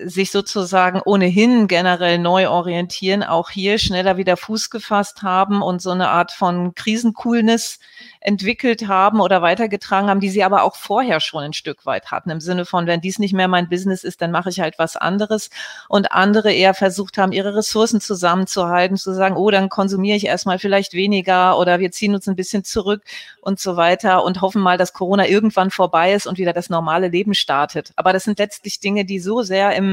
sich 0.02 0.30
sozusagen 0.30 1.00
ohnehin 1.04 1.68
generell 1.68 2.18
neu 2.18 2.48
orientieren, 2.48 3.22
auch 3.22 3.50
hier 3.50 3.78
schneller 3.78 4.16
wieder 4.16 4.36
Fuß 4.36 4.70
gefasst 4.70 5.22
haben 5.22 5.62
und 5.62 5.80
so 5.80 5.90
eine 5.90 6.08
Art 6.08 6.32
von 6.32 6.74
Krisencoolness 6.74 7.78
entwickelt 8.20 8.88
haben 8.88 9.20
oder 9.20 9.42
weitergetragen 9.42 10.08
haben, 10.08 10.20
die 10.20 10.30
sie 10.30 10.42
aber 10.42 10.62
auch 10.62 10.76
vorher 10.76 11.20
schon 11.20 11.44
ein 11.44 11.52
Stück 11.52 11.86
weit 11.86 12.10
hatten. 12.10 12.30
Im 12.30 12.40
Sinne 12.40 12.64
von, 12.64 12.86
wenn 12.86 13.00
dies 13.00 13.18
nicht 13.18 13.34
mehr 13.34 13.48
mein 13.48 13.68
Business 13.68 14.02
ist, 14.02 14.22
dann 14.22 14.30
mache 14.30 14.48
ich 14.48 14.60
halt 14.60 14.78
was 14.78 14.96
anderes. 14.96 15.50
Und 15.88 16.10
andere 16.12 16.52
eher 16.52 16.74
versucht 16.74 17.18
haben, 17.18 17.32
ihre 17.32 17.54
Ressourcen 17.54 18.00
zusammenzuhalten, 18.00 18.96
zu 18.96 19.12
sagen, 19.12 19.36
oh, 19.36 19.50
dann 19.50 19.68
konsumiere 19.68 20.16
ich 20.16 20.26
erstmal 20.26 20.58
vielleicht 20.58 20.94
weniger 20.94 21.58
oder 21.58 21.78
wir 21.78 21.92
ziehen 21.92 22.14
uns 22.14 22.26
ein 22.26 22.36
bisschen 22.36 22.64
zurück 22.64 23.02
und 23.42 23.60
so 23.60 23.76
weiter 23.76 24.24
und 24.24 24.40
hoffen 24.40 24.62
mal, 24.62 24.78
dass 24.78 24.94
Corona 24.94 25.28
irgendwann 25.28 25.70
vorbei 25.70 26.14
ist 26.14 26.26
und 26.26 26.38
wieder 26.38 26.54
das 26.54 26.70
normale 26.70 27.08
Leben 27.08 27.34
startet. 27.34 27.92
Aber 27.96 28.12
das 28.12 28.24
sind 28.24 28.38
letztlich 28.38 28.80
Dinge, 28.80 29.04
die 29.04 29.20
so 29.20 29.42
sehr 29.42 29.76
im 29.76 29.83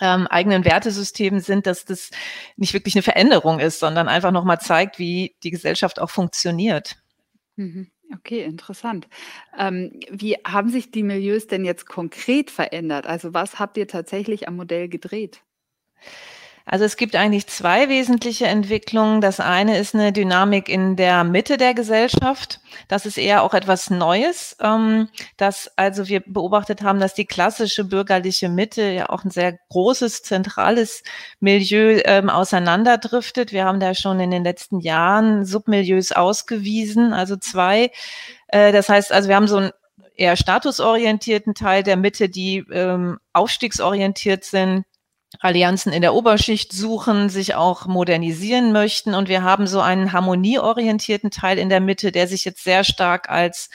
ähm, 0.00 0.26
eigenen 0.28 0.64
Wertesystem 0.64 1.40
sind, 1.40 1.66
dass 1.66 1.84
das 1.84 2.10
nicht 2.56 2.74
wirklich 2.74 2.94
eine 2.94 3.02
Veränderung 3.02 3.58
ist, 3.60 3.80
sondern 3.80 4.08
einfach 4.08 4.30
nochmal 4.30 4.60
zeigt, 4.60 4.98
wie 4.98 5.36
die 5.42 5.50
Gesellschaft 5.50 6.00
auch 6.00 6.10
funktioniert. 6.10 6.96
Mhm. 7.56 7.90
Okay, 8.14 8.42
interessant. 8.42 9.06
Ähm, 9.58 10.00
wie 10.10 10.36
haben 10.46 10.70
sich 10.70 10.90
die 10.90 11.02
Milieus 11.02 11.46
denn 11.46 11.64
jetzt 11.64 11.86
konkret 11.86 12.50
verändert? 12.50 13.06
Also 13.06 13.34
was 13.34 13.58
habt 13.58 13.76
ihr 13.76 13.86
tatsächlich 13.86 14.48
am 14.48 14.56
Modell 14.56 14.88
gedreht? 14.88 15.42
Also 16.70 16.84
es 16.84 16.98
gibt 16.98 17.16
eigentlich 17.16 17.46
zwei 17.46 17.88
wesentliche 17.88 18.46
Entwicklungen. 18.46 19.22
Das 19.22 19.40
eine 19.40 19.78
ist 19.78 19.94
eine 19.94 20.12
Dynamik 20.12 20.68
in 20.68 20.96
der 20.96 21.24
Mitte 21.24 21.56
der 21.56 21.72
Gesellschaft. 21.72 22.60
Das 22.88 23.06
ist 23.06 23.16
eher 23.16 23.42
auch 23.42 23.54
etwas 23.54 23.88
Neues, 23.88 24.54
ähm, 24.60 25.08
dass 25.38 25.70
also 25.76 26.08
wir 26.08 26.20
beobachtet 26.20 26.82
haben, 26.82 27.00
dass 27.00 27.14
die 27.14 27.24
klassische 27.24 27.84
bürgerliche 27.84 28.50
Mitte 28.50 28.82
ja 28.82 29.08
auch 29.08 29.24
ein 29.24 29.30
sehr 29.30 29.58
großes, 29.70 30.22
zentrales 30.22 31.02
Milieu 31.40 32.02
ähm, 32.04 32.28
auseinanderdriftet. 32.28 33.50
Wir 33.52 33.64
haben 33.64 33.80
da 33.80 33.94
schon 33.94 34.20
in 34.20 34.30
den 34.30 34.44
letzten 34.44 34.80
Jahren 34.80 35.46
Submilieus 35.46 36.12
ausgewiesen, 36.12 37.14
also 37.14 37.36
zwei. 37.36 37.90
Äh, 38.48 38.72
das 38.72 38.90
heißt 38.90 39.10
also, 39.10 39.30
wir 39.30 39.36
haben 39.36 39.48
so 39.48 39.56
ein 39.56 39.70
eher 40.18 40.36
statusorientierten 40.36 41.54
Teil 41.54 41.82
der 41.82 41.96
Mitte, 41.96 42.28
die 42.28 42.58
ähm, 42.70 43.18
aufstiegsorientiert 43.32 44.44
sind, 44.44 44.84
Allianzen 45.40 45.92
in 45.92 46.02
der 46.02 46.14
Oberschicht 46.14 46.72
suchen, 46.72 47.28
sich 47.28 47.54
auch 47.54 47.86
modernisieren 47.86 48.72
möchten. 48.72 49.14
Und 49.14 49.28
wir 49.28 49.42
haben 49.42 49.66
so 49.66 49.80
einen 49.80 50.12
harmonieorientierten 50.12 51.30
Teil 51.30 51.58
in 51.58 51.68
der 51.68 51.80
Mitte, 51.80 52.12
der 52.12 52.26
sich 52.26 52.44
jetzt 52.44 52.64
sehr 52.64 52.84
stark 52.84 53.28
als 53.28 53.70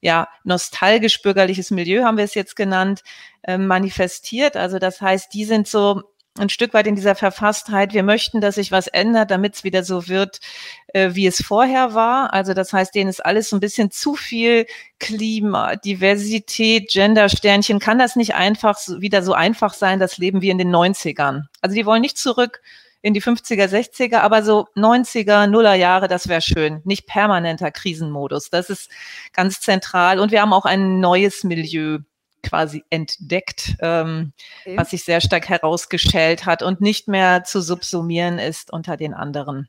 ja, 0.00 0.28
nostalgisch 0.44 1.22
bürgerliches 1.22 1.70
Milieu, 1.70 2.04
haben 2.04 2.18
wir 2.18 2.24
es 2.24 2.34
jetzt 2.34 2.54
genannt, 2.54 3.02
äh, 3.42 3.58
manifestiert. 3.58 4.56
Also 4.56 4.78
das 4.78 5.00
heißt, 5.00 5.32
die 5.34 5.44
sind 5.44 5.66
so 5.66 6.02
ein 6.38 6.48
Stück 6.48 6.74
weit 6.74 6.86
in 6.86 6.94
dieser 6.94 7.14
Verfasstheit, 7.14 7.92
wir 7.92 8.02
möchten, 8.02 8.40
dass 8.40 8.56
sich 8.56 8.72
was 8.72 8.86
ändert, 8.86 9.30
damit 9.30 9.56
es 9.56 9.64
wieder 9.64 9.84
so 9.84 10.08
wird, 10.08 10.40
äh, 10.88 11.10
wie 11.12 11.26
es 11.26 11.42
vorher 11.42 11.94
war. 11.94 12.32
Also 12.32 12.54
das 12.54 12.72
heißt, 12.72 12.94
denen 12.94 13.10
ist 13.10 13.24
alles 13.24 13.50
so 13.50 13.56
ein 13.56 13.60
bisschen 13.60 13.90
zu 13.90 14.14
viel 14.14 14.66
Klima, 14.98 15.76
Diversität, 15.76 16.90
Gender-Sternchen. 16.90 17.78
Kann 17.78 17.98
das 17.98 18.16
nicht 18.16 18.34
einfach 18.34 18.78
so, 18.78 19.00
wieder 19.00 19.22
so 19.22 19.32
einfach 19.32 19.74
sein, 19.74 19.98
das 20.00 20.18
Leben 20.18 20.42
wie 20.42 20.50
in 20.50 20.58
den 20.58 20.74
90ern? 20.74 21.44
Also 21.60 21.74
die 21.74 21.86
wollen 21.86 22.02
nicht 22.02 22.18
zurück 22.18 22.60
in 23.00 23.14
die 23.14 23.22
50er, 23.22 23.66
60er, 23.66 24.18
aber 24.18 24.42
so 24.42 24.66
90er, 24.74 25.46
Nuller 25.46 25.74
Jahre, 25.74 26.08
das 26.08 26.28
wäre 26.28 26.40
schön. 26.40 26.80
Nicht 26.84 27.06
permanenter 27.06 27.70
Krisenmodus. 27.70 28.50
Das 28.50 28.70
ist 28.70 28.90
ganz 29.32 29.60
zentral. 29.60 30.18
Und 30.18 30.32
wir 30.32 30.42
haben 30.42 30.52
auch 30.52 30.64
ein 30.64 30.98
neues 30.98 31.44
Milieu 31.44 31.98
quasi 32.42 32.84
entdeckt, 32.90 33.76
ähm, 33.80 34.32
okay. 34.62 34.76
was 34.76 34.90
sich 34.90 35.04
sehr 35.04 35.20
stark 35.20 35.48
herausgestellt 35.48 36.46
hat 36.46 36.62
und 36.62 36.80
nicht 36.80 37.08
mehr 37.08 37.44
zu 37.44 37.60
subsumieren 37.60 38.38
ist 38.38 38.72
unter 38.72 38.96
den 38.96 39.14
anderen. 39.14 39.68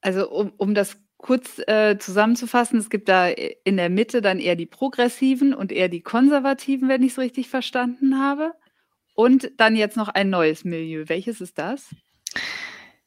Also 0.00 0.30
um, 0.30 0.52
um 0.56 0.74
das 0.74 0.98
kurz 1.18 1.58
äh, 1.66 1.98
zusammenzufassen, 1.98 2.78
es 2.78 2.90
gibt 2.90 3.08
da 3.08 3.28
in 3.28 3.76
der 3.76 3.90
Mitte 3.90 4.22
dann 4.22 4.38
eher 4.38 4.56
die 4.56 4.66
Progressiven 4.66 5.54
und 5.54 5.72
eher 5.72 5.88
die 5.88 6.02
Konservativen, 6.02 6.88
wenn 6.88 7.02
ich 7.02 7.12
es 7.12 7.18
richtig 7.18 7.48
verstanden 7.48 8.20
habe. 8.20 8.52
Und 9.14 9.50
dann 9.56 9.76
jetzt 9.76 9.96
noch 9.96 10.08
ein 10.08 10.28
neues 10.28 10.64
Milieu. 10.64 11.04
Welches 11.06 11.40
ist 11.40 11.58
das? 11.58 11.88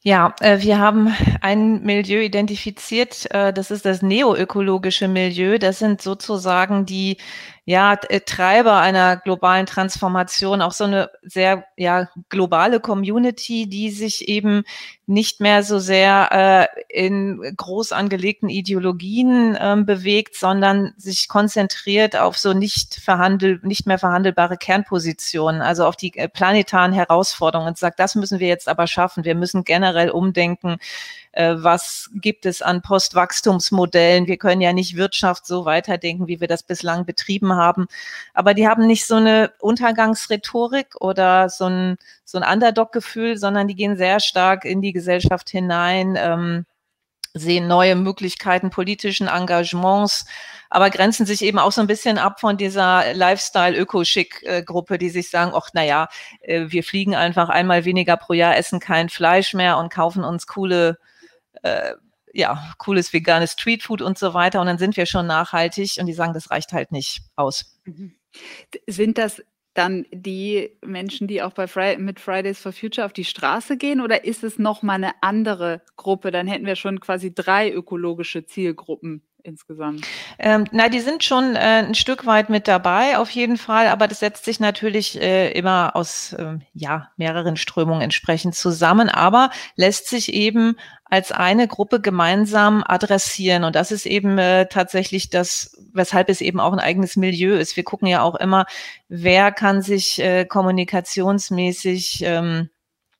Ja, 0.01 0.33
äh, 0.39 0.61
wir 0.61 0.79
haben 0.79 1.13
ein 1.41 1.83
Milieu 1.83 2.21
identifiziert, 2.21 3.29
äh, 3.31 3.51
das 3.51 3.69
ist 3.69 3.85
das 3.85 4.01
neoökologische 4.01 5.09
Milieu. 5.09 5.57
Das 5.57 5.79
sind 5.79 6.01
sozusagen 6.01 6.85
die 6.85 7.17
ja, 7.69 7.93
äh, 8.09 8.21
Treiber 8.21 8.77
einer 8.79 9.17
globalen 9.17 9.67
Transformation, 9.67 10.63
auch 10.63 10.71
so 10.71 10.85
eine 10.85 11.11
sehr 11.21 11.65
ja, 11.77 12.09
globale 12.29 12.79
Community, 12.79 13.69
die 13.69 13.91
sich 13.91 14.27
eben 14.27 14.63
nicht 15.05 15.39
mehr 15.39 15.61
so 15.61 15.77
sehr 15.77 16.29
äh, 16.31 16.81
in 16.89 17.39
groß 17.55 17.91
angelegten 17.91 18.49
Ideologien 18.49 19.55
ähm, 19.61 19.85
bewegt, 19.85 20.35
sondern 20.35 20.95
sich 20.97 21.27
konzentriert 21.27 22.15
auf 22.15 22.39
so 22.39 22.53
nicht 22.53 22.95
verhandel, 22.95 23.59
nicht 23.61 23.85
mehr 23.85 23.99
verhandelbare 23.99 24.57
Kernpositionen, 24.57 25.61
also 25.61 25.85
auf 25.85 25.95
die 25.95 26.17
äh, 26.17 26.27
planetaren 26.27 26.91
Herausforderungen 26.91 27.69
und 27.69 27.77
sagt, 27.77 27.99
das 27.99 28.15
müssen 28.15 28.39
wir 28.39 28.47
jetzt 28.47 28.67
aber 28.67 28.87
schaffen. 28.87 29.25
Wir 29.25 29.35
müssen 29.35 29.63
generell 29.63 30.09
umdenken 30.09 30.77
was 31.33 32.09
gibt 32.15 32.45
es 32.45 32.61
an 32.61 32.81
Postwachstumsmodellen. 32.81 34.27
Wir 34.27 34.37
können 34.37 34.61
ja 34.61 34.73
nicht 34.73 34.95
Wirtschaft 34.95 35.45
so 35.45 35.65
weiterdenken, 35.65 36.27
wie 36.27 36.41
wir 36.41 36.47
das 36.47 36.63
bislang 36.63 37.05
betrieben 37.05 37.53
haben. 37.53 37.87
Aber 38.33 38.53
die 38.53 38.67
haben 38.67 38.87
nicht 38.87 39.05
so 39.05 39.15
eine 39.15 39.51
Untergangsrhetorik 39.59 40.95
oder 40.99 41.49
so 41.49 41.65
ein, 41.65 41.97
so 42.25 42.39
ein 42.39 42.51
Underdog-Gefühl, 42.51 43.37
sondern 43.37 43.67
die 43.67 43.75
gehen 43.75 43.97
sehr 43.97 44.19
stark 44.19 44.65
in 44.65 44.81
die 44.81 44.93
Gesellschaft 44.93 45.49
hinein, 45.49 46.15
ähm, 46.17 46.65
sehen 47.33 47.67
neue 47.67 47.95
Möglichkeiten 47.95 48.71
politischen 48.71 49.27
Engagements, 49.27 50.25
aber 50.69 50.89
grenzen 50.89 51.25
sich 51.25 51.43
eben 51.43 51.59
auch 51.59 51.71
so 51.71 51.81
ein 51.81 51.87
bisschen 51.87 52.17
ab 52.17 52.39
von 52.39 52.57
dieser 52.57 53.13
Lifestyle-Öko-Schick-Gruppe, 53.13 54.97
die 54.97 55.09
sich 55.09 55.29
sagen, 55.29 55.51
ach, 55.53 55.69
naja, 55.73 56.09
äh, 56.41 56.65
wir 56.69 56.83
fliegen 56.83 57.15
einfach 57.15 57.49
einmal 57.49 57.85
weniger 57.85 58.17
pro 58.17 58.33
Jahr, 58.33 58.57
essen 58.57 58.79
kein 58.79 59.09
Fleisch 59.09 59.53
mehr 59.53 59.77
und 59.77 59.93
kaufen 59.93 60.23
uns 60.23 60.47
coole 60.47 60.97
äh, 61.63 61.93
ja, 62.33 62.73
cooles 62.77 63.11
veganes 63.13 63.53
Streetfood 63.53 64.01
und 64.01 64.17
so 64.17 64.33
weiter. 64.33 64.61
Und 64.61 64.67
dann 64.67 64.77
sind 64.77 64.97
wir 64.97 65.05
schon 65.05 65.27
nachhaltig 65.27 65.97
und 65.99 66.05
die 66.05 66.13
sagen, 66.13 66.33
das 66.33 66.51
reicht 66.51 66.73
halt 66.73 66.91
nicht 66.91 67.21
aus. 67.35 67.79
Mhm. 67.85 68.15
Sind 68.87 69.17
das 69.17 69.41
dann 69.73 70.05
die 70.11 70.77
Menschen, 70.85 71.27
die 71.27 71.41
auch 71.41 71.53
bei 71.53 71.67
Fri 71.67 71.97
mit 71.97 72.19
Fridays 72.19 72.59
for 72.59 72.73
Future 72.73 73.05
auf 73.05 73.13
die 73.13 73.23
Straße 73.23 73.77
gehen 73.77 74.01
oder 74.01 74.25
ist 74.25 74.43
es 74.43 74.59
nochmal 74.59 74.95
eine 74.95 75.13
andere 75.21 75.81
Gruppe? 75.95 76.31
Dann 76.31 76.47
hätten 76.47 76.65
wir 76.65 76.75
schon 76.75 76.99
quasi 76.99 77.33
drei 77.33 77.71
ökologische 77.71 78.45
Zielgruppen 78.45 79.23
insgesamt? 79.43 80.05
Ähm, 80.37 80.65
na, 80.71 80.89
die 80.89 80.99
sind 80.99 81.23
schon 81.23 81.55
äh, 81.55 81.83
ein 81.87 81.95
Stück 81.95 82.25
weit 82.25 82.49
mit 82.49 82.67
dabei, 82.67 83.17
auf 83.17 83.29
jeden 83.29 83.57
Fall, 83.57 83.87
aber 83.87 84.07
das 84.07 84.19
setzt 84.19 84.45
sich 84.45 84.59
natürlich 84.59 85.21
äh, 85.21 85.51
immer 85.51 85.95
aus 85.95 86.33
äh, 86.33 86.59
ja, 86.73 87.09
mehreren 87.17 87.57
Strömungen 87.57 88.01
entsprechend 88.01 88.55
zusammen, 88.55 89.09
aber 89.09 89.51
lässt 89.75 90.07
sich 90.07 90.33
eben 90.33 90.75
als 91.05 91.31
eine 91.31 91.67
Gruppe 91.67 92.01
gemeinsam 92.01 92.83
adressieren. 92.85 93.63
Und 93.63 93.75
das 93.75 93.91
ist 93.91 94.05
eben 94.05 94.37
äh, 94.37 94.67
tatsächlich 94.67 95.29
das, 95.29 95.77
weshalb 95.93 96.29
es 96.29 96.41
eben 96.41 96.59
auch 96.59 96.73
ein 96.73 96.79
eigenes 96.79 97.15
Milieu 97.15 97.55
ist. 97.55 97.75
Wir 97.75 97.83
gucken 97.83 98.07
ja 98.07 98.21
auch 98.21 98.35
immer, 98.35 98.65
wer 99.07 99.51
kann 99.51 99.81
sich 99.81 100.19
äh, 100.19 100.45
kommunikationsmäßig 100.45 102.21
ähm, 102.23 102.69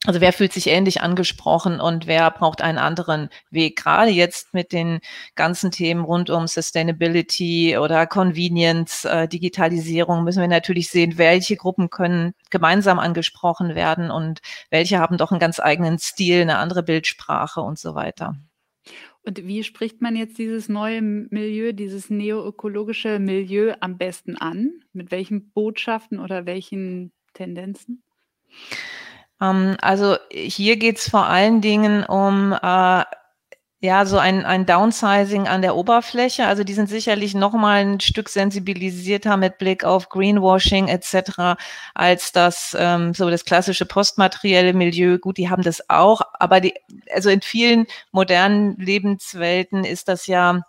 Also 0.06 0.22
wer 0.22 0.32
fühlt 0.32 0.54
sich 0.54 0.68
ähnlich 0.68 1.02
angesprochen 1.02 1.82
und 1.82 2.08
wer 2.08 2.32
braucht 2.32 2.62
einen 2.62 2.78
anderen 2.78 3.30
Weg? 3.52 3.78
Gerade 3.78 4.12
jetzt 4.12 4.54
mit 4.54 4.72
den 4.72 5.02
ganzen 5.36 5.72
Themen 5.72 6.06
rund 6.06 6.30
um 6.30 6.47
Sustainability 6.47 7.78
oder 7.78 8.08
Convenience, 8.08 9.04
äh, 9.04 9.28
Digitalisierung 9.28 10.24
müssen 10.24 10.39
wir 10.39 10.47
natürlich 10.47 10.89
sehen, 10.89 11.18
welche 11.18 11.58
Gruppen 11.58 11.89
können 11.89 12.34
gemeinsam 12.50 12.97
angesprochen 12.97 13.76
werden 13.76 14.10
und 14.10 14.39
welche 14.70 15.00
haben 15.00 15.18
doch 15.18 15.32
einen 15.32 15.41
ganz 15.41 15.60
eigenen 15.60 16.00
Stil, 16.00 16.41
eine 16.41 16.60
andere 16.60 16.82
Bildsprache 16.82 17.60
und 17.60 17.78
so 17.78 17.93
weiter. 17.93 18.38
Und 19.24 19.45
wie 19.45 19.66
spricht 19.66 20.02
man 20.02 20.16
jetzt 20.16 20.38
dieses 20.38 20.70
neue 20.70 21.02
Milieu, 21.02 21.74
dieses 21.74 22.10
neoökologische 22.10 23.20
Milieu 23.20 23.74
am 23.82 23.97
besten 23.97 24.38
an? 24.38 24.72
Mit 24.93 25.12
welchen 25.12 25.52
Botschaften 25.52 26.20
oder 26.20 26.45
welchen 26.45 27.12
Tendenzen? 27.34 28.02
Ähm, 29.42 29.78
also 29.82 30.18
hier 30.32 30.78
geht's 30.78 31.10
vor 31.10 31.26
allen 31.26 31.62
Dingen 31.62 32.04
um 32.04 32.54
äh, 32.54 33.04
ja, 33.82 34.06
so 34.06 34.18
ein, 34.18 34.46
ein 34.46 34.66
Downsizing 34.66 35.48
an 35.48 35.62
der 35.62 35.76
Oberfläche. 35.76 36.46
Also 36.46 36.66
die 36.66 36.74
sind 36.74 36.90
sicherlich 36.90 37.34
noch 37.34 37.54
mal 37.54 37.86
ein 37.86 38.00
Stück 38.02 38.28
sensibilisierter 38.28 39.38
mit 39.38 39.58
Blick 39.58 39.86
auf 39.86 40.10
Greenwashing 40.10 40.90
etc. 40.90 41.58
als 41.96 42.34
das 42.34 42.76
ähm, 42.78 43.14
so 43.14 43.30
das 43.30 43.46
klassische 43.46 43.86
postmaterielle 43.86 44.74
Milieu. 44.74 45.18
Gut, 45.18 45.38
die 45.38 45.50
haben 45.50 45.64
das 45.64 45.90
auch, 45.90 46.22
aber 46.34 46.60
die, 46.60 46.74
also 47.14 47.30
in 47.30 47.42
vielen 47.42 47.86
modernen 48.12 48.76
Lebenswelten 48.78 49.86
ist 49.86 50.10
das 50.10 50.28
ja 50.28 50.62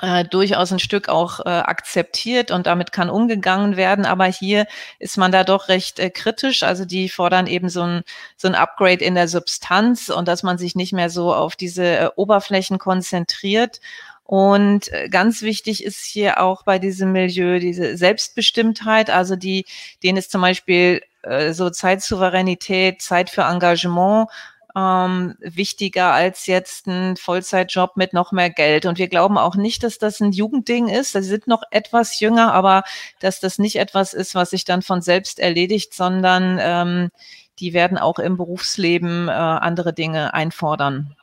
äh, 0.00 0.24
durchaus 0.24 0.72
ein 0.72 0.78
Stück 0.78 1.08
auch 1.08 1.40
äh, 1.40 1.48
akzeptiert 1.48 2.50
und 2.50 2.66
damit 2.66 2.92
kann 2.92 3.10
umgegangen 3.10 3.76
werden. 3.76 4.06
Aber 4.06 4.24
hier 4.24 4.66
ist 4.98 5.18
man 5.18 5.32
da 5.32 5.44
doch 5.44 5.68
recht 5.68 5.98
äh, 5.98 6.10
kritisch. 6.10 6.62
Also 6.62 6.84
die 6.84 7.08
fordern 7.08 7.46
eben 7.46 7.68
so 7.68 7.82
ein, 7.82 8.02
so 8.36 8.48
ein 8.48 8.54
Upgrade 8.54 9.04
in 9.04 9.14
der 9.14 9.28
Substanz 9.28 10.08
und 10.08 10.28
dass 10.28 10.42
man 10.42 10.56
sich 10.56 10.74
nicht 10.74 10.92
mehr 10.92 11.10
so 11.10 11.34
auf 11.34 11.56
diese 11.56 11.84
äh, 11.84 12.10
Oberflächen 12.16 12.78
konzentriert. 12.78 13.80
Und 14.24 14.90
äh, 14.92 15.10
ganz 15.10 15.42
wichtig 15.42 15.84
ist 15.84 16.04
hier 16.04 16.40
auch 16.40 16.62
bei 16.62 16.78
diesem 16.78 17.12
Milieu 17.12 17.58
diese 17.58 17.96
Selbstbestimmtheit, 17.98 19.10
also 19.10 19.36
die, 19.36 19.66
denen 20.02 20.16
ist 20.16 20.30
zum 20.30 20.40
Beispiel 20.40 21.02
äh, 21.22 21.52
so 21.52 21.68
Zeitsouveränität, 21.68 23.02
Zeit 23.02 23.28
für 23.28 23.42
Engagement 23.42 24.28
ähm, 24.76 25.34
wichtiger 25.40 26.12
als 26.12 26.46
jetzt 26.46 26.86
ein 26.86 27.16
Vollzeitjob 27.16 27.96
mit 27.96 28.12
noch 28.12 28.32
mehr 28.32 28.50
Geld. 28.50 28.86
Und 28.86 28.98
wir 28.98 29.08
glauben 29.08 29.38
auch 29.38 29.56
nicht, 29.56 29.82
dass 29.82 29.98
das 29.98 30.20
ein 30.20 30.32
Jugendding 30.32 30.88
ist. 30.88 31.12
Sie 31.12 31.22
sind 31.22 31.46
noch 31.46 31.62
etwas 31.70 32.20
jünger, 32.20 32.52
aber 32.52 32.82
dass 33.20 33.40
das 33.40 33.58
nicht 33.58 33.76
etwas 33.76 34.14
ist, 34.14 34.34
was 34.34 34.50
sich 34.50 34.64
dann 34.64 34.82
von 34.82 35.02
selbst 35.02 35.38
erledigt, 35.38 35.94
sondern 35.94 36.58
ähm, 36.60 37.10
die 37.58 37.72
werden 37.72 37.98
auch 37.98 38.18
im 38.18 38.36
Berufsleben 38.36 39.28
äh, 39.28 39.32
andere 39.32 39.92
Dinge 39.92 40.34
einfordern. 40.34 41.16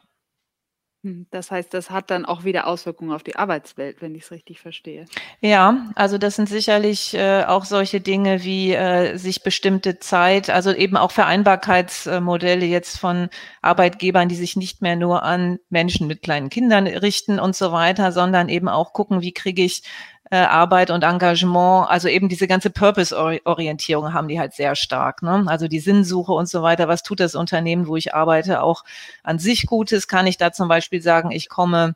Hm, 1.02 1.28
das 1.32 1.50
heißt, 1.50 1.74
das 1.74 1.90
hat 1.92 2.12
dann 2.12 2.26
auch 2.26 2.44
wieder 2.44 2.68
Auswirkungen 2.68 3.14
auf 3.14 3.24
die 3.24 3.38
Arbeitswelt, 3.38 4.02
wenn 4.02 4.16
ich 4.16 4.24
es 4.24 4.32
richtig 4.32 4.60
verstehe. 4.60 5.06
Ja, 5.40 5.88
also 5.96 6.18
das 6.18 6.36
sind 6.36 6.50
sicherlich 6.50 7.14
äh, 7.14 7.46
auch 7.46 7.64
solche 7.64 8.02
Dinge 8.02 8.44
wie 8.44 8.74
äh, 8.74 9.16
sich 9.16 9.42
bestimmte 9.42 10.00
Zeit, 10.00 10.50
also 10.50 10.74
eben 10.74 10.98
auch 10.98 11.12
Vereinbarkeitsmodelle 11.12 12.66
jetzt 12.66 12.98
von 13.00 13.30
Arbeitgebern, 13.62 14.28
die 14.28 14.36
sich 14.36 14.58
nicht 14.58 14.82
mehr 14.82 14.98
nur 14.98 15.24
an 15.24 15.60
Menschen 15.70 16.06
mit 16.08 16.22
kleinen 16.22 16.50
Kindern 16.50 16.86
richten 16.86 17.40
und 17.40 17.56
so 17.56 17.72
weiter, 17.72 18.12
sondern 18.12 18.50
eben 18.50 18.68
auch 18.68 18.92
gucken, 18.92 19.22
wie 19.22 19.32
kriege 19.32 19.64
ich 19.64 19.84
äh, 20.32 20.38
Arbeit 20.38 20.92
und 20.92 21.04
Engagement, 21.04 21.90
also 21.90 22.08
eben 22.08 22.30
diese 22.30 22.48
ganze 22.48 22.70
Purpose-Orientierung 22.70 24.14
haben 24.14 24.28
die 24.28 24.40
halt 24.40 24.54
sehr 24.54 24.76
stark. 24.76 25.24
Ne? 25.24 25.46
Also 25.48 25.68
die 25.68 25.80
Sinnsuche 25.80 26.34
und 26.34 26.48
so 26.48 26.62
weiter. 26.62 26.88
Was 26.88 27.04
tut 27.04 27.20
das 27.20 27.36
Unternehmen, 27.36 27.88
wo 27.88 27.96
ich 27.96 28.14
arbeite, 28.14 28.62
auch 28.62 28.84
an 29.24 29.40
sich 29.40 29.66
Gutes? 29.66 30.08
Kann 30.08 30.28
ich 30.28 30.38
da 30.38 30.52
zum 30.52 30.68
Beispiel 30.68 31.02
sagen, 31.02 31.32
ich 31.32 31.50
komme 31.50 31.96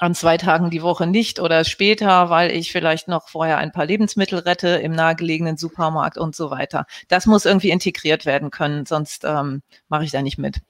an 0.00 0.14
zwei 0.14 0.36
Tagen 0.36 0.70
die 0.70 0.82
Woche 0.82 1.06
nicht 1.06 1.40
oder 1.40 1.64
später, 1.64 2.30
weil 2.30 2.50
ich 2.50 2.72
vielleicht 2.72 3.08
noch 3.08 3.28
vorher 3.28 3.58
ein 3.58 3.72
paar 3.72 3.86
Lebensmittel 3.86 4.38
rette 4.40 4.68
im 4.68 4.92
nahegelegenen 4.92 5.56
Supermarkt 5.56 6.18
und 6.18 6.34
so 6.34 6.50
weiter. 6.50 6.86
Das 7.08 7.26
muss 7.26 7.44
irgendwie 7.44 7.70
integriert 7.70 8.26
werden 8.26 8.50
können, 8.50 8.86
sonst 8.86 9.24
ähm, 9.24 9.62
mache 9.88 10.04
ich 10.04 10.10
da 10.10 10.22
nicht 10.22 10.38
mit. 10.38 10.60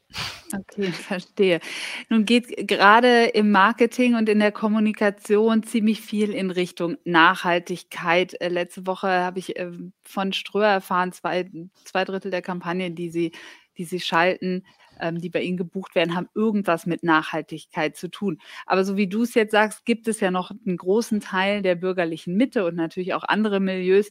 Okay, 0.54 0.92
verstehe. 0.92 1.60
Nun 2.08 2.24
geht 2.24 2.66
gerade 2.66 3.26
im 3.26 3.50
Marketing 3.50 4.14
und 4.14 4.28
in 4.28 4.38
der 4.38 4.52
Kommunikation 4.52 5.62
ziemlich 5.62 6.00
viel 6.00 6.30
in 6.30 6.50
Richtung 6.50 6.96
Nachhaltigkeit. 7.04 8.40
Äh, 8.40 8.48
letzte 8.48 8.86
Woche 8.86 9.08
habe 9.08 9.38
ich 9.38 9.56
äh, 9.56 9.70
von 10.02 10.32
Ströer 10.32 10.70
erfahren, 10.70 11.12
zwei, 11.12 11.50
zwei 11.84 12.04
Drittel 12.04 12.30
der 12.30 12.42
Kampagnen, 12.42 12.94
die 12.94 13.10
sie, 13.10 13.32
die 13.76 13.84
sie 13.84 14.00
schalten, 14.00 14.64
ähm, 15.00 15.20
die 15.20 15.30
bei 15.30 15.42
Ihnen 15.42 15.56
gebucht 15.56 15.94
werden, 15.94 16.14
haben 16.14 16.28
irgendwas 16.34 16.86
mit 16.86 17.02
Nachhaltigkeit 17.02 17.96
zu 17.96 18.08
tun. 18.08 18.38
Aber 18.66 18.84
so 18.84 18.96
wie 18.96 19.08
du 19.08 19.22
es 19.22 19.34
jetzt 19.34 19.52
sagst, 19.52 19.84
gibt 19.84 20.08
es 20.08 20.20
ja 20.20 20.30
noch 20.30 20.50
einen 20.50 20.76
großen 20.76 21.20
Teil 21.20 21.62
der 21.62 21.74
bürgerlichen 21.74 22.36
Mitte 22.36 22.64
und 22.64 22.76
natürlich 22.76 23.14
auch 23.14 23.24
andere 23.24 23.60
Milieus, 23.60 24.10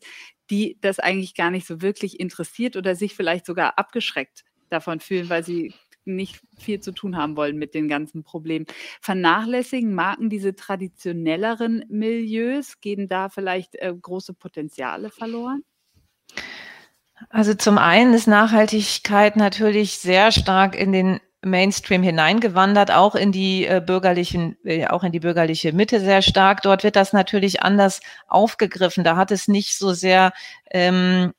die 0.50 0.78
das 0.82 1.00
eigentlich 1.00 1.36
gar 1.36 1.52
nicht 1.52 1.68
so 1.68 1.82
wirklich 1.82 2.20
interessiert 2.20 2.76
oder 2.76 2.96
sich 2.96 3.16
vielleicht 3.16 3.46
sogar 3.46 3.78
abgeschreckt 3.78 4.44
davon 4.70 5.00
fühlen, 5.00 5.30
weil 5.30 5.44
sie 5.44 5.74
nicht 6.08 6.40
viel 6.58 6.80
zu 6.80 6.94
tun 6.94 7.18
haben 7.18 7.36
wollen 7.36 7.58
mit 7.58 7.74
den 7.74 7.88
ganzen 7.88 8.24
Problemen. 8.24 8.66
Vernachlässigen 9.02 9.94
Marken 9.94 10.30
diese 10.30 10.56
traditionelleren 10.56 11.84
Milieus? 11.90 12.80
Gehen 12.80 13.08
da 13.08 13.30
vielleicht 13.30 13.76
äh, 13.76 13.94
große 13.94 14.34
Potenziale 14.34 15.10
verloren? 15.10 15.64
Also 17.30 17.54
zum 17.54 17.78
einen 17.78 18.14
ist 18.14 18.28
Nachhaltigkeit 18.28 19.36
natürlich 19.36 19.98
sehr 19.98 20.32
stark 20.32 20.76
in 20.76 20.92
den 20.92 21.20
Mainstream 21.42 22.04
hineingewandert, 22.04 22.92
auch 22.92 23.16
in 23.16 23.32
die 23.32 23.66
äh, 23.66 23.82
bürgerlichen, 23.86 24.58
äh, 24.64 24.88
auch 24.88 25.04
in 25.04 25.12
die 25.12 25.20
bürgerliche 25.20 25.72
Mitte 25.74 26.00
sehr 26.00 26.22
stark. 26.22 26.62
Dort 26.62 26.84
wird 26.84 26.96
das 26.96 27.14
natürlich 27.14 27.64
anders 27.64 28.02
aufgegriffen. 28.28 29.04
Da 29.04 29.16
hat 29.16 29.32
es 29.32 29.48
nicht 29.48 29.78
so 29.78 29.94
sehr 29.94 30.34
ähm, 30.72 31.34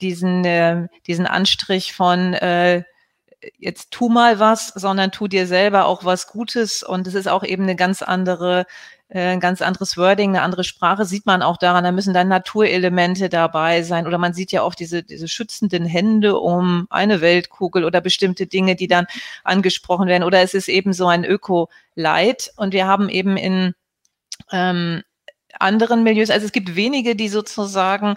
diesen, 0.00 0.44
äh, 0.44 0.88
diesen 1.06 1.26
Anstrich 1.26 1.92
von 1.92 2.34
äh, 2.34 2.84
jetzt 3.58 3.90
tu 3.90 4.08
mal 4.08 4.38
was, 4.38 4.68
sondern 4.68 5.12
tu 5.12 5.28
dir 5.28 5.46
selber 5.46 5.86
auch 5.86 6.04
was 6.04 6.26
Gutes. 6.26 6.82
Und 6.82 7.06
es 7.06 7.14
ist 7.14 7.28
auch 7.28 7.44
eben 7.44 7.64
eine 7.64 7.76
ganz 7.76 8.02
andere 8.02 8.66
ein 9.10 9.40
ganz 9.40 9.62
anderes 9.62 9.96
Wording, 9.96 10.30
eine 10.30 10.42
andere 10.42 10.64
Sprache 10.64 11.06
sieht 11.06 11.24
man 11.24 11.40
auch 11.40 11.56
daran, 11.56 11.84
da 11.84 11.92
müssen 11.92 12.12
dann 12.12 12.28
Naturelemente 12.28 13.30
dabei 13.30 13.82
sein 13.82 14.06
oder 14.06 14.18
man 14.18 14.34
sieht 14.34 14.52
ja 14.52 14.62
auch 14.62 14.74
diese, 14.74 15.02
diese 15.02 15.28
schützenden 15.28 15.86
Hände 15.86 16.38
um 16.38 16.86
eine 16.90 17.22
Weltkugel 17.22 17.84
oder 17.84 18.02
bestimmte 18.02 18.46
Dinge, 18.46 18.76
die 18.76 18.86
dann 18.86 19.06
angesprochen 19.44 20.08
werden 20.08 20.24
oder 20.24 20.42
es 20.42 20.52
ist 20.52 20.68
eben 20.68 20.92
so 20.92 21.06
ein 21.06 21.24
Öko-Light 21.24 22.52
und 22.56 22.74
wir 22.74 22.86
haben 22.86 23.08
eben 23.08 23.38
in 23.38 23.74
ähm, 24.52 25.02
anderen 25.58 26.02
Milieus, 26.02 26.28
also 26.28 26.44
es 26.44 26.52
gibt 26.52 26.76
wenige, 26.76 27.16
die 27.16 27.30
sozusagen 27.30 28.16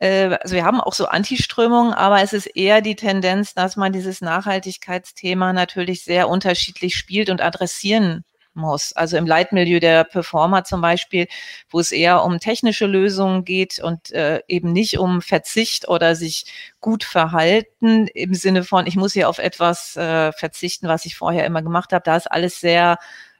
äh, 0.00 0.36
also 0.42 0.56
wir 0.56 0.64
haben 0.64 0.80
auch 0.80 0.94
so 0.94 1.06
Antiströmungen, 1.06 1.94
aber 1.94 2.20
es 2.20 2.32
ist 2.32 2.46
eher 2.46 2.80
die 2.80 2.96
Tendenz, 2.96 3.54
dass 3.54 3.76
man 3.76 3.92
dieses 3.92 4.20
Nachhaltigkeitsthema 4.20 5.52
natürlich 5.52 6.02
sehr 6.02 6.28
unterschiedlich 6.28 6.96
spielt 6.96 7.30
und 7.30 7.40
adressieren 7.40 8.24
muss. 8.54 8.92
Also 8.92 9.16
im 9.16 9.26
Leitmilieu 9.26 9.80
der 9.80 10.04
Performer 10.04 10.64
zum 10.64 10.80
Beispiel, 10.80 11.26
wo 11.70 11.80
es 11.80 11.92
eher 11.92 12.24
um 12.24 12.38
technische 12.38 12.86
Lösungen 12.86 13.44
geht 13.44 13.78
und 13.78 14.12
äh, 14.12 14.40
eben 14.48 14.72
nicht 14.72 14.98
um 14.98 15.22
Verzicht 15.22 15.88
oder 15.88 16.14
sich 16.16 16.46
gut 16.80 17.04
verhalten 17.04 18.06
im 18.08 18.34
Sinne 18.34 18.64
von, 18.64 18.86
ich 18.86 18.96
muss 18.96 19.12
hier 19.12 19.28
auf 19.28 19.38
etwas 19.38 19.96
äh, 19.96 20.32
verzichten, 20.32 20.88
was 20.88 21.04
ich 21.06 21.16
vorher 21.16 21.46
immer 21.46 21.62
gemacht 21.62 21.92
habe. 21.92 22.04
Da 22.04 22.16
ist 22.16 22.30
alles 22.30 22.60
sehr 22.60 22.98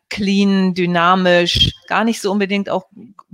clean, 0.08 0.74
dynamisch, 0.74 1.72
gar 1.86 2.04
nicht 2.04 2.20
so 2.20 2.30
unbedingt 2.30 2.68
auch 2.68 2.84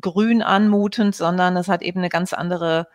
grün 0.01 0.43
anmutend, 0.43 1.15
sondern 1.15 1.57
es 1.57 1.69
hat 1.69 1.83
eben 1.83 1.99
eine 2.01 2.09
ganz 2.09 2.33
andere 2.33 2.87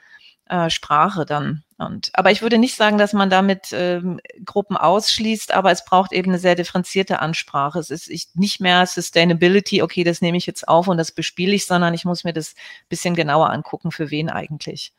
äh, 0.46 0.70
Sprache 0.70 1.26
dann. 1.26 1.64
Und, 1.78 2.12
aber 2.14 2.32
ich 2.32 2.42
würde 2.42 2.58
nicht 2.58 2.76
sagen, 2.76 2.98
dass 2.98 3.14
man 3.14 3.30
damit 3.30 3.70
ähm, 3.72 4.20
Gruppen 4.46 4.78
ausschließt, 4.78 5.54
aber 5.54 5.72
es 5.72 5.84
braucht 5.86 6.14
eben 6.14 6.32
eine 6.32 6.40
sehr 6.40 6.56
differenzierte 6.56 7.20
Ansprache. 7.20 7.80
Es 7.80 7.90
ist 7.90 8.10
ich, 8.10 8.28
nicht 8.36 8.60
mehr 8.62 8.86
Sustainability, 8.86 9.82
okay, 9.82 10.04
das 10.04 10.22
nehme 10.22 10.38
ich 10.38 10.46
jetzt 10.46 10.68
auf 10.68 10.88
und 10.88 10.98
das 10.98 11.12
bespiele 11.12 11.54
ich, 11.54 11.66
sondern 11.66 11.94
ich 11.94 12.06
muss 12.06 12.24
mir 12.24 12.34
das 12.34 12.56
bisschen 12.90 13.16
genauer 13.16 13.50
angucken, 13.50 13.92
für 13.92 14.12
wen 14.12 14.30
eigentlich. 14.30 14.94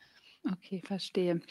Okay, 0.51 0.81
verstehe. 0.85 1.41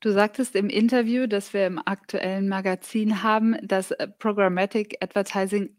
Du 0.00 0.12
sagtest 0.12 0.54
im 0.54 0.68
Interview, 0.68 1.26
das 1.26 1.52
wir 1.52 1.66
im 1.66 1.80
aktuellen 1.84 2.48
Magazin 2.48 3.22
haben, 3.24 3.56
dass 3.62 3.90
äh, 3.90 4.06
Programmatic 4.06 4.98
Advertising 5.00 5.76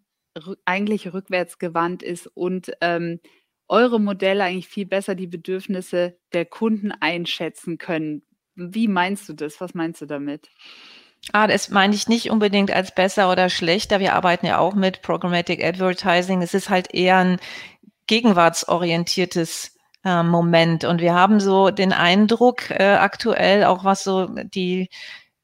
eigentlich 0.66 1.14
rückwärtsgewandt 1.14 2.04
ist 2.04 2.28
und 2.28 2.72
ähm, 2.82 3.22
eure 3.68 4.00
Modelle 4.00 4.44
eigentlich 4.44 4.68
viel 4.68 4.86
besser 4.86 5.16
die 5.16 5.28
Bedürfnisse 5.28 6.18
der 6.34 6.46
Kunden 6.46 6.92
einschätzen 6.92 7.78
können. 7.78 8.24
Wie 8.56 8.88
meinst 8.88 9.28
du 9.28 9.34
das? 9.34 9.60
Was 9.60 9.74
meinst 9.74 10.02
du 10.02 10.06
damit? 10.06 10.50
Ah, 11.34 11.48
das 11.48 11.70
meine 11.70 11.96
ich 11.96 12.08
nicht 12.08 12.30
unbedingt 12.30 12.72
als 12.72 12.94
besser 12.94 13.32
oder 13.32 13.50
schlechter. 13.50 14.00
Wir 14.00 14.14
arbeiten 14.14 14.46
ja 14.46 14.60
auch 14.60 14.76
mit 14.76 15.02
Programmatic 15.02 15.64
Advertising. 15.64 16.42
Es 16.42 16.54
ist 16.54 16.70
halt 16.70 16.94
eher 16.94 17.18
ein 17.18 17.40
gegenwartsorientiertes 18.08 19.76
äh, 20.04 20.24
Moment. 20.24 20.84
Und 20.84 21.02
wir 21.02 21.16
haben 21.16 21.40
so 21.40 21.72
den 21.72 21.92
Eindruck 21.92 22.70
äh, 22.70 22.96
aktuell, 22.96 23.64
auch 23.64 23.84
was 23.84 24.04
so 24.04 24.28
die 24.28 24.90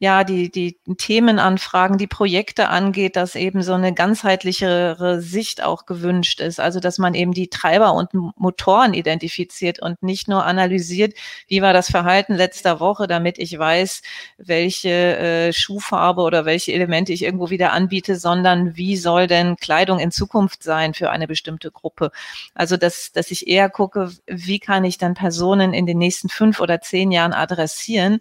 ja, 0.01 0.23
die, 0.23 0.49
die 0.49 0.79
Themenanfragen, 0.97 1.99
die 1.99 2.07
Projekte 2.07 2.69
angeht, 2.69 3.15
dass 3.15 3.35
eben 3.35 3.61
so 3.61 3.73
eine 3.73 3.93
ganzheitlichere 3.93 5.21
Sicht 5.21 5.61
auch 5.61 5.85
gewünscht 5.85 6.41
ist. 6.41 6.59
Also, 6.59 6.79
dass 6.79 6.97
man 6.97 7.13
eben 7.13 7.33
die 7.33 7.49
Treiber 7.49 7.93
und 7.93 8.09
Motoren 8.11 8.95
identifiziert 8.95 9.79
und 9.79 10.01
nicht 10.01 10.27
nur 10.27 10.43
analysiert, 10.43 11.13
wie 11.47 11.61
war 11.61 11.71
das 11.73 11.91
Verhalten 11.91 12.33
letzter 12.33 12.79
Woche, 12.79 13.05
damit 13.05 13.37
ich 13.37 13.55
weiß, 13.55 14.01
welche 14.39 14.89
äh, 14.89 15.53
Schuhfarbe 15.53 16.21
oder 16.23 16.45
welche 16.45 16.73
Elemente 16.73 17.13
ich 17.13 17.21
irgendwo 17.21 17.51
wieder 17.51 17.71
anbiete, 17.71 18.15
sondern 18.15 18.75
wie 18.75 18.97
soll 18.97 19.27
denn 19.27 19.55
Kleidung 19.55 19.99
in 19.99 20.09
Zukunft 20.09 20.63
sein 20.63 20.95
für 20.95 21.11
eine 21.11 21.27
bestimmte 21.27 21.69
Gruppe? 21.69 22.09
Also, 22.55 22.75
dass, 22.75 23.11
dass 23.11 23.29
ich 23.29 23.47
eher 23.47 23.69
gucke, 23.69 24.11
wie 24.25 24.57
kann 24.57 24.83
ich 24.83 24.97
dann 24.97 25.13
Personen 25.13 25.75
in 25.75 25.85
den 25.85 25.99
nächsten 25.99 26.29
fünf 26.29 26.59
oder 26.59 26.81
zehn 26.81 27.11
Jahren 27.11 27.33
adressieren 27.33 28.19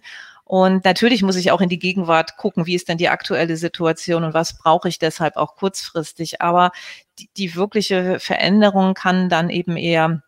und 0.51 0.83
natürlich 0.83 1.23
muss 1.23 1.37
ich 1.37 1.49
auch 1.51 1.61
in 1.61 1.69
die 1.69 1.79
Gegenwart 1.79 2.35
gucken, 2.35 2.65
wie 2.65 2.75
ist 2.75 2.89
denn 2.89 2.97
die 2.97 3.07
aktuelle 3.07 3.55
Situation 3.55 4.25
und 4.25 4.33
was 4.33 4.57
brauche 4.57 4.89
ich 4.89 4.99
deshalb 4.99 5.37
auch 5.37 5.55
kurzfristig. 5.55 6.41
Aber 6.41 6.71
die, 7.19 7.29
die 7.37 7.55
wirkliche 7.55 8.19
Veränderung 8.19 8.93
kann 8.93 9.29
dann 9.29 9.49
eben 9.49 9.77
eher 9.77 10.23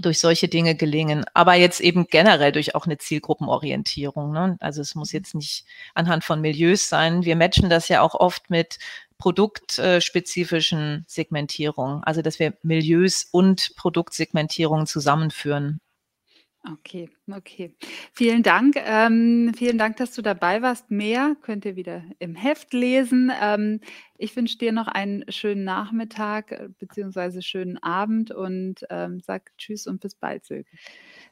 durch 0.00 0.18
solche 0.18 0.48
Dinge 0.48 0.74
gelingen, 0.74 1.24
aber 1.32 1.54
jetzt 1.54 1.80
eben 1.80 2.06
generell 2.08 2.52
durch 2.52 2.74
auch 2.74 2.84
eine 2.84 2.98
Zielgruppenorientierung. 2.98 4.32
Ne? 4.32 4.58
Also 4.60 4.82
es 4.82 4.94
muss 4.94 5.12
jetzt 5.12 5.34
nicht 5.34 5.64
anhand 5.94 6.24
von 6.24 6.42
Milieus 6.42 6.90
sein. 6.90 7.24
Wir 7.24 7.34
matchen 7.34 7.70
das 7.70 7.88
ja 7.88 8.02
auch 8.02 8.14
oft 8.14 8.50
mit 8.50 8.78
produktspezifischen 9.16 11.06
Segmentierungen, 11.08 12.04
also 12.04 12.20
dass 12.20 12.38
wir 12.38 12.52
Milieus 12.62 13.26
und 13.32 13.74
Produktsegmentierungen 13.76 14.86
zusammenführen. 14.86 15.80
Okay, 16.66 17.10
okay. 17.30 17.74
Vielen 18.14 18.42
Dank. 18.42 18.76
Ähm, 18.78 19.52
vielen 19.54 19.76
Dank, 19.76 19.98
dass 19.98 20.14
du 20.14 20.22
dabei 20.22 20.62
warst. 20.62 20.90
Mehr 20.90 21.36
könnt 21.42 21.66
ihr 21.66 21.76
wieder 21.76 22.02
im 22.20 22.34
Heft 22.34 22.72
lesen. 22.72 23.30
Ähm, 23.38 23.80
ich 24.16 24.34
wünsche 24.34 24.56
dir 24.56 24.72
noch 24.72 24.88
einen 24.88 25.30
schönen 25.30 25.64
Nachmittag 25.64 26.52
äh, 26.52 26.68
bzw. 26.78 27.42
schönen 27.42 27.76
Abend 27.82 28.30
und 28.30 28.76
ähm, 28.88 29.20
sag 29.20 29.52
Tschüss 29.58 29.86
und 29.86 30.00
bis 30.00 30.14
bald, 30.14 30.46
Silke. 30.46 30.70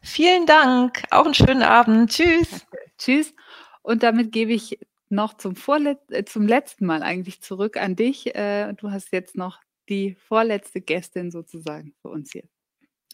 Vielen 0.03 0.45
Dank. 0.45 1.03
Auch 1.11 1.25
einen 1.25 1.35
schönen 1.35 1.63
Abend. 1.63 2.11
Tschüss. 2.11 2.51
Danke. 2.51 2.79
Tschüss. 2.99 3.35
Und 3.81 4.03
damit 4.03 4.33
gebe 4.33 4.53
ich 4.53 4.79
noch 5.09 5.35
zum, 5.39 5.57
Vorlet 5.57 5.99
äh, 6.11 6.27
zum 6.27 6.47
letzten 6.47 6.85
Mal 6.85 7.03
eigentlich 7.03 7.41
zurück 7.41 7.79
an 7.79 7.97
dich. 7.97 8.35
Äh, 8.35 8.75
du 8.75 8.91
hast 8.91 9.13
jetzt 9.13 9.35
noch 9.35 9.61
die 9.89 10.15
vorletzte 10.15 10.83
Gästin 10.83 11.31
sozusagen 11.31 11.95
für 12.03 12.09
uns 12.09 12.33
hier. 12.33 12.45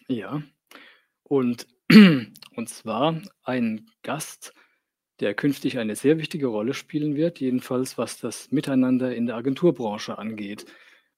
Ja, 0.08 0.42
und 1.22 1.66
und 1.90 2.68
zwar 2.68 3.20
ein 3.44 3.90
Gast, 4.02 4.52
der 5.20 5.34
künftig 5.34 5.78
eine 5.78 5.96
sehr 5.96 6.18
wichtige 6.18 6.46
Rolle 6.46 6.74
spielen 6.74 7.16
wird, 7.16 7.40
jedenfalls 7.40 7.96
was 7.98 8.20
das 8.20 8.50
Miteinander 8.52 9.14
in 9.14 9.26
der 9.26 9.36
Agenturbranche 9.36 10.18
angeht. 10.18 10.66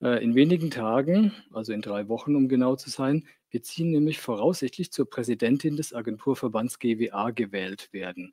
Äh, 0.01 0.23
in 0.23 0.35
wenigen 0.35 0.71
Tagen, 0.71 1.33
also 1.53 1.73
in 1.73 1.83
drei 1.83 2.09
Wochen, 2.09 2.37
um 2.37 2.49
genau 2.49 2.77
zu 2.77 2.89
sein, 2.89 3.27
wird 3.51 3.66
sie 3.66 3.85
nämlich 3.85 4.21
voraussichtlich 4.21 4.93
zur 4.93 5.11
Präsidentin 5.11 5.77
des 5.77 5.93
Agenturverbands 5.93 6.79
GWA 6.79 7.31
gewählt 7.31 7.93
werden. 7.93 8.33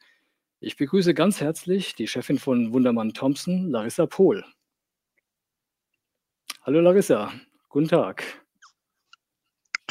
Ich 0.59 0.77
begrüße 0.77 1.13
ganz 1.13 1.41
herzlich 1.41 1.95
die 1.95 2.07
Chefin 2.07 2.39
von 2.39 2.71
Wundermann 2.71 3.13
Thompson, 3.13 3.69
Larissa 3.69 4.05
Pohl. 4.05 4.45
Hallo 6.61 6.81
Larissa, 6.81 7.31
guten 7.69 7.87
Tag. 7.87 8.23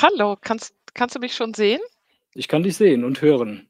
Hallo, 0.00 0.36
kannst, 0.40 0.74
kannst 0.94 1.16
du 1.16 1.20
mich 1.20 1.34
schon 1.34 1.54
sehen? 1.54 1.80
Ich 2.36 2.48
kann 2.48 2.62
dich 2.62 2.76
sehen 2.76 3.02
und 3.02 3.22
hören. 3.22 3.66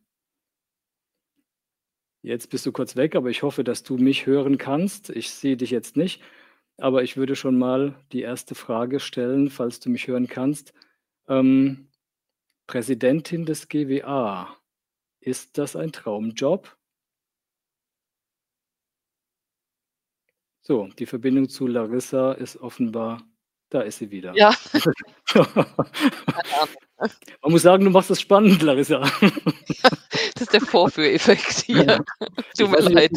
Jetzt 2.22 2.50
bist 2.50 2.66
du 2.66 2.72
kurz 2.72 2.96
weg, 2.96 3.14
aber 3.14 3.30
ich 3.30 3.44
hoffe, 3.44 3.62
dass 3.62 3.84
du 3.84 3.96
mich 3.96 4.26
hören 4.26 4.58
kannst. 4.58 5.10
Ich 5.10 5.30
sehe 5.30 5.56
dich 5.56 5.70
jetzt 5.70 5.96
nicht, 5.96 6.20
aber 6.76 7.04
ich 7.04 7.16
würde 7.16 7.36
schon 7.36 7.56
mal 7.56 7.94
die 8.10 8.22
erste 8.22 8.56
Frage 8.56 8.98
stellen, 8.98 9.50
falls 9.50 9.78
du 9.78 9.88
mich 9.88 10.08
hören 10.08 10.26
kannst. 10.26 10.74
Ähm, 11.28 11.86
Präsidentin 12.66 13.46
des 13.46 13.68
GWA, 13.68 14.56
ist 15.20 15.58
das 15.58 15.76
ein 15.76 15.92
Traumjob? 15.92 16.76
So, 20.62 20.88
die 20.98 21.06
Verbindung 21.06 21.48
zu 21.48 21.68
Larissa 21.68 22.32
ist 22.32 22.56
offenbar, 22.56 23.22
da 23.68 23.82
ist 23.82 23.98
sie 23.98 24.10
wieder. 24.10 24.34
Ja. 24.34 24.52
Man 26.98 27.52
muss 27.52 27.62
sagen, 27.62 27.84
du 27.84 27.90
machst 27.90 28.10
das 28.10 28.20
spannend, 28.20 28.62
Larissa. 28.62 29.02
Das 30.34 30.42
ist 30.42 30.52
der 30.52 30.60
Vorführeffekt 30.60 31.62
hier. 31.62 32.04
Tut 32.58 32.70
mir 32.70 32.80
leid. 32.80 33.10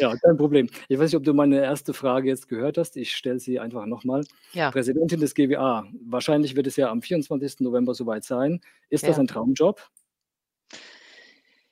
ja, 0.00 0.14
kein 0.16 0.36
Problem. 0.36 0.68
Ich 0.88 0.98
weiß 0.98 1.06
nicht, 1.10 1.16
ob 1.16 1.24
du 1.24 1.34
meine 1.34 1.60
erste 1.60 1.92
Frage 1.92 2.28
jetzt 2.28 2.48
gehört 2.48 2.78
hast. 2.78 2.96
Ich 2.96 3.16
stelle 3.16 3.40
sie 3.40 3.58
einfach 3.58 3.86
nochmal. 3.86 4.24
Ja. 4.52 4.70
Präsidentin 4.70 5.20
des 5.20 5.34
GWA. 5.34 5.84
Wahrscheinlich 6.04 6.54
wird 6.54 6.66
es 6.66 6.76
ja 6.76 6.90
am 6.90 7.02
24. 7.02 7.60
November 7.60 7.94
soweit 7.94 8.24
sein. 8.24 8.60
Ist 8.90 9.02
ja. 9.02 9.08
das 9.08 9.18
ein 9.18 9.26
Traumjob? 9.26 9.88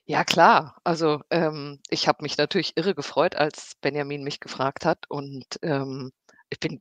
Ja, 0.06 0.24
klar. 0.24 0.76
Also 0.82 1.20
ähm, 1.30 1.78
ich 1.88 2.08
habe 2.08 2.22
mich 2.22 2.36
natürlich 2.36 2.76
irre 2.76 2.96
gefreut, 2.96 3.36
als 3.36 3.76
Benjamin 3.80 4.24
mich 4.24 4.40
gefragt 4.40 4.84
hat. 4.84 5.08
Und 5.08 5.46
ähm, 5.62 6.10
ich 6.48 6.58
bin 6.58 6.80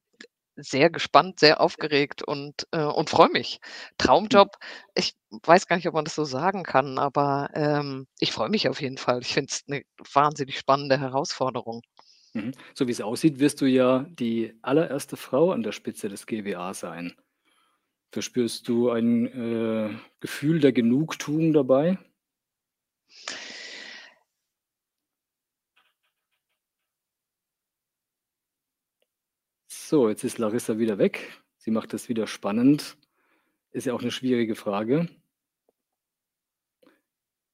sehr 0.61 0.89
gespannt, 0.89 1.39
sehr 1.39 1.61
aufgeregt 1.61 2.23
und, 2.23 2.67
äh, 2.71 2.83
und 2.83 3.09
freue 3.09 3.29
mich. 3.29 3.59
Hm. 3.61 3.95
Traumjob, 3.97 4.57
ich 4.95 5.15
weiß 5.43 5.67
gar 5.67 5.75
nicht, 5.75 5.87
ob 5.87 5.93
man 5.93 6.05
das 6.05 6.15
so 6.15 6.25
sagen 6.25 6.63
kann, 6.63 6.97
aber 6.97 7.49
ähm, 7.53 8.07
ich 8.19 8.31
freue 8.31 8.49
mich 8.49 8.69
auf 8.69 8.81
jeden 8.81 8.97
Fall. 8.97 9.21
Ich 9.21 9.33
finde 9.33 9.51
es 9.51 9.63
eine 9.67 9.83
wahnsinnig 10.13 10.57
spannende 10.57 10.99
Herausforderung. 10.99 11.81
Mhm. 12.33 12.51
So 12.73 12.87
wie 12.87 12.91
es 12.91 13.01
aussieht, 13.01 13.39
wirst 13.39 13.61
du 13.61 13.65
ja 13.65 14.05
die 14.09 14.53
allererste 14.61 15.17
Frau 15.17 15.51
an 15.51 15.63
der 15.63 15.71
Spitze 15.71 16.09
des 16.09 16.25
GWA 16.25 16.73
sein. 16.73 17.13
Verspürst 18.11 18.67
du 18.67 18.89
ein 18.89 19.27
äh, 19.27 19.95
Gefühl 20.19 20.59
der 20.59 20.71
Genugtuung 20.71 21.53
dabei? 21.53 21.99
So, 29.89 30.07
jetzt 30.07 30.23
ist 30.23 30.37
Larissa 30.37 30.77
wieder 30.77 30.99
weg. 30.99 31.41
Sie 31.57 31.71
macht 31.71 31.93
das 31.93 32.09
wieder 32.09 32.27
spannend. 32.27 32.95
Ist 33.71 33.87
ja 33.87 33.93
auch 33.95 34.03
eine 34.03 34.11
schwierige 34.11 34.53
Frage. 34.53 35.09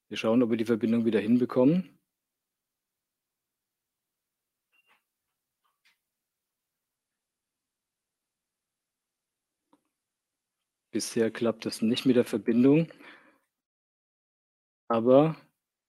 Wir 0.09 0.17
schauen, 0.17 0.43
ob 0.43 0.49
wir 0.49 0.57
die 0.57 0.65
Verbindung 0.65 1.05
wieder 1.05 1.21
hinbekommen. 1.21 1.97
Bisher 10.91 11.31
klappt 11.31 11.65
das 11.65 11.81
nicht 11.81 12.05
mit 12.05 12.17
der 12.17 12.25
Verbindung. 12.25 12.91
Aber 14.89 15.38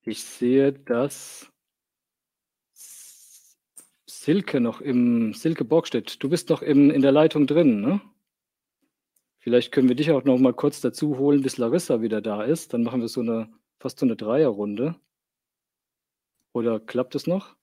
ich 0.03 0.23
sehe, 0.23 0.73
dass 0.73 1.53
Silke 4.27 4.59
noch 4.59 4.81
im, 4.81 5.35
Silke 5.35 5.65
Borgstedt, 5.65 6.21
du 6.21 6.29
bist 6.29 6.51
noch 6.51 6.61
im, 6.61 6.91
in 6.91 7.01
der 7.01 7.13
Leitung 7.13 7.47
drin, 7.47 7.81
ne? 7.81 8.01
Vielleicht 9.39 9.71
können 9.71 9.89
wir 9.89 9.95
dich 9.95 10.11
auch 10.11 10.25
noch 10.25 10.37
mal 10.37 10.53
kurz 10.53 10.81
dazu 10.81 11.17
holen, 11.17 11.43
bis 11.43 11.59
Larissa 11.59 12.03
wieder 12.03 12.21
da 12.21 12.43
ist. 12.43 12.75
Dann 12.75 12.83
machen 12.83 13.01
wir 13.01 13.07
so 13.07 13.21
eine, 13.21 13.49
fast 13.79 14.01
so 14.01 14.05
eine 14.05 14.17
Dreierrunde. 14.17 14.97
Oder 16.53 16.81
klappt 16.81 17.15
es 17.15 17.29
noch? 17.29 17.55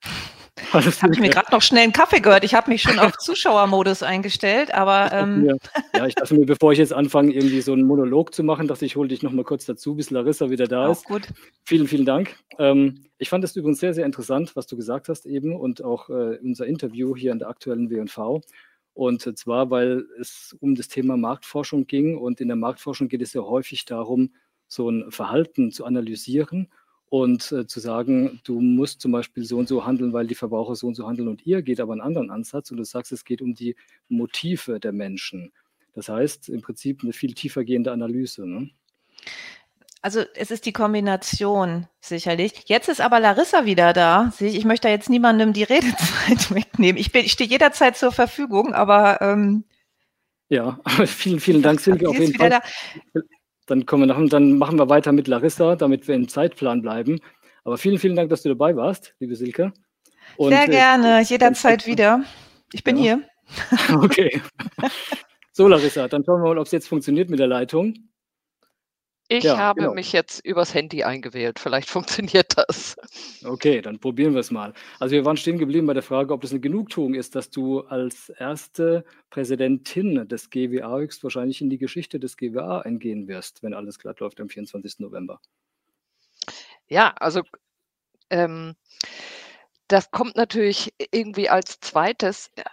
Habe 0.72 1.14
ich 1.14 1.20
mir 1.20 1.30
gerade 1.30 1.51
noch 1.51 1.62
schnell 1.62 1.84
einen 1.84 1.93
Kaffee 1.93 2.20
gehört. 2.20 2.43
Ich 2.43 2.54
habe 2.54 2.70
mich 2.70 2.84
schon 2.84 2.99
auf 2.99 3.18
Zuschauermodus 3.18 4.04
eingestellt, 4.04 4.74
aber. 4.74 5.12
Ähm. 5.12 5.58
Ja, 5.95 6.08
ich 6.08 6.16
dachte 6.16 6.34
mir, 6.34 6.45
bevor 6.45 6.72
ich 6.72 6.80
jetzt 6.80 6.91
anfange, 6.91 7.32
irgendwie 7.34 7.62
so 7.62 7.72
einen 7.72 7.86
Monolog 7.86 8.34
zu 8.34 8.43
machen, 8.43 8.68
dass 8.68 8.82
ich 8.82 8.95
hole 8.95 9.08
dich 9.08 9.22
noch 9.22 9.32
mal 9.32 9.43
kurz 9.43 9.66
dazu, 9.66 9.93
bis 9.93 10.10
Larissa 10.10 10.49
wieder 10.49 10.66
da 10.66 10.91
ist. 10.91 11.06
Auch 11.06 11.10
gut. 11.10 11.28
Vielen, 11.66 11.88
vielen 11.88 12.06
Dank. 12.06 12.36
Ähm, 12.58 13.06
ich 13.20 13.30
fand 13.30 13.43
es 13.43 13.56
übrigens 13.56 13.80
sehr, 13.80 13.93
sehr 13.93 14.06
interessant, 14.06 14.56
was 14.56 14.66
du 14.66 14.76
gesagt 14.76 15.08
hast 15.08 15.28
eben 15.28 15.56
und 15.56 15.84
auch 15.84 16.10
äh, 16.10 16.39
unser 16.41 16.66
Interview 16.66 17.16
hier 17.16 17.32
in 17.32 17.38
der 17.38 17.47
aktuellen 17.47 17.91
W&V. 17.91 18.41
Und 18.93 19.38
zwar, 19.38 19.70
weil 19.70 20.06
es 20.20 20.56
um 20.60 20.74
das 20.74 20.88
Thema 20.88 21.16
Marktforschung 21.16 21.86
ging 21.86 22.18
und 22.18 22.41
in 22.41 22.47
der 22.47 22.58
Marktforschung 22.58 23.08
geht 23.08 23.22
es 23.22 23.34
ja 23.34 23.41
häufig 23.41 23.86
darum, 23.86 24.34
so 24.68 24.89
ein 24.89 25.12
Verhalten 25.12 25.72
zu 25.72 25.86
analysieren 25.86 26.70
und 27.14 27.51
äh, 27.51 27.68
zu 27.68 27.80
sagen, 27.80 28.39
du 28.43 28.59
musst 28.59 28.99
zum 28.99 29.11
Beispiel 29.11 29.43
so 29.43 29.59
und 29.59 29.68
so 29.68 29.86
handeln, 29.86 30.14
weil 30.14 30.26
die 30.26 30.34
Verbraucher 30.34 30.76
so 30.76 30.88
und 30.88 30.95
so 30.95 31.07
handeln 31.07 31.28
und 31.28 31.45
ihr 31.45 31.61
geht 31.61 31.80
aber 31.80 31.93
einen 31.93 32.01
anderen 32.01 32.32
Ansatz 32.32 32.72
und 32.72 32.78
du 32.78 32.84
sagst, 32.84 33.11
es 33.11 33.24
geht 33.24 33.39
um 33.39 33.53
die 33.53 33.76
Motive 34.09 34.80
der 34.80 34.93
Menschen. 34.93 35.53
Das 35.93 36.09
heißt 36.09 36.49
im 36.49 36.64
Prinzip 36.64 37.03
eine 37.03 37.14
viel 37.14 37.36
tiefer 37.36 37.64
gehende 37.66 37.91
Analyse. 37.91 38.47
Ne? 38.47 38.72
Also 40.01 40.24
es 40.34 40.49
ist 40.49 40.66
die 40.66 40.74
Kombination 40.74 41.86
sicherlich. 42.01 42.64
Jetzt 42.66 42.89
ist 42.89 42.99
aber 42.99 43.20
Larissa 43.20 43.68
wieder 43.68 43.93
da. 43.93 44.34
Ich 44.39 44.66
möchte 44.66 44.88
jetzt 44.88 45.11
niemandem 45.11 45.53
die 45.53 45.66
Redezeit 45.66 46.49
wegnehmen. 46.55 46.99
Ich, 46.99 47.14
ich 47.14 47.32
stehe 47.32 47.47
jederzeit 47.47 47.95
zur 47.95 48.11
Verfügung, 48.11 48.74
aber 48.74 49.22
ähm, 49.22 49.66
ja, 50.49 50.80
vielen, 51.05 51.39
vielen 51.39 51.61
Dank, 51.61 51.80
Silke, 51.80 52.09
auf 52.09 52.18
jeden 52.18 52.34
Fall. 52.34 52.49
Da. 52.49 52.61
Dann, 53.66 53.86
kommen 53.86 54.03
wir 54.03 54.14
nach, 54.14 54.30
dann 54.30 54.57
machen 54.57 54.78
wir 54.78 54.89
weiter 54.89 55.11
mit 55.11 55.28
Larissa, 55.28 55.76
damit 55.76 56.07
wir 56.07 56.16
im 56.16 56.28
Zeitplan 56.28 56.82
bleiben. 56.82 57.20
Aber 57.64 57.78
vielen, 57.78 57.97
vielen 57.97 58.16
Dank, 58.16 58.30
dass 58.30 58.41
du 58.41 58.49
dabei 58.49 58.76
warst, 58.76 59.16
liebe 59.20 59.36
Silke. 59.36 59.72
Und, 60.38 60.51
Sehr 60.51 60.68
äh, 60.68 60.72
gerne, 60.72 61.22
jederzeit 61.22 61.88
wieder. 61.88 62.24
Ich 62.72 62.84
bin 62.84 62.97
ja. 62.97 63.03
hier. 63.03 63.22
Okay. 64.03 64.41
So, 65.55 65.68
Larissa, 65.68 66.07
dann 66.07 66.26
schauen 66.26 66.41
wir 66.41 66.49
mal, 66.49 66.57
ob 66.57 66.66
es 66.66 66.72
jetzt 66.72 66.88
funktioniert 66.88 67.30
mit 67.30 67.38
der 67.38 67.45
Leitung. 67.45 67.93
Ich 69.34 69.45
ja, 69.45 69.57
habe 69.57 69.81
genau. 69.81 69.93
mich 69.95 70.13
jetzt 70.13 70.45
übers 70.45 70.75
Handy 70.75 71.03
eingewählt. 71.03 71.57
Vielleicht 71.57 71.89
funktioniert 71.89 72.55
das. 72.55 72.95
Okay, 73.43 73.81
dann 73.81 73.97
probieren 73.97 74.34
wir 74.34 74.41
es 74.41 74.51
mal. 74.51 74.73
Also 74.99 75.13
wir 75.13 75.25
waren 75.25 75.38
stehen 75.38 75.57
geblieben 75.57 75.88
bei 75.88 75.95
der 75.95 76.03
Frage, 76.03 76.34
ob 76.34 76.41
das 76.41 76.51
eine 76.51 76.59
Genugtuung 76.59 77.15
ist, 77.15 77.34
dass 77.34 77.49
du 77.49 77.81
als 77.81 78.29
erste 78.29 79.03
Präsidentin 79.31 80.27
des 80.27 80.51
GWA 80.51 80.97
höchstwahrscheinlich 80.97 81.61
in 81.61 81.71
die 81.71 81.79
Geschichte 81.79 82.19
des 82.19 82.38
GWA 82.38 82.81
eingehen 82.81 83.27
wirst, 83.27 83.63
wenn 83.63 83.73
alles 83.73 83.97
glatt 83.97 84.19
läuft 84.19 84.39
am 84.39 84.49
24. 84.49 84.99
November. 84.99 85.39
Ja, 86.88 87.13
also 87.17 87.41
ähm, 88.29 88.75
das 89.88 90.11
kommt 90.11 90.36
natürlich 90.36 90.93
irgendwie 91.11 91.49
als 91.49 91.79
Zweites, 91.79 92.51
äh, 92.55 92.63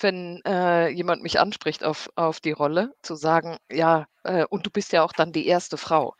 wenn 0.00 0.40
äh, 0.46 0.88
jemand 0.88 1.22
mich 1.22 1.38
anspricht 1.40 1.84
auf, 1.84 2.10
auf 2.16 2.40
die 2.40 2.52
Rolle, 2.52 2.94
zu 3.02 3.14
sagen, 3.14 3.58
ja, 3.70 4.06
äh, 4.26 4.46
und 4.48 4.66
du 4.66 4.70
bist 4.70 4.92
ja 4.92 5.02
auch 5.02 5.12
dann 5.12 5.32
die 5.32 5.46
erste 5.46 5.76
Frau. 5.76 6.14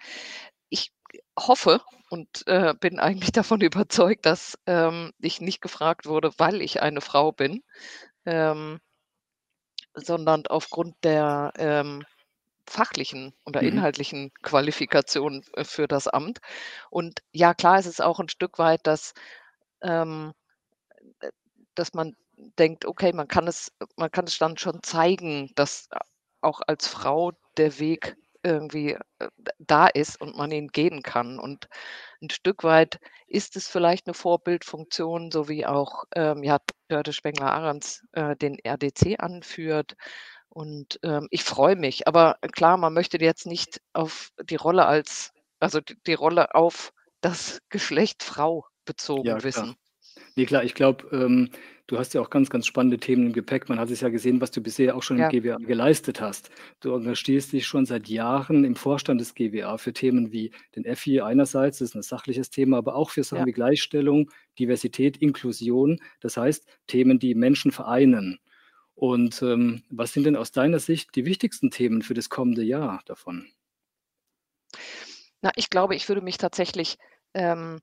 Ich 0.69 0.93
hoffe 1.39 1.81
und 2.11 2.47
äh, 2.47 2.75
bin 2.79 2.99
eigentlich 3.01 3.33
davon 3.33 3.61
überzeugt, 3.61 4.27
dass 4.27 4.59
ähm, 4.67 5.13
ich 5.19 5.41
nicht 5.41 5.61
gefragt 5.61 6.07
wurde, 6.07 6.33
weil 6.39 6.63
ich 6.63 6.83
eine 6.83 7.01
Frau 7.01 7.33
bin, 7.33 7.63
ähm, 8.25 8.81
sondern 9.95 10.47
aufgrund 10.47 10.95
der 11.05 11.53
ähm, 11.57 12.05
fachlichen 12.69 13.33
oder 13.45 13.63
mhm. 13.63 13.69
inhaltlichen 13.69 14.33
Qualifikation 14.43 15.45
äh, 15.55 15.65
für 15.65 15.89
das 15.89 16.09
Amt. 16.09 16.39
Und 16.91 17.21
ja, 17.33 17.55
klar 17.55 17.79
ist 17.79 17.87
es 17.87 18.01
auch 18.01 18.21
ein 18.21 18.29
Stück 18.29 18.59
weit, 18.59 18.87
dass 18.87 19.15
ähm, 19.83 20.33
äh, 21.21 21.31
dass 21.75 21.95
man 21.95 22.17
denkt, 22.59 22.85
okay, 22.85 23.13
man 23.13 23.29
kann 23.29 23.47
es 23.49 23.73
man 23.97 24.11
kann 24.11 24.27
es 24.27 24.39
dann 24.39 24.57
schon 24.59 24.83
zeigen, 24.83 25.51
dass 25.55 25.89
auch 26.41 26.61
als 26.67 26.87
Frau 26.87 27.33
der 27.59 27.79
Weg 27.79 28.17
irgendwie, 28.43 28.93
äh, 29.19 29.29
da 29.59 29.89
ist 29.89 30.21
und 30.21 30.37
man 30.37 30.53
ihn 30.53 30.69
gehen 30.69 31.03
kann. 31.03 31.39
Und 31.39 31.69
ein 32.23 32.31
Stück 32.31 32.63
weit 32.65 33.01
ist 33.27 33.57
es 33.57 33.69
vielleicht 33.69 34.07
eine 34.07 34.15
Vorbildfunktion, 34.15 35.31
so 35.33 35.49
wie 35.49 35.67
auch, 35.67 36.05
ähm, 36.15 36.43
ja, 36.43 36.59
Dörte 36.89 37.13
Spengler-Ahrens, 37.13 38.05
äh, 38.13 38.37
den 38.37 38.59
RDC 38.65 39.19
anführt. 39.19 39.97
Und, 40.49 41.01
ähm, 41.03 41.27
ich 41.31 41.45
freue 41.45 41.77
mich. 41.77 42.07
Aber 42.07 42.37
klar, 42.53 42.77
man 42.77 42.95
möchte 42.95 43.19
jetzt 43.19 43.47
nicht 43.47 43.81
auf 43.93 44.31
die 44.45 44.57
Rolle 44.57 44.87
als 44.87 45.33
also 45.61 45.81
die 45.81 46.15
Rolle 46.15 46.55
auf 46.55 46.93
das 47.21 47.61
Geschlecht 47.69 48.23
Frau 48.23 48.67
bezogen 48.85 49.27
Ja, 49.27 49.39
klar. 49.39 49.45
wissen. 49.45 49.77
Nee, 50.37 50.47
klar, 50.47 50.65
ich 50.65 50.75
glaube, 50.75 51.07
ähm, 51.13 51.51
du 51.87 51.99
hast 51.99 52.15
ja 52.15 52.21
auch 52.21 52.31
ganz, 52.31 52.51
ganz 52.51 52.67
spannende 52.67 52.99
Themen 52.99 53.27
im 53.27 53.33
Gepäck. 53.33 53.69
Man 53.69 53.79
hat 53.79 53.91
es 53.91 54.01
ja 54.01 54.09
gesehen, 54.09 54.41
was 54.41 54.51
du 54.51 54.61
bisher 54.61 54.97
auch 54.97 55.03
schon 55.03 55.19
im 55.19 55.29
GWA 55.29 55.57
geleistet 55.59 56.21
hast. 56.21 56.51
Du 56.81 56.93
engagierst 56.95 57.53
dich 57.53 57.67
schon 57.67 57.87
seit 57.87 58.09
Jahren 58.09 58.65
im 58.65 58.77
Vorstand 58.77 59.21
des 59.21 59.35
GWA 59.35 59.79
für 59.79 59.93
Themen 59.93 60.33
wie 60.33 60.51
den 60.75 60.85
FI 60.97 61.21
einerseits, 61.23 61.79
das 61.79 61.91
ist 61.91 61.95
ein 61.97 62.03
sachliches 62.03 62.51
Thema, 62.51 62.79
aber 62.79 62.95
auch 62.97 63.11
für 63.11 63.23
Sachen 63.25 63.41
Ja. 63.41 63.47
wie 63.47 63.53
Gleichstellung, 63.53 64.31
Diversität, 64.59 65.17
Inklusion. 65.19 66.01
Das 66.21 66.37
heißt, 66.37 66.67
Themen, 66.87 67.19
die 67.19 67.35
Menschen 67.35 67.71
vereinen. 67.73 68.39
Und, 68.95 69.43
ähm, 69.43 69.83
was 69.91 70.13
sind 70.13 70.25
denn 70.25 70.37
aus 70.37 70.53
deiner 70.53 70.79
Sicht 70.79 71.15
die 71.17 71.27
wichtigsten 71.27 71.71
Themen 71.71 72.03
für 72.03 72.15
das 72.15 72.29
kommende 72.31 72.63
Jahr 72.63 73.03
davon? 73.07 73.47
Na, 75.43 75.51
ich 75.57 75.71
glaube, 75.71 75.95
ich 75.95 76.09
würde 76.09 76.23
mich 76.23 76.39
tatsächlich, 76.39 76.97
ähm, 77.35 77.81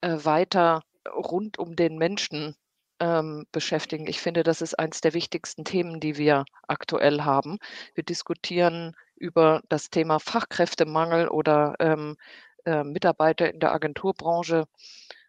äh, 0.00 0.16
weiter 0.24 0.82
rund 1.08 1.58
um 1.58 1.76
den 1.76 1.98
Menschen 1.98 2.54
ähm, 3.00 3.46
beschäftigen. 3.52 4.06
Ich 4.06 4.20
finde, 4.20 4.42
das 4.42 4.62
ist 4.62 4.78
eines 4.78 5.00
der 5.00 5.14
wichtigsten 5.14 5.64
Themen, 5.64 6.00
die 6.00 6.16
wir 6.16 6.44
aktuell 6.66 7.22
haben. 7.22 7.58
Wir 7.94 8.04
diskutieren 8.04 8.94
über 9.16 9.62
das 9.68 9.90
Thema 9.90 10.18
Fachkräftemangel 10.18 11.28
oder 11.28 11.74
ähm, 11.80 12.16
äh, 12.64 12.84
Mitarbeiter 12.84 13.52
in 13.52 13.60
der 13.60 13.72
Agenturbranche 13.72 14.66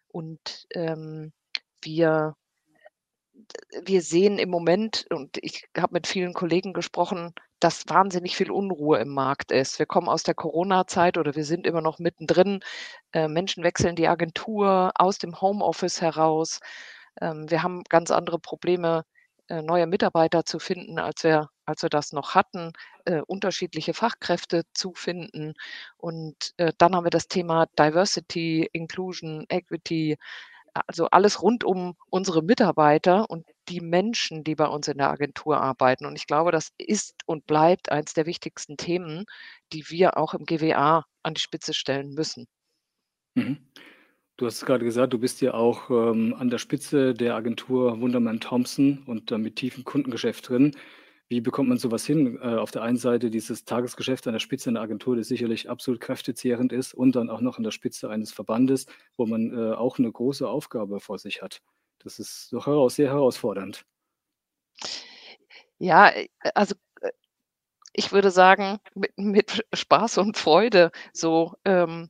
und 0.08 0.66
ähm, 0.74 1.32
wir 1.82 2.34
wir 3.84 4.02
sehen 4.02 4.38
im 4.38 4.50
Moment, 4.50 5.06
und 5.10 5.38
ich 5.42 5.66
habe 5.76 5.94
mit 5.94 6.06
vielen 6.06 6.34
Kollegen 6.34 6.72
gesprochen, 6.72 7.34
dass 7.58 7.88
wahnsinnig 7.88 8.36
viel 8.36 8.50
Unruhe 8.50 8.98
im 8.98 9.08
Markt 9.10 9.52
ist. 9.52 9.78
Wir 9.78 9.86
kommen 9.86 10.08
aus 10.08 10.22
der 10.22 10.34
Corona-Zeit 10.34 11.18
oder 11.18 11.34
wir 11.36 11.44
sind 11.44 11.66
immer 11.66 11.80
noch 11.82 11.98
mittendrin. 11.98 12.60
Äh, 13.12 13.28
Menschen 13.28 13.64
wechseln 13.64 13.96
die 13.96 14.08
Agentur 14.08 14.92
aus 14.94 15.18
dem 15.18 15.40
Homeoffice 15.40 16.00
heraus. 16.00 16.60
Ähm, 17.20 17.50
wir 17.50 17.62
haben 17.62 17.82
ganz 17.88 18.10
andere 18.10 18.38
Probleme, 18.38 19.04
äh, 19.48 19.62
neue 19.62 19.86
Mitarbeiter 19.86 20.44
zu 20.44 20.58
finden, 20.60 20.98
als 20.98 21.24
wir, 21.24 21.50
als 21.64 21.82
wir 21.82 21.90
das 21.90 22.12
noch 22.12 22.34
hatten, 22.34 22.72
äh, 23.04 23.20
unterschiedliche 23.26 23.94
Fachkräfte 23.94 24.62
zu 24.74 24.94
finden. 24.94 25.54
Und 25.98 26.54
äh, 26.56 26.72
dann 26.78 26.94
haben 26.94 27.04
wir 27.04 27.10
das 27.10 27.28
Thema 27.28 27.66
Diversity, 27.78 28.68
Inclusion, 28.72 29.46
Equity, 29.48 30.16
also 30.86 31.06
alles 31.10 31.42
rund 31.42 31.64
um 31.64 31.96
unsere 32.10 32.42
Mitarbeiter 32.42 33.28
und 33.28 33.46
die 33.68 33.80
Menschen, 33.80 34.44
die 34.44 34.54
bei 34.54 34.66
uns 34.66 34.88
in 34.88 34.98
der 34.98 35.10
Agentur 35.10 35.60
arbeiten. 35.60 36.06
Und 36.06 36.16
ich 36.16 36.26
glaube, 36.26 36.52
das 36.52 36.72
ist 36.78 37.14
und 37.26 37.46
bleibt 37.46 37.90
eines 37.90 38.14
der 38.14 38.26
wichtigsten 38.26 38.76
Themen, 38.76 39.24
die 39.72 39.90
wir 39.90 40.16
auch 40.16 40.34
im 40.34 40.44
GWA 40.44 41.04
an 41.22 41.34
die 41.34 41.40
Spitze 41.40 41.74
stellen 41.74 42.10
müssen. 42.14 42.46
Mhm. 43.34 43.68
Du 44.40 44.46
hast 44.46 44.64
gerade 44.64 44.86
gesagt, 44.86 45.12
du 45.12 45.18
bist 45.18 45.42
ja 45.42 45.52
auch 45.52 45.90
ähm, 45.90 46.34
an 46.38 46.48
der 46.48 46.56
Spitze 46.56 47.12
der 47.12 47.34
Agentur 47.34 48.00
Wunderman 48.00 48.40
Thompson 48.40 49.02
und 49.04 49.30
äh, 49.30 49.36
mit 49.36 49.56
tiefem 49.56 49.84
Kundengeschäft 49.84 50.48
drin. 50.48 50.74
Wie 51.28 51.42
bekommt 51.42 51.68
man 51.68 51.76
sowas 51.76 52.06
hin? 52.06 52.38
Äh, 52.40 52.56
auf 52.56 52.70
der 52.70 52.80
einen 52.80 52.96
Seite 52.96 53.28
dieses 53.28 53.66
Tagesgeschäft 53.66 54.26
an 54.26 54.32
der 54.32 54.40
Spitze 54.40 54.70
einer 54.70 54.80
Agentur, 54.80 55.14
das 55.14 55.28
sicherlich 55.28 55.68
absolut 55.68 56.00
kräftezehrend 56.00 56.72
ist 56.72 56.94
und 56.94 57.16
dann 57.16 57.28
auch 57.28 57.42
noch 57.42 57.58
an 57.58 57.64
der 57.64 57.70
Spitze 57.70 58.08
eines 58.08 58.32
Verbandes, 58.32 58.86
wo 59.18 59.26
man 59.26 59.52
äh, 59.52 59.74
auch 59.74 59.98
eine 59.98 60.10
große 60.10 60.48
Aufgabe 60.48 61.00
vor 61.00 61.18
sich 61.18 61.42
hat. 61.42 61.60
Das 61.98 62.18
ist 62.18 62.50
doch 62.50 62.66
heraus 62.66 62.94
sehr 62.94 63.10
herausfordernd. 63.10 63.84
Ja, 65.76 66.08
äh, 66.08 66.28
also 66.54 66.76
ich 67.92 68.10
würde 68.10 68.30
sagen, 68.30 68.78
mit, 68.94 69.18
mit 69.18 69.66
Spaß 69.74 70.16
und 70.16 70.38
Freude, 70.38 70.92
so, 71.12 71.56
ähm, 71.66 72.08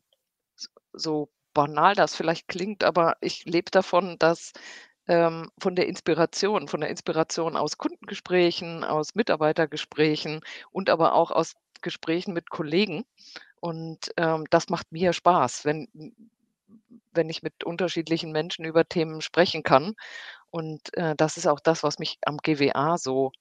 so 0.93 1.29
banal 1.55 1.95
das 1.95 2.15
vielleicht 2.15 2.49
klingt, 2.49 2.85
aber 2.85 3.17
ich 3.21 3.45
lebe 3.45 3.71
davon, 3.71 4.17
dass 4.19 4.53
ähm, 5.09 5.51
von 5.59 5.75
der 5.77 5.87
Inspiration, 5.89 6.69
von 6.69 6.81
der 6.81 6.91
Inspiration 6.91 7.57
aus 7.57 7.79
Kundengesprächen, 7.79 8.85
aus 8.85 9.15
Mitarbeitergesprächen 9.15 10.41
und 10.71 10.91
aber 10.91 11.15
auch 11.15 11.31
aus 11.31 11.55
Gesprächen 11.83 12.33
mit 12.35 12.51
Kollegen. 12.51 13.05
Und 13.61 14.13
ähm, 14.17 14.45
das 14.51 14.69
macht 14.69 14.93
mir 14.93 15.13
Spaß, 15.13 15.65
wenn, 15.65 15.89
wenn 17.13 17.29
ich 17.29 17.43
mit 17.43 17.65
unterschiedlichen 17.65 18.33
Menschen 18.33 18.65
über 18.65 18.89
Themen 18.89 19.21
sprechen 19.21 19.63
kann. 19.63 19.95
Und 20.51 20.95
äh, 20.97 21.15
das 21.17 21.37
ist 21.37 21.47
auch 21.47 21.61
das, 21.61 21.83
was 21.83 21.99
mich 21.99 22.19
am 22.25 22.39
GWA 22.39 22.99
so 22.99 23.33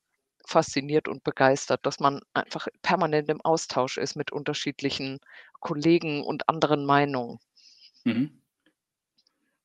fasziniert 0.46 1.08
und 1.08 1.24
begeistert, 1.24 1.86
dass 1.86 2.00
man 2.00 2.22
einfach 2.34 2.68
permanent 2.82 3.30
im 3.30 3.42
Austausch 3.42 3.98
ist 3.98 4.16
mit 4.16 4.32
unterschiedlichen 4.32 5.20
Kollegen 5.60 6.24
und 6.24 6.50
anderen 6.50 6.86
Meinungen. 6.86 7.40
Mhm. 8.18 8.40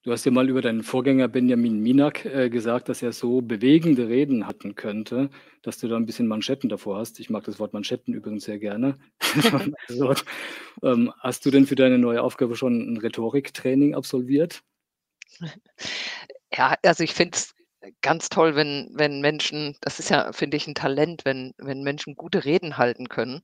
Du 0.05 0.13
hast 0.13 0.27
ja 0.27 0.31
mal 0.31 0.51
über 0.51 0.61
deinen 0.61 0.83
Vorgänger 0.83 1.29
Benjamin 1.29 1.81
Minak 1.81 2.27
äh, 2.27 2.51
gesagt, 2.51 2.91
dass 2.91 3.01
er 3.01 3.13
so 3.13 3.41
bewegende 3.41 4.07
Reden 4.07 4.47
hatten 4.47 4.75
könnte, 4.75 5.31
dass 5.63 5.79
du 5.79 5.89
da 5.89 5.97
ein 5.97 6.05
bisschen 6.05 6.27
Manschetten 6.27 6.69
davor 6.69 6.99
hast. 6.99 7.19
Ich 7.21 7.31
mag 7.31 7.45
das 7.45 7.59
Wort 7.59 7.73
Manschetten 7.73 8.13
übrigens 8.13 8.45
sehr 8.45 8.59
gerne. 8.59 8.99
ähm, 10.83 11.11
hast 11.21 11.47
du 11.47 11.51
denn 11.51 11.67
für 11.67 11.75
deine 11.75 11.97
neue 11.97 12.23
Aufgabe 12.23 12.55
schon 12.55 12.93
ein 12.93 12.99
Rhetoriktraining 12.99 13.95
absolviert? 13.95 14.63
Ja, 16.55 16.77
also 16.85 17.03
ich 17.03 17.15
finde 17.15 17.37
es 17.37 17.55
ganz 18.03 18.29
toll, 18.29 18.57
wenn, 18.57 18.91
wenn 18.93 19.23
Menschen, 19.23 19.77
das 19.81 20.01
ist 20.01 20.11
ja, 20.11 20.33
finde 20.33 20.59
ich, 20.59 20.67
ein 20.67 20.75
Talent, 20.75 21.25
wenn, 21.25 21.55
wenn 21.57 21.83
Menschen 21.83 22.15
gute 22.15 22.45
Reden 22.45 22.77
halten 22.77 23.09
können. 23.09 23.41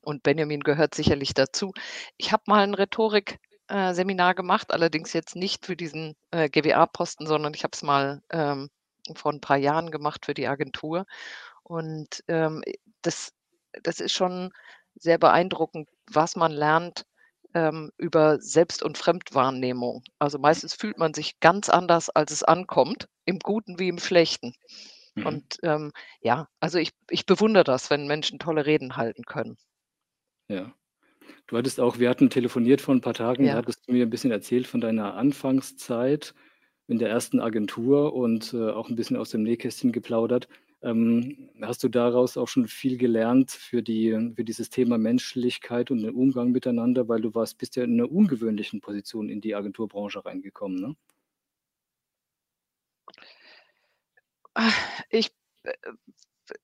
Und 0.00 0.22
Benjamin 0.22 0.60
gehört 0.60 0.94
sicherlich 0.94 1.34
dazu. 1.34 1.72
Ich 2.16 2.32
habe 2.32 2.44
mal 2.46 2.62
ein 2.62 2.74
Rhetorik 2.74 3.38
äh, 3.68 3.94
Seminar 3.94 4.34
gemacht, 4.34 4.72
allerdings 4.72 5.12
jetzt 5.12 5.36
nicht 5.36 5.66
für 5.66 5.76
diesen 5.76 6.16
äh, 6.30 6.48
GWA-Posten, 6.48 7.26
sondern 7.26 7.54
ich 7.54 7.64
habe 7.64 7.72
es 7.74 7.82
mal 7.82 8.22
ähm, 8.30 8.70
vor 9.14 9.32
ein 9.32 9.40
paar 9.40 9.56
Jahren 9.56 9.90
gemacht 9.90 10.26
für 10.26 10.34
die 10.34 10.46
Agentur. 10.46 11.06
Und 11.62 12.24
ähm, 12.28 12.62
das, 13.02 13.32
das 13.82 14.00
ist 14.00 14.12
schon 14.12 14.50
sehr 14.94 15.18
beeindruckend, 15.18 15.88
was 16.10 16.36
man 16.36 16.52
lernt 16.52 17.04
ähm, 17.54 17.92
über 17.96 18.40
Selbst- 18.40 18.82
und 18.82 18.98
Fremdwahrnehmung. 18.98 20.02
Also 20.18 20.38
meistens 20.38 20.74
fühlt 20.74 20.98
man 20.98 21.14
sich 21.14 21.40
ganz 21.40 21.68
anders, 21.68 22.10
als 22.10 22.32
es 22.32 22.42
ankommt, 22.42 23.08
im 23.24 23.38
Guten 23.38 23.78
wie 23.78 23.88
im 23.88 23.98
Schlechten. 23.98 24.54
Mhm. 25.14 25.26
Und 25.26 25.58
ähm, 25.62 25.92
ja, 26.20 26.48
also 26.60 26.78
ich, 26.78 26.92
ich 27.10 27.26
bewundere 27.26 27.64
das, 27.64 27.90
wenn 27.90 28.06
Menschen 28.06 28.38
tolle 28.38 28.66
Reden 28.66 28.96
halten 28.96 29.24
können. 29.24 29.56
Ja. 30.48 30.72
Du 31.48 31.56
hattest 31.56 31.80
auch 31.80 31.98
wir 31.98 32.10
hatten 32.10 32.30
telefoniert 32.30 32.82
vor 32.82 32.94
ein 32.94 33.00
paar 33.00 33.14
Tagen, 33.14 33.46
da 33.46 33.54
hattest 33.54 33.88
du 33.88 33.92
mir 33.92 34.04
ein 34.06 34.10
bisschen 34.10 34.30
erzählt 34.30 34.66
von 34.66 34.82
deiner 34.82 35.14
Anfangszeit 35.14 36.34
in 36.88 36.98
der 36.98 37.08
ersten 37.08 37.40
Agentur 37.40 38.12
und 38.14 38.52
äh, 38.52 38.70
auch 38.70 38.90
ein 38.90 38.96
bisschen 38.96 39.16
aus 39.16 39.30
dem 39.30 39.42
Nähkästchen 39.42 39.90
geplaudert. 39.90 40.48
Ähm, 40.82 41.48
hast 41.62 41.82
du 41.82 41.88
daraus 41.88 42.36
auch 42.36 42.48
schon 42.48 42.68
viel 42.68 42.98
gelernt 42.98 43.50
für, 43.50 43.82
die, 43.82 44.32
für 44.36 44.44
dieses 44.44 44.68
Thema 44.68 44.98
Menschlichkeit 44.98 45.90
und 45.90 46.02
den 46.02 46.14
Umgang 46.14 46.52
miteinander, 46.52 47.08
weil 47.08 47.22
du 47.22 47.34
warst, 47.34 47.56
bist 47.58 47.76
ja 47.76 47.84
in 47.84 47.94
einer 47.94 48.12
ungewöhnlichen 48.12 48.80
Position 48.82 49.30
in 49.30 49.40
die 49.40 49.54
Agenturbranche 49.54 50.24
reingekommen, 50.24 50.80
ne? 50.80 50.96
Ah, 54.54 54.72
ich, 55.10 55.30
äh, 55.62 55.72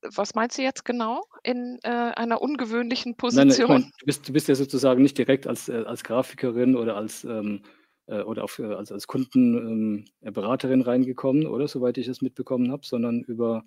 was 0.01 0.35
meinst 0.35 0.57
du 0.57 0.61
jetzt 0.61 0.85
genau 0.85 1.25
in 1.43 1.79
äh, 1.83 1.89
einer 1.89 2.41
ungewöhnlichen 2.41 3.15
Position? 3.15 3.69
Nein, 3.69 3.81
nein, 3.81 3.91
du, 3.99 4.05
bist, 4.05 4.27
du 4.27 4.33
bist 4.33 4.47
ja 4.47 4.55
sozusagen 4.55 5.01
nicht 5.01 5.17
direkt 5.17 5.47
als, 5.47 5.69
äh, 5.69 5.83
als 5.85 6.03
Grafikerin 6.03 6.75
oder 6.75 6.95
als 6.95 7.23
ähm, 7.23 7.61
äh, 8.07 8.21
oder 8.21 8.43
auf, 8.43 8.59
äh, 8.59 8.73
also 8.73 8.93
als 8.93 9.07
Kundenberaterin 9.07 10.81
ähm, 10.81 10.85
reingekommen, 10.85 11.47
oder 11.47 11.67
soweit 11.67 11.97
ich 11.97 12.07
es 12.07 12.21
mitbekommen 12.21 12.71
habe, 12.71 12.85
sondern 12.85 13.21
über 13.21 13.63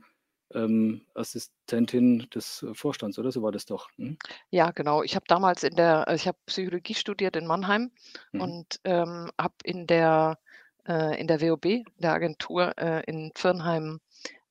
ähm, 0.54 1.02
Assistentin 1.14 2.26
des 2.34 2.64
Vorstands, 2.72 3.18
oder 3.18 3.32
so 3.32 3.42
war 3.42 3.52
das 3.52 3.66
doch. 3.66 3.90
Hm? 3.96 4.16
Ja, 4.50 4.70
genau. 4.70 5.02
Ich 5.02 5.14
habe 5.14 5.24
damals 5.28 5.62
in 5.62 5.76
der, 5.76 6.06
ich 6.14 6.26
habe 6.26 6.38
Psychologie 6.46 6.94
studiert 6.94 7.36
in 7.36 7.46
Mannheim 7.46 7.90
mhm. 8.32 8.40
und 8.40 8.80
ähm, 8.84 9.30
habe 9.38 9.54
in 9.64 9.86
der 9.86 10.38
äh, 10.86 11.20
in 11.20 11.26
der 11.26 11.40
WOB, 11.40 11.84
der 11.98 12.12
Agentur 12.12 12.76
äh, 12.78 13.02
in 13.06 13.30
Firnheim 13.34 14.00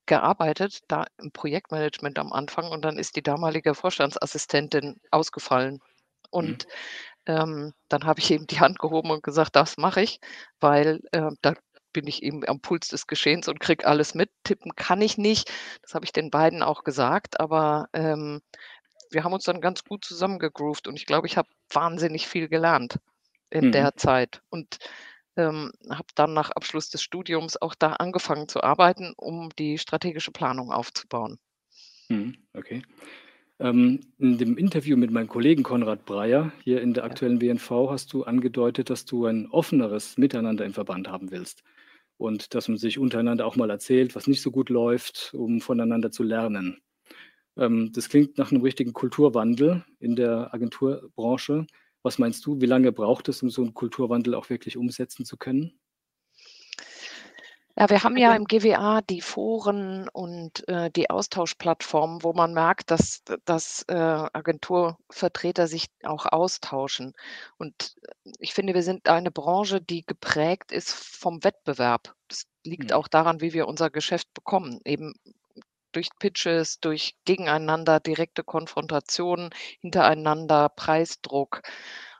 gearbeitet, 0.07 0.79
da 0.87 1.05
im 1.17 1.31
Projektmanagement 1.31 2.19
am 2.19 2.33
Anfang 2.33 2.71
und 2.71 2.83
dann 2.83 2.97
ist 2.97 3.15
die 3.15 3.23
damalige 3.23 3.75
Vorstandsassistentin 3.75 4.99
ausgefallen. 5.11 5.79
Und 6.29 6.65
mhm. 7.27 7.33
ähm, 7.33 7.73
dann 7.89 8.05
habe 8.05 8.19
ich 8.19 8.31
eben 8.31 8.47
die 8.47 8.59
Hand 8.59 8.79
gehoben 8.79 9.11
und 9.11 9.23
gesagt, 9.23 9.55
das 9.55 9.77
mache 9.77 10.01
ich, 10.01 10.19
weil 10.59 11.01
äh, 11.11 11.29
da 11.41 11.53
bin 11.93 12.07
ich 12.07 12.21
eben 12.23 12.47
am 12.47 12.59
Puls 12.59 12.89
des 12.89 13.07
Geschehens 13.07 13.47
und 13.47 13.59
kriege 13.59 13.87
alles 13.87 14.13
mit. 14.13 14.29
Tippen 14.43 14.75
kann 14.75 15.01
ich 15.01 15.17
nicht. 15.17 15.51
Das 15.81 15.93
habe 15.95 16.05
ich 16.05 16.11
den 16.11 16.29
beiden 16.29 16.61
auch 16.61 16.83
gesagt, 16.83 17.39
aber 17.39 17.87
ähm, 17.93 18.41
wir 19.09 19.23
haben 19.23 19.33
uns 19.33 19.45
dann 19.45 19.61
ganz 19.61 19.83
gut 19.83 20.05
zusammengegroovt 20.05 20.87
und 20.87 20.95
ich 20.95 21.05
glaube, 21.05 21.27
ich 21.27 21.37
habe 21.37 21.49
wahnsinnig 21.71 22.27
viel 22.27 22.49
gelernt 22.49 22.99
in 23.49 23.67
mhm. 23.67 23.71
der 23.71 23.95
Zeit. 23.95 24.41
Und 24.49 24.77
ähm, 25.37 25.71
habe 25.89 26.07
dann 26.15 26.33
nach 26.33 26.51
Abschluss 26.51 26.89
des 26.89 27.01
Studiums 27.01 27.61
auch 27.61 27.75
da 27.75 27.93
angefangen 27.93 28.47
zu 28.49 28.63
arbeiten, 28.63 29.13
um 29.15 29.49
die 29.57 29.77
strategische 29.77 30.31
Planung 30.31 30.71
aufzubauen. 30.71 31.39
Mhm, 32.09 32.35
okay. 32.53 32.81
Ähm, 33.59 34.01
in 34.19 34.37
dem 34.37 34.57
Interview 34.57 34.97
mit 34.97 35.11
meinem 35.11 35.27
Kollegen 35.27 35.63
Konrad 35.63 36.05
Breyer 36.05 36.51
hier 36.63 36.81
in 36.81 36.93
der 36.93 37.03
aktuellen 37.05 37.41
WNV 37.41 37.89
hast 37.89 38.13
du 38.13 38.23
angedeutet, 38.23 38.89
dass 38.89 39.05
du 39.05 39.25
ein 39.25 39.47
offeneres 39.49 40.17
Miteinander 40.17 40.65
im 40.65 40.73
Verband 40.73 41.07
haben 41.07 41.31
willst 41.31 41.63
und 42.17 42.53
dass 42.53 42.67
man 42.67 42.77
sich 42.77 42.99
untereinander 42.99 43.45
auch 43.45 43.55
mal 43.55 43.69
erzählt, 43.69 44.15
was 44.15 44.27
nicht 44.27 44.41
so 44.41 44.51
gut 44.51 44.69
läuft, 44.69 45.33
um 45.33 45.61
voneinander 45.61 46.11
zu 46.11 46.23
lernen. 46.23 46.81
Ähm, 47.57 47.91
das 47.93 48.09
klingt 48.09 48.37
nach 48.37 48.51
einem 48.51 48.61
richtigen 48.61 48.93
Kulturwandel 48.93 49.83
in 49.99 50.15
der 50.15 50.53
Agenturbranche. 50.53 51.65
Was 52.03 52.19
meinst 52.19 52.45
du, 52.45 52.61
wie 52.61 52.65
lange 52.65 52.91
braucht 52.91 53.27
es, 53.29 53.41
um 53.43 53.49
so 53.49 53.61
einen 53.61 53.73
Kulturwandel 53.73 54.35
auch 54.35 54.49
wirklich 54.49 54.77
umsetzen 54.77 55.25
zu 55.25 55.37
können? 55.37 55.79
Ja, 57.79 57.91
wir 57.91 58.03
haben 58.03 58.17
ja 58.17 58.35
im 58.35 58.45
GWA 58.45 59.01
die 59.01 59.21
Foren 59.21 60.09
und 60.09 60.67
äh, 60.67 60.89
die 60.89 61.11
Austauschplattformen, 61.11 62.23
wo 62.23 62.33
man 62.33 62.51
merkt, 62.51 62.89
dass, 62.89 63.21
dass 63.45 63.83
äh, 63.87 63.93
Agenturvertreter 63.93 65.67
sich 65.67 65.85
auch 66.01 66.25
austauschen. 66.25 67.13
Und 67.59 67.95
ich 68.39 68.55
finde, 68.55 68.73
wir 68.73 68.81
sind 68.81 69.07
eine 69.07 69.29
Branche, 69.29 69.79
die 69.79 70.03
geprägt 70.03 70.71
ist 70.71 70.91
vom 70.91 71.43
Wettbewerb. 71.43 72.15
Das 72.27 72.47
liegt 72.63 72.89
mhm. 72.89 72.95
auch 72.95 73.07
daran, 73.07 73.41
wie 73.41 73.53
wir 73.53 73.67
unser 73.67 73.91
Geschäft 73.91 74.33
bekommen. 74.33 74.81
Eben 74.83 75.13
durch 75.91 76.09
Pitches, 76.19 76.79
durch 76.79 77.15
Gegeneinander, 77.25 77.99
direkte 77.99 78.43
Konfrontationen 78.43 79.49
hintereinander, 79.81 80.69
Preisdruck. 80.69 81.61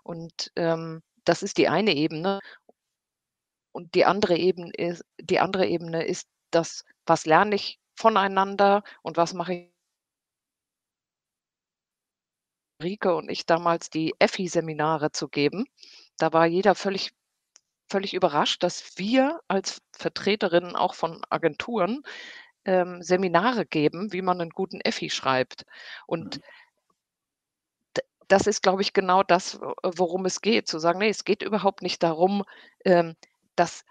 Und 0.04 0.52
ähm, 0.56 1.02
das 1.26 1.44
ist 1.44 1.58
die 1.58 1.68
eine 1.68 1.94
Ebene. 1.96 2.40
Und 3.72 3.94
die 3.96 4.06
andere 4.06 4.38
Ebene 4.38 4.72
ist, 4.74 5.04
die 5.22 5.40
andere 5.40 5.68
Ebene 5.68 6.06
ist 6.06 6.28
das, 6.52 6.84
was 7.06 7.26
lerne 7.26 7.56
ich 7.56 7.80
voneinander 7.96 8.84
und 9.04 9.18
was 9.18 9.34
mache 9.34 9.54
ich 9.54 9.78
Rike 12.82 13.16
und 13.16 13.30
ich 13.30 13.46
damals 13.46 13.90
die 13.90 14.14
EFI-Seminare 14.20 15.12
zu 15.12 15.28
geben. 15.28 15.66
Da 16.18 16.34
war 16.34 16.46
jeder 16.46 16.76
völlig, 16.76 17.12
völlig 17.90 18.14
überrascht, 18.14 18.64
dass 18.64 18.98
wir 18.98 19.40
als 19.48 19.82
Vertreterinnen 19.94 20.76
auch 20.76 20.94
von 20.94 21.22
Agenturen 21.30 22.04
ähm, 22.68 23.02
Seminare 23.02 23.66
geben, 23.66 24.14
wie 24.14 24.22
man 24.22 24.40
einen 24.40 24.52
guten 24.52 24.82
Effi 24.82 25.10
schreibt. 25.10 25.66
Und 26.06 26.38
mhm. 26.38 28.02
das 28.28 28.46
ist, 28.46 28.62
glaube 28.62 28.82
ich, 28.84 28.94
genau 28.94 29.24
das, 29.24 29.60
worum 29.82 30.26
es 30.26 30.42
geht. 30.42 30.68
Zu 30.68 30.78
sagen, 30.78 31.00
nee, 31.00 31.10
es 31.10 31.24
geht 31.24 31.42
überhaupt 31.42 31.82
nicht 31.82 32.04
darum, 32.04 32.44
ähm, 32.86 33.16
dass 33.56 33.84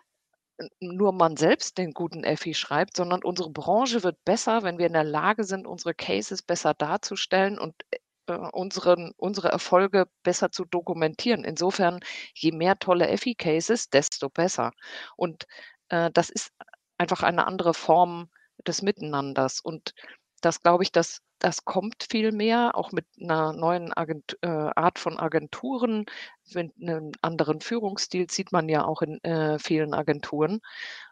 nur 0.80 1.12
man 1.12 1.36
selbst 1.36 1.78
den 1.78 1.92
guten 1.92 2.24
Effi 2.24 2.54
schreibt, 2.54 2.96
sondern 2.96 3.22
unsere 3.24 3.50
Branche 3.50 4.02
wird 4.02 4.24
besser, 4.24 4.62
wenn 4.62 4.78
wir 4.78 4.86
in 4.86 4.94
der 4.94 5.04
Lage 5.04 5.44
sind, 5.44 5.66
unsere 5.66 5.94
Cases 5.94 6.42
besser 6.42 6.74
darzustellen 6.74 7.58
und 7.58 7.74
äh, 7.90 7.98
unseren, 8.52 9.12
unsere 9.16 9.48
Erfolge 9.48 10.06
besser 10.22 10.50
zu 10.50 10.64
dokumentieren. 10.64 11.44
Insofern, 11.44 12.00
je 12.34 12.52
mehr 12.52 12.78
tolle 12.78 13.08
Effi-Cases, 13.08 13.90
desto 13.90 14.28
besser. 14.30 14.72
Und 15.16 15.46
äh, 15.90 16.10
das 16.12 16.30
ist 16.30 16.52
einfach 16.98 17.22
eine 17.22 17.46
andere 17.46 17.74
Form 17.74 18.28
des 18.66 18.82
Miteinanders. 18.82 19.60
Und 19.60 19.94
das 20.40 20.62
glaube 20.62 20.82
ich, 20.84 20.92
das, 20.92 21.20
das 21.38 21.64
kommt 21.64 22.06
viel 22.10 22.32
mehr, 22.32 22.76
auch 22.76 22.92
mit 22.92 23.06
einer 23.20 23.52
neuen 23.52 23.92
Agent, 23.92 24.38
äh, 24.42 24.48
Art 24.48 24.98
von 24.98 25.18
Agenturen, 25.18 26.06
mit 26.54 26.72
einem 26.80 27.12
anderen 27.22 27.60
Führungsstil 27.60 28.30
sieht 28.30 28.52
man 28.52 28.68
ja 28.68 28.84
auch 28.84 29.02
in 29.02 29.22
äh, 29.24 29.58
vielen 29.58 29.94
Agenturen. 29.94 30.60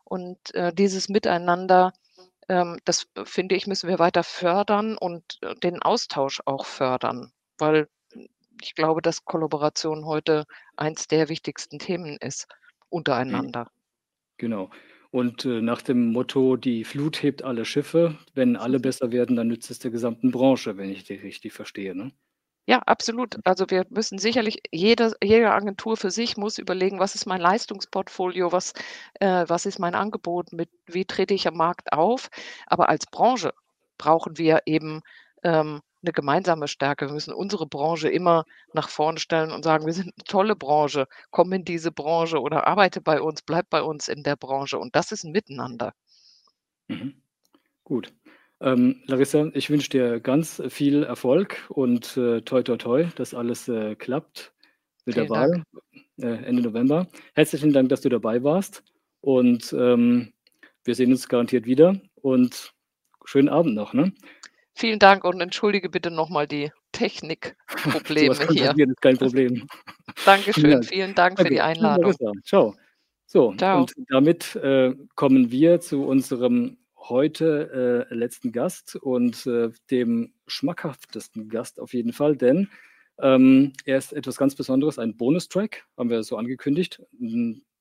Und 0.04 0.54
äh, 0.54 0.72
dieses 0.72 1.08
Miteinander, 1.08 1.92
ähm, 2.48 2.78
das 2.84 3.06
finde 3.24 3.54
ich, 3.54 3.66
müssen 3.66 3.88
wir 3.88 3.98
weiter 3.98 4.22
fördern 4.22 4.96
und 4.96 5.38
äh, 5.42 5.54
den 5.56 5.82
Austausch 5.82 6.40
auch 6.44 6.66
fördern, 6.66 7.32
weil 7.58 7.88
ich 8.62 8.74
glaube, 8.74 9.02
dass 9.02 9.24
Kollaboration 9.24 10.06
heute 10.06 10.44
eins 10.76 11.08
der 11.08 11.28
wichtigsten 11.28 11.78
Themen 11.78 12.16
ist 12.18 12.46
mhm. 12.48 12.86
untereinander. 12.90 13.70
Genau. 14.36 14.70
Und 15.14 15.44
äh, 15.44 15.62
nach 15.62 15.80
dem 15.80 16.10
Motto, 16.10 16.56
die 16.56 16.82
Flut 16.82 17.22
hebt 17.22 17.44
alle 17.44 17.64
Schiffe, 17.64 18.18
wenn 18.34 18.56
alle 18.56 18.80
besser 18.80 19.12
werden, 19.12 19.36
dann 19.36 19.46
nützt 19.46 19.70
es 19.70 19.78
der 19.78 19.92
gesamten 19.92 20.32
Branche, 20.32 20.76
wenn 20.76 20.90
ich 20.90 21.04
die 21.04 21.14
richtig 21.14 21.52
verstehe. 21.52 21.94
Ne? 21.94 22.10
Ja, 22.66 22.80
absolut. 22.80 23.36
Also 23.44 23.66
wir 23.68 23.86
müssen 23.90 24.18
sicherlich, 24.18 24.58
jede, 24.72 25.14
jede 25.22 25.52
Agentur 25.52 25.96
für 25.96 26.10
sich 26.10 26.36
muss 26.36 26.58
überlegen, 26.58 26.98
was 26.98 27.14
ist 27.14 27.26
mein 27.26 27.40
Leistungsportfolio, 27.40 28.50
was, 28.50 28.72
äh, 29.20 29.44
was 29.46 29.66
ist 29.66 29.78
mein 29.78 29.94
Angebot, 29.94 30.52
mit, 30.52 30.68
wie 30.86 31.04
trete 31.04 31.32
ich 31.32 31.46
am 31.46 31.58
Markt 31.58 31.92
auf. 31.92 32.28
Aber 32.66 32.88
als 32.88 33.06
Branche 33.06 33.54
brauchen 33.98 34.36
wir 34.36 34.62
eben 34.66 35.02
ähm, 35.44 35.80
eine 36.04 36.12
gemeinsame 36.12 36.68
Stärke. 36.68 37.06
Wir 37.06 37.14
müssen 37.14 37.34
unsere 37.34 37.66
Branche 37.66 38.08
immer 38.08 38.44
nach 38.72 38.88
vorne 38.88 39.18
stellen 39.18 39.50
und 39.50 39.64
sagen, 39.64 39.86
wir 39.86 39.92
sind 39.92 40.12
eine 40.16 40.24
tolle 40.24 40.56
Branche, 40.56 41.06
komm 41.30 41.52
in 41.52 41.64
diese 41.64 41.90
Branche 41.90 42.40
oder 42.40 42.66
arbeite 42.66 43.00
bei 43.00 43.20
uns, 43.20 43.42
bleib 43.42 43.70
bei 43.70 43.82
uns 43.82 44.08
in 44.08 44.22
der 44.22 44.36
Branche. 44.36 44.78
Und 44.78 44.94
das 44.94 45.12
ist 45.12 45.24
ein 45.24 45.32
Miteinander. 45.32 45.92
Mhm. 46.88 47.14
Gut. 47.82 48.12
Ähm, 48.60 49.02
Larissa, 49.06 49.50
ich 49.54 49.68
wünsche 49.68 49.90
dir 49.90 50.20
ganz 50.20 50.62
viel 50.68 51.02
Erfolg 51.02 51.64
und 51.68 52.16
äh, 52.16 52.40
toi 52.42 52.62
toi 52.62 52.76
toi, 52.76 53.04
dass 53.16 53.34
alles 53.34 53.68
äh, 53.68 53.94
klappt 53.96 54.54
mit 55.04 55.14
Vielen 55.16 55.26
der 55.26 55.36
Wahl 55.36 55.62
äh, 56.18 56.44
Ende 56.44 56.62
November. 56.62 57.08
Herzlichen 57.34 57.72
Dank, 57.72 57.88
dass 57.88 58.00
du 58.00 58.08
dabei 58.08 58.42
warst 58.42 58.82
und 59.20 59.72
ähm, 59.72 60.32
wir 60.84 60.94
sehen 60.94 61.10
uns 61.10 61.28
garantiert 61.28 61.66
wieder 61.66 62.00
und 62.14 62.74
schönen 63.24 63.48
Abend 63.48 63.74
noch. 63.74 63.92
Ne? 63.92 64.12
Vielen 64.76 64.98
Dank 64.98 65.24
und 65.24 65.40
entschuldige 65.40 65.88
bitte 65.88 66.10
nochmal 66.10 66.46
die 66.46 66.70
Technikprobleme 66.92 68.34
hier. 68.48 68.74
Ist 68.76 69.00
kein 69.00 69.16
Problem. 69.16 69.66
Dankeschön, 70.24 70.70
ja. 70.70 70.82
vielen 70.82 71.14
Dank 71.14 71.38
für 71.38 71.48
die 71.48 71.60
Einladung. 71.60 72.14
Ciao. 72.44 72.74
So, 73.26 73.54
Ciao. 73.56 73.80
und 73.80 73.94
damit 74.08 74.54
äh, 74.56 74.94
kommen 75.14 75.50
wir 75.50 75.80
zu 75.80 76.04
unserem 76.04 76.76
heute 76.96 78.06
äh, 78.10 78.14
letzten 78.14 78.52
Gast 78.52 78.96
und 78.96 79.46
äh, 79.46 79.70
dem 79.90 80.34
schmackhaftesten 80.46 81.48
Gast 81.48 81.80
auf 81.80 81.94
jeden 81.94 82.12
Fall, 82.12 82.36
denn 82.36 82.68
ähm, 83.18 83.72
er 83.84 83.98
ist 83.98 84.12
etwas 84.12 84.36
ganz 84.36 84.54
Besonderes, 84.54 84.98
ein 84.98 85.16
Bonustrack, 85.16 85.84
haben 85.96 86.10
wir 86.10 86.22
so 86.22 86.36
angekündigt. 86.36 87.00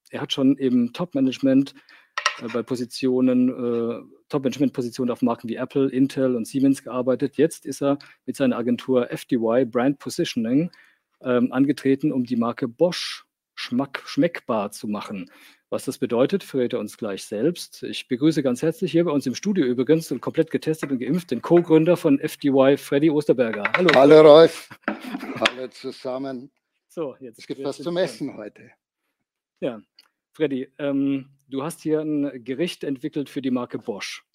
Er 0.10 0.22
hat 0.22 0.32
schon 0.32 0.58
im 0.58 0.94
Top-Management 0.94 1.74
äh, 2.42 2.48
bei 2.52 2.64
Positionen, 2.64 3.50
äh, 3.50 4.02
Top-Management-Positionen 4.30 5.12
auf 5.12 5.22
Marken 5.22 5.50
wie 5.50 5.56
Apple, 5.56 5.90
Intel 5.90 6.36
und 6.36 6.48
Siemens 6.48 6.84
gearbeitet. 6.84 7.38
Jetzt 7.38 7.66
ist 7.66 7.82
er 7.82 7.98
mit 8.26 8.36
seiner 8.36 8.58
Agentur 8.58 9.12
FDY 9.12 9.66
Brand 9.66 10.00
Positioning 10.00 10.72
ähm, 11.22 11.52
angetreten, 11.52 12.12
um 12.12 12.24
die 12.24 12.36
Marke 12.36 12.68
Bosch 12.68 13.26
schmack, 13.56 14.04
schmeckbar 14.06 14.72
zu 14.72 14.88
machen. 14.88 15.30
Was 15.70 15.86
das 15.86 15.98
bedeutet, 15.98 16.44
verrät 16.44 16.74
er 16.74 16.80
uns 16.80 16.98
gleich 16.98 17.26
selbst. 17.26 17.82
Ich 17.82 18.08
begrüße 18.08 18.44
ganz 18.44 18.62
herzlich 18.62 18.92
hier 18.92 19.06
bei 19.06 19.12
uns 19.12 19.26
im 19.26 19.34
Studio 19.34 19.66
übrigens 19.66 20.12
und 20.12 20.22
komplett 20.22 20.52
getestet 20.52 20.92
und 20.92 21.00
geimpft 21.00 21.32
den 21.32 21.42
Co-Gründer 21.42 21.98
von 21.98 22.20
FDY, 22.20 22.78
Freddy 22.78 23.10
Osterberger. 23.10 23.64
Hallo. 23.76 23.90
Hallo 23.96 24.22
Rolf. 24.22 24.70
Hallo 24.88 25.68
zusammen. 25.70 26.52
So, 26.90 27.16
jetzt 27.20 27.40
es 27.40 27.48
gibt 27.48 27.64
was 27.64 27.78
zum 27.78 27.98
Essen 27.98 28.38
heute. 28.38 28.70
Ja, 29.62 29.82
Freddy, 30.34 30.68
ähm, 30.80 31.30
du 31.48 31.64
hast 31.64 31.82
hier 31.82 32.02
ein 32.02 32.44
Gericht 32.44 32.84
entwickelt 32.84 33.30
für 33.30 33.44
die 33.44 33.52
Marke 33.52 33.78
Bosch. 33.78 34.26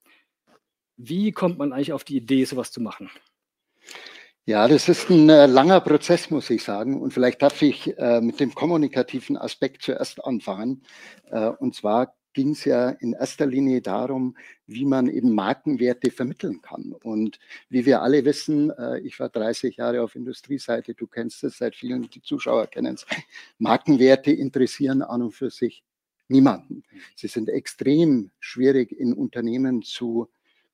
Wie 0.96 1.32
kommt 1.32 1.59
man 1.59 1.72
eigentlich 1.72 1.92
auf 1.92 2.05
die 2.05 2.16
Idee, 2.16 2.44
sowas 2.44 2.70
zu 2.70 2.80
machen? 2.80 3.11
Ja, 4.44 4.68
das 4.68 4.88
ist 4.88 5.11
ein 5.11 5.28
äh, 5.28 5.46
langer 5.46 5.80
Prozess, 5.80 6.30
muss 6.30 6.49
ich 6.51 6.62
sagen. 6.62 7.01
Und 7.03 7.12
vielleicht 7.12 7.42
darf 7.42 7.61
ich 7.62 7.99
äh, 7.99 8.20
mit 8.20 8.38
dem 8.38 8.55
kommunikativen 8.55 9.36
Aspekt 9.36 9.82
zuerst 9.82 10.24
anfangen. 10.24 10.82
Äh, 11.30 11.49
und 11.49 11.74
zwar 11.74 12.14
ging 12.32 12.51
es 12.51 12.64
ja 12.64 12.90
in 12.90 13.14
erster 13.14 13.46
Linie 13.46 13.82
darum, 13.82 14.36
wie 14.66 14.84
man 14.84 15.09
eben 15.09 15.34
Markenwerte 15.34 16.12
vermitteln 16.12 16.62
kann. 16.62 16.94
Und 17.03 17.40
wie 17.68 17.84
wir 17.84 18.03
alle 18.03 18.24
wissen, 18.24 18.70
äh, 18.70 19.01
ich 19.01 19.18
war 19.18 19.28
30 19.28 19.76
Jahre 19.76 20.03
auf 20.03 20.14
Industrieseite, 20.14 20.94
du 20.94 21.09
kennst 21.09 21.42
es 21.42 21.59
seit 21.59 21.74
vielen, 21.74 22.09
die 22.09 22.22
Zuschauer 22.22 22.68
kennen 22.68 22.94
es. 22.94 23.05
Markenwerte 23.59 24.30
interessieren 24.30 25.03
an 25.03 25.22
und 25.22 25.32
für 25.32 25.51
sich 25.51 25.82
niemanden. 26.28 26.84
Sie 27.16 27.28
sind 27.28 27.48
extrem 27.48 28.30
schwierig 28.40 28.92
in 28.92 29.12
Unternehmen 29.12 29.82
zu 29.82 30.28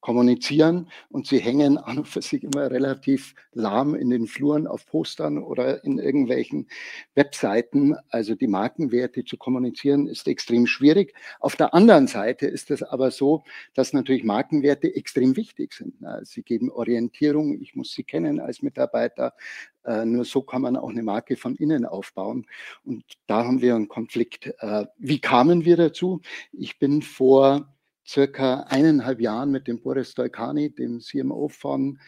kommunizieren 0.04 0.90
und 1.08 1.26
sie 1.26 1.38
hängen 1.38 1.78
an 1.78 1.96
und 1.96 2.06
für 2.06 2.20
sich 2.20 2.44
immer 2.44 2.70
relativ 2.70 3.34
lahm 3.54 3.94
in 3.94 4.10
den 4.10 4.26
Fluren 4.26 4.66
auf 4.66 4.84
Postern 4.84 5.38
oder 5.38 5.82
in 5.82 5.98
irgendwelchen 5.98 6.68
Webseiten. 7.14 7.96
Also 8.10 8.34
die 8.34 8.46
Markenwerte 8.46 9.24
zu 9.24 9.38
kommunizieren 9.38 10.06
ist 10.06 10.28
extrem 10.28 10.66
schwierig. 10.66 11.14
Auf 11.40 11.56
der 11.56 11.72
anderen 11.72 12.06
Seite 12.06 12.46
ist 12.46 12.70
es 12.70 12.82
aber 12.82 13.10
so, 13.10 13.44
dass 13.72 13.94
natürlich 13.94 14.24
Markenwerte 14.24 14.94
extrem 14.94 15.38
wichtig 15.38 15.72
sind. 15.72 15.94
Sie 16.24 16.42
geben 16.42 16.70
Orientierung. 16.70 17.58
Ich 17.62 17.74
muss 17.74 17.92
sie 17.92 18.04
kennen 18.04 18.40
als 18.40 18.60
Mitarbeiter. 18.60 19.32
Äh, 19.86 20.04
nur 20.04 20.26
so 20.26 20.42
kann 20.42 20.60
man 20.60 20.76
auch 20.76 20.90
eine 20.90 21.02
Marke 21.02 21.36
von 21.36 21.56
innen 21.56 21.86
aufbauen. 21.86 22.46
Und 22.84 23.04
da 23.26 23.44
haben 23.44 23.62
wir 23.62 23.74
einen 23.74 23.88
Konflikt. 23.88 24.52
Äh, 24.58 24.84
wie 24.98 25.20
kamen 25.20 25.64
wir 25.64 25.78
dazu? 25.78 26.20
Ich 26.52 26.78
bin 26.78 27.00
vor 27.00 27.73
circa 28.06 28.60
eineinhalb 28.68 29.20
Jahren 29.20 29.50
mit 29.50 29.66
dem 29.66 29.80
Boris 29.80 30.14
Dolkani, 30.14 30.70
dem 30.70 31.00
CMO 31.00 31.48
von 31.48 31.98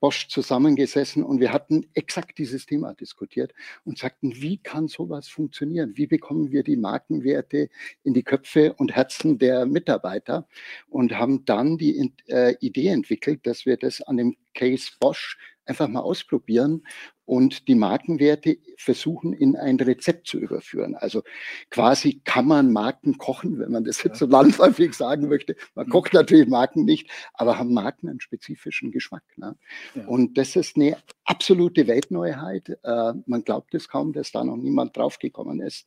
Bosch, 0.00 0.28
zusammengesessen 0.28 1.22
und 1.22 1.40
wir 1.40 1.52
hatten 1.52 1.86
exakt 1.94 2.38
dieses 2.38 2.66
Thema 2.66 2.94
diskutiert 2.94 3.52
und 3.84 3.98
sagten, 3.98 4.32
wie 4.34 4.58
kann 4.58 4.88
sowas 4.88 5.28
funktionieren? 5.28 5.96
Wie 5.96 6.06
bekommen 6.06 6.50
wir 6.52 6.62
die 6.62 6.76
Markenwerte 6.76 7.68
in 8.02 8.14
die 8.14 8.22
Köpfe 8.22 8.72
und 8.74 8.94
Herzen 8.94 9.38
der 9.38 9.66
Mitarbeiter? 9.66 10.46
Und 10.88 11.12
haben 11.12 11.44
dann 11.44 11.78
die 11.78 12.12
äh, 12.28 12.54
Idee 12.60 12.88
entwickelt, 12.88 13.46
dass 13.46 13.66
wir 13.66 13.76
das 13.76 14.00
an 14.00 14.16
dem 14.16 14.36
Case 14.54 14.90
Bosch 14.98 15.38
einfach 15.64 15.88
mal 15.88 16.00
ausprobieren 16.00 16.82
und 17.24 17.68
die 17.68 17.74
Markenwerte 17.74 18.58
versuchen 18.76 19.32
in 19.32 19.56
ein 19.56 19.76
Rezept 19.76 20.26
zu 20.26 20.38
überführen. 20.38 20.96
Also 20.96 21.22
quasi 21.70 22.20
kann 22.24 22.46
man 22.46 22.72
Marken 22.72 23.16
kochen, 23.18 23.58
wenn 23.58 23.70
man 23.70 23.84
das 23.84 24.02
jetzt 24.02 24.18
so 24.18 24.26
landläufig 24.26 24.94
sagen 24.94 25.28
möchte. 25.28 25.56
Man 25.74 25.88
kocht 25.88 26.12
natürlich 26.14 26.48
Marken 26.48 26.84
nicht, 26.84 27.08
aber 27.34 27.58
haben 27.58 27.72
Marken 27.72 28.08
einen 28.08 28.20
spezifischen 28.20 28.90
Geschmack. 28.90 29.22
Ne? 29.36 29.56
Ja. 29.94 30.06
Und 30.06 30.36
das 30.36 30.56
ist 30.56 30.76
eine 30.76 30.96
absolute 31.24 31.86
Weltneuheit. 31.86 32.68
Äh, 32.82 33.12
man 33.26 33.44
glaubt 33.44 33.74
es 33.74 33.88
kaum, 33.88 34.12
dass 34.12 34.32
da 34.32 34.42
noch 34.42 34.56
niemand 34.56 34.96
draufgekommen 34.96 35.60
ist. 35.60 35.86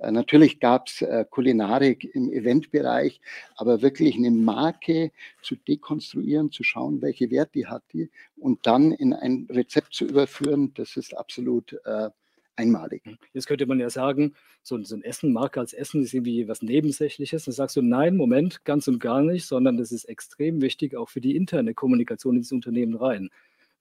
Äh, 0.00 0.10
natürlich 0.10 0.60
gab 0.60 0.88
es 0.88 1.02
äh, 1.02 1.26
Kulinarik 1.28 2.04
im 2.14 2.32
Eventbereich, 2.32 3.20
aber 3.56 3.82
wirklich 3.82 4.16
eine 4.16 4.30
Marke 4.30 5.12
zu 5.42 5.56
dekonstruieren, 5.56 6.50
zu 6.50 6.62
schauen, 6.64 7.02
welche 7.02 7.30
Werte 7.30 7.68
hat 7.68 7.82
die 7.92 8.10
und 8.36 8.66
dann 8.66 8.92
in 8.92 9.12
ein 9.12 9.46
Rezept 9.50 9.94
zu 9.94 10.06
überführen, 10.06 10.69
das 10.78 10.96
ist 10.96 11.16
absolut 11.16 11.72
äh, 11.84 12.10
einmalig. 12.56 13.02
Jetzt 13.32 13.46
könnte 13.46 13.66
man 13.66 13.80
ja 13.80 13.90
sagen, 13.90 14.34
so, 14.62 14.82
so 14.82 14.94
ein 14.94 15.02
Essen, 15.02 15.32
Marke 15.32 15.60
als 15.60 15.72
Essen 15.72 16.02
ist 16.02 16.14
irgendwie 16.14 16.46
was 16.48 16.62
Nebensächliches. 16.62 17.44
Dann 17.44 17.54
sagst 17.54 17.76
du, 17.76 17.82
nein, 17.82 18.16
Moment, 18.16 18.64
ganz 18.64 18.86
und 18.88 18.98
gar 18.98 19.22
nicht, 19.22 19.46
sondern 19.46 19.76
das 19.76 19.92
ist 19.92 20.04
extrem 20.04 20.60
wichtig 20.60 20.96
auch 20.96 21.08
für 21.08 21.20
die 21.20 21.36
interne 21.36 21.74
Kommunikation 21.74 22.36
ins 22.36 22.52
Unternehmen 22.52 22.94
rein. 22.94 23.30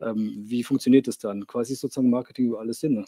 Ähm, 0.01 0.33
wie 0.37 0.63
funktioniert 0.63 1.07
das 1.07 1.17
dann? 1.17 1.45
Quasi 1.45 1.75
sozusagen 1.75 2.09
Marketing 2.09 2.47
über 2.47 2.59
alle 2.59 2.73
Sinne. 2.73 3.05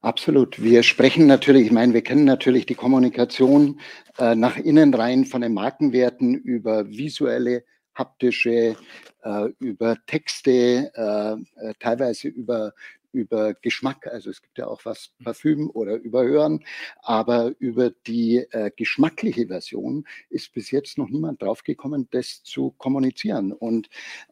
Absolut. 0.00 0.62
Wir 0.62 0.82
sprechen 0.82 1.26
natürlich, 1.26 1.66
ich 1.66 1.72
meine, 1.72 1.94
wir 1.94 2.02
kennen 2.02 2.24
natürlich 2.24 2.66
die 2.66 2.74
Kommunikation 2.74 3.80
äh, 4.18 4.34
nach 4.34 4.58
innen 4.58 4.92
rein 4.92 5.24
von 5.24 5.40
den 5.40 5.54
Markenwerten 5.54 6.34
über 6.34 6.90
visuelle, 6.90 7.64
haptische, 7.94 8.76
äh, 9.22 9.48
über 9.60 9.96
Texte, 10.06 10.90
äh, 10.94 11.68
äh 11.68 11.74
teilweise 11.78 12.28
über, 12.28 12.74
über 13.14 13.54
Geschmack, 13.54 14.06
also 14.06 14.28
es 14.30 14.42
gibt 14.42 14.58
ja 14.58 14.66
auch 14.66 14.84
was 14.84 15.12
mhm. 15.18 15.24
Parfüm 15.24 15.70
oder 15.70 15.96
Überhören, 15.96 16.64
aber 17.00 17.54
über 17.58 17.90
die 17.90 18.44
äh, 18.50 18.70
geschmackliche 18.76 19.46
Version 19.46 20.06
ist 20.28 20.52
bis 20.52 20.70
jetzt 20.70 20.98
noch 20.98 21.08
niemand 21.08 21.40
draufgekommen, 21.40 22.08
das 22.10 22.42
zu 22.42 22.72
kommunizieren. 22.72 23.52
Und 23.52 23.88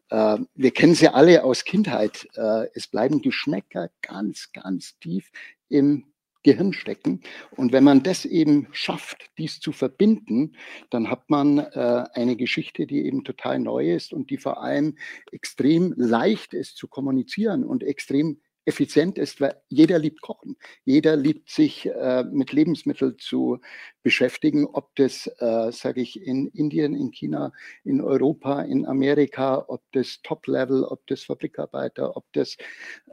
äh, 0.09 0.37
wir 0.53 0.71
kennen 0.71 0.95
sie 0.95 1.07
alle 1.07 1.43
aus 1.43 1.63
Kindheit. 1.63 2.27
Äh, 2.35 2.67
es 2.75 2.87
bleiben 2.87 3.21
Geschmäcker 3.21 3.89
ganz, 4.01 4.51
ganz 4.51 4.99
tief 4.99 5.31
im 5.69 6.05
Gehirn 6.43 6.73
stecken. 6.73 7.21
Und 7.51 7.71
wenn 7.71 7.83
man 7.83 8.03
das 8.03 8.25
eben 8.25 8.67
schafft, 8.71 9.31
dies 9.37 9.59
zu 9.59 9.71
verbinden, 9.71 10.55
dann 10.89 11.09
hat 11.09 11.29
man 11.29 11.57
äh, 11.57 12.05
eine 12.13 12.35
Geschichte, 12.35 12.85
die 12.85 13.05
eben 13.05 13.23
total 13.23 13.59
neu 13.59 13.93
ist 13.93 14.13
und 14.13 14.29
die 14.29 14.37
vor 14.37 14.61
allem 14.61 14.97
extrem 15.31 15.93
leicht 15.95 16.53
ist 16.53 16.77
zu 16.77 16.87
kommunizieren 16.87 17.63
und 17.63 17.81
extrem 17.81 18.41
effizient 18.65 19.17
ist, 19.17 19.41
weil 19.41 19.61
jeder 19.67 19.99
liebt 19.99 20.21
Kochen. 20.21 20.55
Jeder 20.85 21.15
liebt 21.15 21.49
sich 21.49 21.85
äh, 21.85 22.23
mit 22.23 22.51
Lebensmitteln 22.51 23.17
zu 23.17 23.59
beschäftigen, 24.03 24.65
ob 24.65 24.95
das, 24.95 25.27
äh, 25.39 25.71
sage 25.71 26.01
ich, 26.01 26.21
in 26.21 26.47
Indien, 26.47 26.95
in 26.95 27.11
China, 27.11 27.51
in 27.83 28.01
Europa, 28.01 28.61
in 28.61 28.85
Amerika, 28.85 29.63
ob 29.67 29.81
das 29.91 30.21
Top-Level, 30.23 30.83
ob 30.83 31.05
das 31.07 31.23
Fabrikarbeiter, 31.23 32.15
ob 32.15 32.25
das 32.33 32.57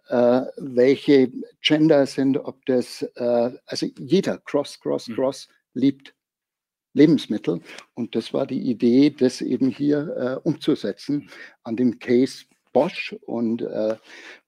äh, 0.08 0.42
welche 0.56 1.32
Gender 1.60 2.06
sind, 2.06 2.36
ob 2.36 2.64
das, 2.66 3.02
äh, 3.16 3.50
also 3.66 3.86
jeder, 3.98 4.38
cross, 4.38 4.78
cross, 4.80 5.08
mhm. 5.08 5.14
cross, 5.14 5.48
liebt 5.74 6.14
Lebensmittel. 6.92 7.60
Und 7.94 8.14
das 8.14 8.32
war 8.34 8.46
die 8.46 8.60
Idee, 8.70 9.10
das 9.10 9.40
eben 9.40 9.68
hier 9.68 10.40
äh, 10.44 10.48
umzusetzen 10.48 11.30
an 11.62 11.76
dem 11.76 11.98
Case 11.98 12.46
Bosch 12.72 13.14
und 13.22 13.62
äh, 13.62 13.96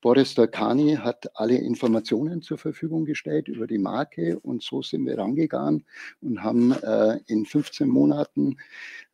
Boris 0.01 0.35
Dolkani 0.35 0.97
hat 0.97 1.31
alle 1.35 1.57
Informationen 1.57 2.43
zur 2.43 2.59
Verfügung 2.59 3.05
gestellt 3.05 3.49
über 3.49 3.67
die 3.67 3.79
Marke 3.79 4.39
und 4.41 4.63
so 4.63 4.83
sind 4.83 5.07
wir 5.07 5.19
rangegangen 5.19 5.85
und 6.21 6.43
haben 6.43 6.73
äh, 6.73 7.19
in 7.27 7.45
15 7.45 7.89
Monaten 7.89 8.57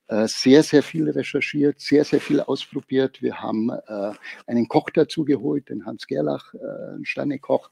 äh, 0.09 0.27
sehr, 0.27 0.63
sehr 0.63 0.83
viel 0.83 1.11
recherchiert, 1.11 1.81
sehr, 1.81 2.05
sehr 2.05 2.21
viel 2.21 2.41
ausprobiert. 2.41 3.21
Wir 3.21 3.41
haben 3.41 3.71
äh, 3.71 4.13
einen 4.47 4.69
Koch 4.69 4.91
dazu 4.91 5.25
geholt, 5.25 5.69
den 5.69 5.85
Hans 5.85 6.07
Gerlach, 6.07 6.55
äh, 6.55 6.97
ein 6.97 7.05
Sternekoch, 7.05 7.71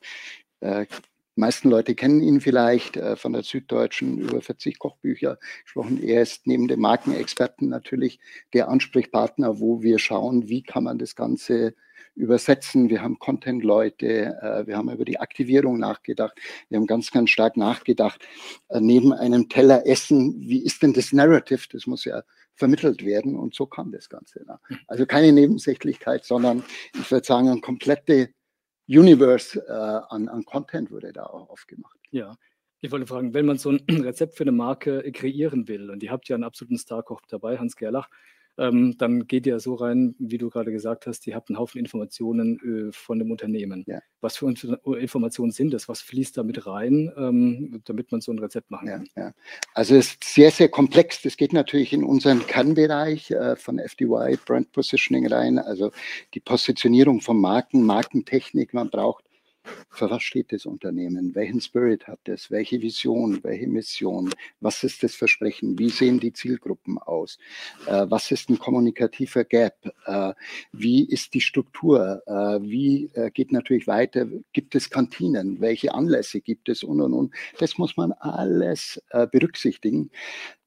die 1.37 1.41
meisten 1.41 1.68
Leute 1.68 1.95
kennen 1.95 2.22
ihn 2.22 2.41
vielleicht 2.41 2.97
äh, 2.97 3.14
von 3.14 3.34
der 3.34 3.43
Süddeutschen, 3.43 4.18
über 4.18 4.41
40 4.41 4.78
Kochbücher 4.78 5.39
gesprochen. 5.64 6.03
Er 6.03 6.22
ist 6.22 6.47
neben 6.47 6.66
dem 6.66 6.80
Markenexperten 6.80 7.68
natürlich 7.68 8.18
der 8.55 8.68
Ansprechpartner, 8.68 9.61
wo 9.61 9.82
wir 9.82 9.99
schauen, 9.99 10.49
wie 10.49 10.62
kann 10.62 10.84
man 10.84 10.99
das 10.99 11.14
Ganze 11.14 11.74
übersetzen. 12.14 12.89
Wir 12.89 13.03
haben 13.03 13.18
Content-Leute, 13.18 14.39
äh, 14.41 14.66
wir 14.66 14.78
haben 14.78 14.91
über 14.91 15.05
die 15.05 15.20
Aktivierung 15.20 15.78
nachgedacht. 15.78 16.39
Wir 16.70 16.78
haben 16.78 16.87
ganz, 16.87 17.11
ganz 17.11 17.28
stark 17.28 17.59
nachgedacht, 17.59 18.26
äh, 18.68 18.80
neben 18.80 19.12
einem 19.12 19.51
Teller 19.51 19.87
Essen, 19.87 20.34
wie 20.41 20.64
ist 20.64 20.82
denn 20.82 20.95
das 20.95 21.12
Narrative? 21.12 21.68
Das 21.70 21.87
muss 21.87 22.07
ja 22.07 22.22
vermittelt 22.55 23.05
werden 23.05 23.37
und 23.37 23.55
so 23.55 23.66
kam 23.66 23.93
das 23.93 24.09
Ganze. 24.09 24.45
Ne? 24.47 24.59
Also 24.89 25.05
keine 25.05 25.30
Nebensächlichkeit, 25.32 26.24
sondern 26.24 26.64
ich 26.99 27.11
würde 27.11 27.26
sagen, 27.26 27.51
eine 27.51 27.61
komplette 27.61 28.30
Universe 28.89 29.59
äh, 29.66 30.14
an, 30.14 30.28
an 30.28 30.45
Content 30.45 30.91
wurde 30.91 31.12
da 31.12 31.24
auch 31.24 31.49
aufgemacht. 31.51 31.99
Ja, 32.11 32.37
ich 32.80 32.91
wollte 32.91 33.07
fragen, 33.07 33.34
wenn 33.34 33.47
man 33.47 33.59
so 33.59 33.70
ein 33.70 33.80
Rezept 34.05 34.37
für 34.37 34.45
eine 34.45 34.53
Marke 34.53 35.11
kreieren 35.12 35.68
will, 35.68 35.91
und 35.91 36.03
ihr 36.03 36.11
habt 36.11 36.28
ja 36.28 36.37
einen 36.37 36.45
absoluten 36.45 36.78
Starkoch 36.78 37.20
dabei, 37.28 37.59
Hans 37.59 37.76
Gerlach, 37.76 38.09
ähm, 38.59 38.97
dann 38.99 39.27
geht 39.27 39.47
ihr 39.47 39.61
so 39.61 39.75
rein, 39.75 40.15
wie 40.19 40.39
du 40.39 40.51
gerade 40.51 40.73
gesagt 40.73 41.07
hast, 41.07 41.27
ihr 41.27 41.35
habt 41.35 41.51
einen 41.51 41.59
Haufen 41.59 41.79
Informationen 41.79 42.89
äh, 42.89 42.93
von 42.93 43.19
dem 43.19 43.31
Unternehmen. 43.31 43.85
Ja. 43.87 44.01
Was 44.21 44.39
für 44.39 44.53
Informationen 44.99 45.53
sind 45.53 45.75
das? 45.75 45.89
Was 45.89 46.01
fließt 46.01 46.37
da 46.37 46.43
mit 46.43 46.67
rein, 46.67 47.13
ähm, 47.17 47.83
damit 47.85 48.13
man 48.13 48.21
so 48.21 48.33
ein 48.33 48.39
Rezept 48.39 48.71
machen 48.71 48.89
kann? 48.89 49.09
Ja. 49.17 49.33
Also 49.75 49.95
es 49.95 50.13
ist 50.13 50.25
sehr, 50.25 50.51
sehr 50.51 50.69
komplex. 50.69 51.23
Das 51.23 51.37
geht 51.37 51.53
natürlich 51.53 51.93
in 51.93 52.05
unseren 52.05 52.47
Kernbereich 52.47 53.31
äh, 53.31 53.57
von 53.57 53.79
FDY, 53.79 54.39
Brand 54.45 54.73
Positioning 54.73 55.27
rein, 55.27 55.59
also 55.59 55.91
die 56.35 56.41
Positionierung 56.41 57.21
von 57.21 57.41
Marken, 57.41 57.83
Markentechnik. 57.83 58.73
Man 58.75 58.91
braucht 58.91 59.25
für 59.91 60.11
was 60.11 60.23
steht 60.23 60.53
das 60.53 60.67
Unternehmen? 60.67 61.35
Welchen 61.35 61.61
Spirit 61.61 62.07
hat 62.07 62.21
es? 62.29 62.51
Welche 62.51 62.81
Vision? 62.81 63.43
Welche 63.43 63.67
Mission? 63.67 64.33
Was 64.61 64.85
ist 64.85 65.03
das 65.03 65.14
Versprechen? 65.14 65.79
Wie 65.79 65.91
sehen 65.91 66.21
die 66.21 66.33
Zielgruppen 66.33 66.99
aus? 66.99 67.39
Äh, 67.87 68.07
was 68.09 68.31
ist 68.31 68.51
ein 68.51 68.59
kommunikativer 68.59 69.45
Gap? 69.45 69.75
Äh, 70.07 70.33
wie 70.73 71.05
ist 71.05 71.35
die 71.35 71.41
Struktur? 71.41 72.23
Äh, 72.27 72.62
wie 72.62 73.11
äh, 73.14 73.31
geht 73.31 73.53
natürlich 73.53 73.87
weiter? 73.87 74.27
Gibt 74.53 74.75
es 74.75 74.91
Kantinen? 74.91 75.61
Welche 75.61 75.95
Anlässe 75.95 76.41
gibt 76.41 76.69
es? 76.69 76.83
Und, 76.83 77.01
und, 77.01 77.12
und. 77.12 77.35
Das 77.59 77.79
muss 77.79 77.97
man 77.97 78.12
alles 78.12 79.03
äh, 79.11 79.27
berücksichtigen. 79.27 80.11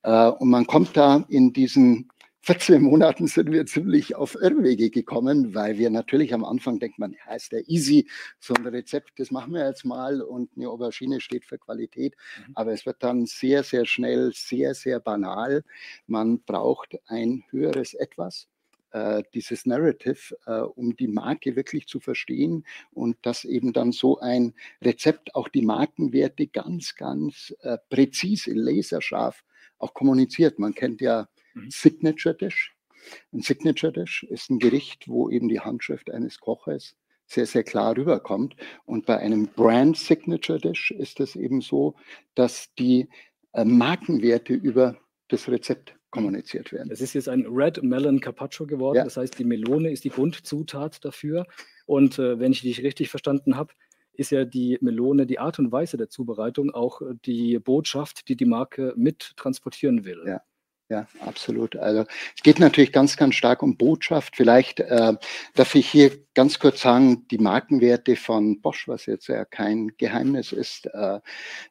Äh, 0.03 0.27
und 0.29 0.49
man 0.49 0.65
kommt 0.67 0.95
da 0.95 1.25
in 1.29 1.53
diesen 1.53 2.09
14 2.41 2.81
Monaten 2.81 3.27
sind 3.27 3.51
wir 3.51 3.65
ziemlich 3.65 4.15
auf 4.15 4.35
Irrwege 4.35 4.89
gekommen, 4.89 5.53
weil 5.53 5.77
wir 5.77 5.89
natürlich 5.89 6.33
am 6.33 6.45
Anfang 6.45 6.79
denkt 6.79 6.97
man, 6.97 7.13
ja, 7.13 7.35
ist 7.35 7.51
der 7.51 7.67
easy, 7.67 8.07
so 8.39 8.53
ein 8.53 8.65
Rezept, 8.65 9.19
das 9.19 9.29
machen 9.29 9.53
wir 9.53 9.67
jetzt 9.67 9.83
mal 9.83 10.21
und 10.21 10.49
eine 10.55 10.69
Aubergine 10.69 11.19
steht 11.19 11.45
für 11.45 11.57
Qualität. 11.57 12.15
Mhm. 12.47 12.51
Aber 12.55 12.71
es 12.71 12.85
wird 12.85 13.03
dann 13.03 13.25
sehr, 13.25 13.63
sehr 13.63 13.85
schnell, 13.85 14.31
sehr, 14.33 14.73
sehr 14.73 14.99
banal. 14.99 15.63
Man 16.07 16.39
braucht 16.41 16.97
ein 17.07 17.43
höheres 17.49 17.93
Etwas. 17.93 18.47
Äh, 18.91 19.21
dieses 19.35 19.67
Narrative, 19.67 20.35
äh, 20.47 20.61
um 20.61 20.95
die 20.95 21.07
Marke 21.07 21.55
wirklich 21.55 21.85
zu 21.85 21.99
verstehen 21.99 22.65
und 22.91 23.17
dass 23.21 23.45
eben 23.45 23.71
dann 23.71 23.91
so 23.91 24.17
ein 24.19 24.55
Rezept 24.81 25.35
auch 25.35 25.47
die 25.47 25.61
Markenwerte 25.61 26.47
ganz, 26.47 26.95
ganz 26.95 27.53
äh, 27.61 27.77
präzise, 27.91 28.51
laserscharf 28.53 29.43
auch 29.77 29.93
kommuniziert. 29.93 30.57
Man 30.57 30.73
kennt 30.73 31.01
ja. 31.01 31.27
Signature 31.69 32.35
Dish. 32.35 32.75
Ein 33.31 33.41
Signature 33.41 33.91
Dish 33.91 34.23
ist 34.23 34.49
ein 34.49 34.59
Gericht, 34.59 35.07
wo 35.07 35.29
eben 35.29 35.49
die 35.49 35.59
Handschrift 35.59 36.11
eines 36.11 36.39
Koches 36.39 36.95
sehr, 37.25 37.45
sehr 37.45 37.63
klar 37.63 37.95
rüberkommt. 37.95 38.55
Und 38.85 39.05
bei 39.05 39.17
einem 39.17 39.47
Brand 39.47 39.97
Signature 39.97 40.59
Dish 40.59 40.91
ist 40.91 41.19
es 41.19 41.35
eben 41.35 41.61
so, 41.61 41.95
dass 42.35 42.73
die 42.75 43.07
äh, 43.53 43.63
Markenwerte 43.63 44.53
über 44.53 44.97
das 45.27 45.47
Rezept 45.47 45.95
kommuniziert 46.09 46.71
werden. 46.71 46.91
Es 46.91 47.01
ist 47.01 47.13
jetzt 47.13 47.29
ein 47.29 47.45
Red 47.45 47.83
Melon 47.83 48.19
Carpaccio 48.19 48.65
geworden. 48.65 48.97
Ja. 48.97 49.03
Das 49.03 49.17
heißt, 49.17 49.37
die 49.37 49.43
Melone 49.43 49.91
ist 49.91 50.03
die 50.03 50.09
Grundzutat 50.09 51.05
dafür. 51.05 51.45
Und 51.85 52.17
äh, 52.17 52.39
wenn 52.39 52.51
ich 52.51 52.61
dich 52.61 52.81
richtig 52.81 53.09
verstanden 53.09 53.55
habe, 53.55 53.73
ist 54.13 54.31
ja 54.31 54.43
die 54.43 54.77
Melone, 54.81 55.25
die 55.25 55.39
Art 55.39 55.59
und 55.59 55.71
Weise 55.71 55.97
der 55.97 56.09
Zubereitung 56.09 56.71
auch 56.71 57.01
die 57.25 57.57
Botschaft, 57.59 58.27
die 58.27 58.35
die 58.35 58.45
Marke 58.45 58.93
mit 58.97 59.33
transportieren 59.37 60.03
will. 60.03 60.21
Ja. 60.25 60.41
Ja, 60.91 61.07
absolut. 61.19 61.75
Also 61.75 62.05
es 62.35 62.41
geht 62.41 62.59
natürlich 62.59 62.91
ganz, 62.91 63.15
ganz 63.15 63.35
stark 63.35 63.61
um 63.61 63.77
Botschaft. 63.77 64.35
Vielleicht 64.35 64.79
äh, 64.79 65.13
darf 65.53 65.75
ich 65.75 65.87
hier 65.87 66.11
ganz 66.33 66.57
kurz 66.57 66.81
sagen, 66.81 67.27
die 67.29 67.37
Markenwerte 67.37 68.15
von 68.15 68.59
Bosch, 68.59 68.87
was 68.87 69.05
jetzt 69.05 69.27
ja 69.27 69.45
kein 69.45 69.91
Geheimnis 69.97 70.51
ist, 70.51 70.87
äh, 70.87 71.19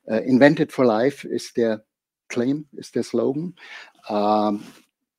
äh, 0.07 0.19
Invented 0.29 0.71
for 0.71 0.85
Life 0.85 1.27
ist 1.27 1.57
der 1.57 1.85
Claim, 2.29 2.69
ist 2.73 2.95
der 2.95 3.03
Slogan. 3.03 3.57
Äh, 4.07 4.53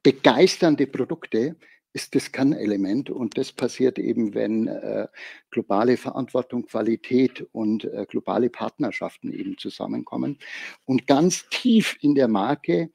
begeisternde 0.02 0.88
Produkte 0.88 1.58
ist 1.92 2.16
das 2.16 2.32
Kernelement 2.32 3.10
und 3.10 3.38
das 3.38 3.52
passiert 3.52 4.00
eben, 4.00 4.34
wenn 4.34 4.68
äh, 4.68 5.08
globale 5.50 5.98
Verantwortung, 5.98 6.68
Qualität 6.68 7.46
und 7.52 7.84
äh, 7.84 8.06
globale 8.08 8.50
Partnerschaften 8.50 9.34
eben 9.34 9.58
zusammenkommen. 9.58 10.38
Und 10.86 11.06
ganz 11.06 11.50
tief 11.50 11.98
in 12.00 12.16
der 12.16 12.30
Marke 12.30 12.92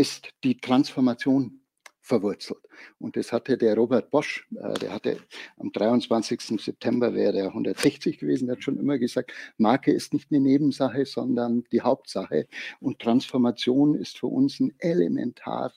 ist 0.00 0.30
die 0.42 0.56
Transformation 0.56 1.60
verwurzelt. 2.00 2.58
Und 2.98 3.16
das 3.16 3.32
hatte 3.32 3.58
der 3.58 3.76
Robert 3.76 4.10
Bosch, 4.10 4.48
äh, 4.56 4.72
der 4.78 4.94
hatte 4.94 5.18
am 5.58 5.70
23. 5.70 6.40
September 6.58 7.14
wäre 7.14 7.38
er 7.38 7.48
160 7.48 8.18
gewesen, 8.18 8.46
der 8.46 8.56
hat 8.56 8.64
schon 8.64 8.78
immer 8.78 8.98
gesagt, 8.98 9.32
Marke 9.58 9.92
ist 9.92 10.14
nicht 10.14 10.30
eine 10.30 10.40
Nebensache, 10.40 11.04
sondern 11.04 11.64
die 11.70 11.82
Hauptsache. 11.82 12.48
Und 12.80 12.98
Transformation 12.98 13.94
ist 13.94 14.18
für 14.18 14.28
uns 14.28 14.58
ein 14.58 14.72
elementar 14.78 15.74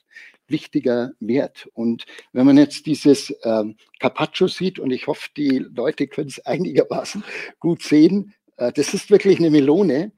wichtiger 0.48 1.12
Wert. 1.20 1.68
Und 1.74 2.06
wenn 2.32 2.46
man 2.46 2.56
jetzt 2.56 2.86
dieses 2.86 3.28
äh, 3.30 3.64
Carpaccio 4.00 4.48
sieht, 4.48 4.78
und 4.78 4.90
ich 4.90 5.06
hoffe, 5.06 5.28
die 5.36 5.58
Leute 5.58 6.06
können 6.06 6.28
es 6.28 6.44
einigermaßen 6.46 7.22
gut 7.60 7.82
sehen, 7.82 8.32
äh, 8.56 8.72
das 8.72 8.94
ist 8.94 9.10
wirklich 9.10 9.38
eine 9.38 9.50
Melone. 9.50 10.12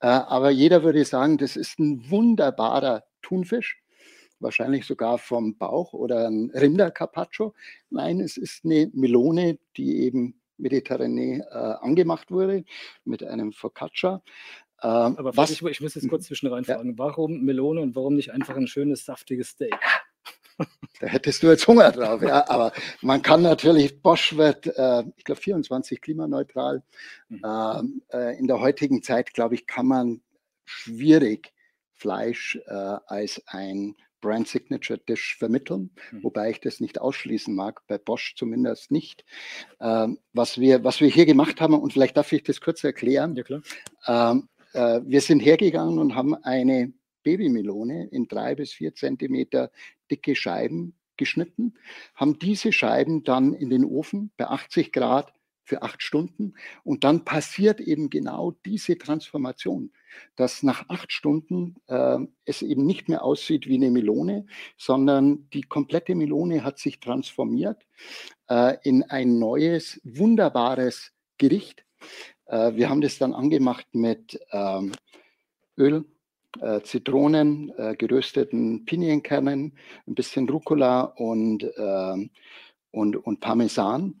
Äh, 0.00 0.06
aber 0.06 0.50
jeder 0.50 0.82
würde 0.82 1.04
sagen, 1.04 1.36
das 1.36 1.56
ist 1.56 1.78
ein 1.78 2.10
wunderbarer 2.10 3.04
Thunfisch, 3.22 3.80
wahrscheinlich 4.40 4.86
sogar 4.86 5.18
vom 5.18 5.56
Bauch 5.56 5.92
oder 5.92 6.28
ein 6.28 6.50
Rindercarpaccio. 6.50 7.54
Nein, 7.90 8.20
es 8.20 8.36
ist 8.36 8.64
eine 8.64 8.90
Melone, 8.92 9.58
die 9.76 10.02
eben 10.02 10.40
mediterranee 10.58 11.38
äh, 11.38 11.54
angemacht 11.54 12.30
wurde 12.30 12.64
mit 13.04 13.22
einem 13.22 13.52
Focaccia. 13.52 14.22
Ähm, 14.82 15.16
Aber 15.16 15.36
was, 15.36 15.50
ich, 15.50 15.62
ich 15.62 15.80
muss 15.80 15.94
jetzt 15.94 16.08
kurz 16.08 16.26
zwischen 16.26 16.48
reinfragen. 16.48 16.90
Ja. 16.90 16.98
Warum 16.98 17.42
Melone 17.42 17.80
und 17.80 17.94
warum 17.94 18.14
nicht 18.14 18.32
einfach 18.32 18.56
ein 18.56 18.66
schönes, 18.66 19.04
saftiges 19.04 19.50
Steak? 19.50 19.74
Da 21.00 21.08
hättest 21.08 21.42
du 21.42 21.48
jetzt 21.48 21.66
Hunger 21.66 21.90
drauf, 21.90 22.22
ja. 22.22 22.48
Aber 22.48 22.72
man 23.00 23.22
kann 23.22 23.42
natürlich, 23.42 24.00
Bosch 24.00 24.36
wird, 24.36 24.66
äh, 24.66 25.02
ich 25.16 25.24
glaube, 25.24 25.40
24 25.40 26.00
klimaneutral. 26.00 26.84
Mhm. 27.28 27.42
Ähm, 27.44 28.02
äh, 28.12 28.38
in 28.38 28.46
der 28.46 28.60
heutigen 28.60 29.02
Zeit, 29.02 29.34
glaube 29.34 29.56
ich, 29.56 29.66
kann 29.66 29.86
man 29.86 30.20
schwierig 30.64 31.52
Fleisch 32.02 32.58
äh, 32.66 32.72
als 32.72 33.40
ein 33.46 33.94
Brand 34.20 34.48
Signature 34.48 34.98
Dish 34.98 35.36
vermitteln, 35.36 35.90
mhm. 36.10 36.24
wobei 36.24 36.50
ich 36.50 36.60
das 36.60 36.80
nicht 36.80 37.00
ausschließen 37.00 37.54
mag, 37.54 37.82
bei 37.86 37.98
Bosch 37.98 38.34
zumindest 38.36 38.90
nicht. 38.90 39.24
Ähm, 39.80 40.18
was, 40.32 40.58
wir, 40.58 40.82
was 40.84 41.00
wir 41.00 41.08
hier 41.08 41.26
gemacht 41.26 41.60
haben, 41.60 41.74
und 41.74 41.92
vielleicht 41.92 42.16
darf 42.16 42.32
ich 42.32 42.42
das 42.42 42.60
kurz 42.60 42.82
erklären. 42.82 43.36
Ja. 43.36 44.30
Ähm, 44.32 44.48
äh, 44.72 45.00
wir 45.04 45.20
sind 45.20 45.40
hergegangen 45.40 45.98
und 45.98 46.14
haben 46.14 46.34
eine 46.34 46.92
Babymelone 47.22 48.08
in 48.08 48.26
drei 48.26 48.54
bis 48.54 48.72
vier 48.72 48.94
Zentimeter 48.94 49.70
dicke 50.10 50.34
Scheiben 50.34 50.96
geschnitten, 51.16 51.74
haben 52.14 52.38
diese 52.38 52.72
Scheiben 52.72 53.22
dann 53.22 53.52
in 53.54 53.70
den 53.70 53.84
Ofen 53.84 54.32
bei 54.36 54.46
80 54.46 54.92
Grad 54.92 55.32
für 55.64 55.82
acht 55.82 56.02
Stunden. 56.02 56.54
Und 56.84 57.04
dann 57.04 57.24
passiert 57.24 57.80
eben 57.80 58.10
genau 58.10 58.52
diese 58.64 58.98
Transformation, 58.98 59.92
dass 60.36 60.62
nach 60.62 60.88
acht 60.88 61.12
Stunden 61.12 61.76
äh, 61.86 62.18
es 62.44 62.62
eben 62.62 62.86
nicht 62.86 63.08
mehr 63.08 63.24
aussieht 63.24 63.66
wie 63.66 63.76
eine 63.76 63.90
Melone, 63.90 64.46
sondern 64.76 65.48
die 65.50 65.62
komplette 65.62 66.14
Melone 66.14 66.64
hat 66.64 66.78
sich 66.78 67.00
transformiert 67.00 67.86
äh, 68.48 68.76
in 68.82 69.02
ein 69.04 69.38
neues, 69.38 70.00
wunderbares 70.04 71.12
Gericht. 71.38 71.84
Äh, 72.46 72.74
wir 72.74 72.88
haben 72.88 73.00
das 73.00 73.18
dann 73.18 73.34
angemacht 73.34 73.86
mit 73.92 74.38
ähm, 74.50 74.92
Öl, 75.76 76.04
äh, 76.60 76.80
Zitronen, 76.82 77.72
äh, 77.76 77.96
gerösteten 77.96 78.84
Pinienkernen, 78.84 79.76
ein 80.06 80.14
bisschen 80.14 80.48
Rucola 80.48 81.02
und, 81.02 81.64
äh, 81.64 82.28
und, 82.90 83.16
und 83.16 83.40
Parmesan 83.40 84.20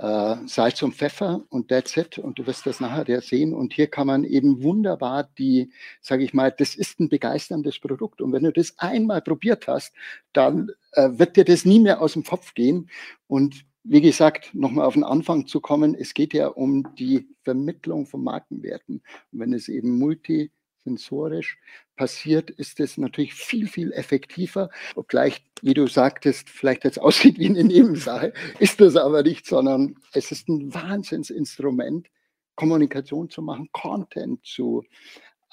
äh, 0.00 0.36
Salz 0.46 0.82
und 0.82 0.94
Pfeffer 0.94 1.44
und 1.50 1.68
that's 1.68 1.96
it. 1.96 2.18
Und 2.18 2.38
du 2.38 2.46
wirst 2.46 2.64
das 2.66 2.80
nachher 2.80 3.06
ja 3.06 3.20
sehen. 3.20 3.52
Und 3.52 3.74
hier 3.74 3.86
kann 3.86 4.06
man 4.06 4.24
eben 4.24 4.62
wunderbar 4.62 5.28
die, 5.38 5.70
sage 6.00 6.24
ich 6.24 6.32
mal, 6.32 6.50
das 6.50 6.74
ist 6.74 7.00
ein 7.00 7.10
begeisterndes 7.10 7.78
Produkt. 7.78 8.22
Und 8.22 8.32
wenn 8.32 8.44
du 8.44 8.52
das 8.52 8.78
einmal 8.78 9.20
probiert 9.20 9.68
hast, 9.68 9.92
dann 10.32 10.70
äh, 10.92 11.10
wird 11.12 11.36
dir 11.36 11.44
das 11.44 11.64
nie 11.64 11.80
mehr 11.80 12.00
aus 12.00 12.14
dem 12.14 12.24
Kopf 12.24 12.54
gehen. 12.54 12.88
Und 13.26 13.66
wie 13.82 14.00
gesagt, 14.00 14.54
nochmal 14.54 14.86
auf 14.86 14.94
den 14.94 15.04
Anfang 15.04 15.46
zu 15.46 15.60
kommen, 15.60 15.94
es 15.94 16.14
geht 16.14 16.32
ja 16.32 16.48
um 16.48 16.94
die 16.94 17.28
Vermittlung 17.42 18.06
von 18.06 18.24
Markenwerten. 18.24 19.02
Und 19.32 19.38
wenn 19.38 19.52
es 19.52 19.68
eben 19.68 19.98
multi 19.98 20.50
sensorisch 20.84 21.58
passiert, 21.96 22.50
ist 22.50 22.80
es 22.80 22.96
natürlich 22.96 23.34
viel, 23.34 23.68
viel 23.68 23.92
effektiver. 23.92 24.70
Obgleich, 24.94 25.44
wie 25.62 25.74
du 25.74 25.86
sagtest, 25.86 26.48
vielleicht 26.48 26.84
jetzt 26.84 26.98
aussieht 27.00 27.38
wie 27.38 27.48
eine 27.48 27.64
Nebensache, 27.64 28.32
ist 28.58 28.80
das 28.80 28.96
aber 28.96 29.22
nicht, 29.22 29.46
sondern 29.46 29.96
es 30.12 30.32
ist 30.32 30.48
ein 30.48 30.72
Wahnsinnsinstrument, 30.74 32.08
Kommunikation 32.54 33.30
zu 33.30 33.42
machen, 33.42 33.68
Content 33.72 34.44
zu 34.44 34.84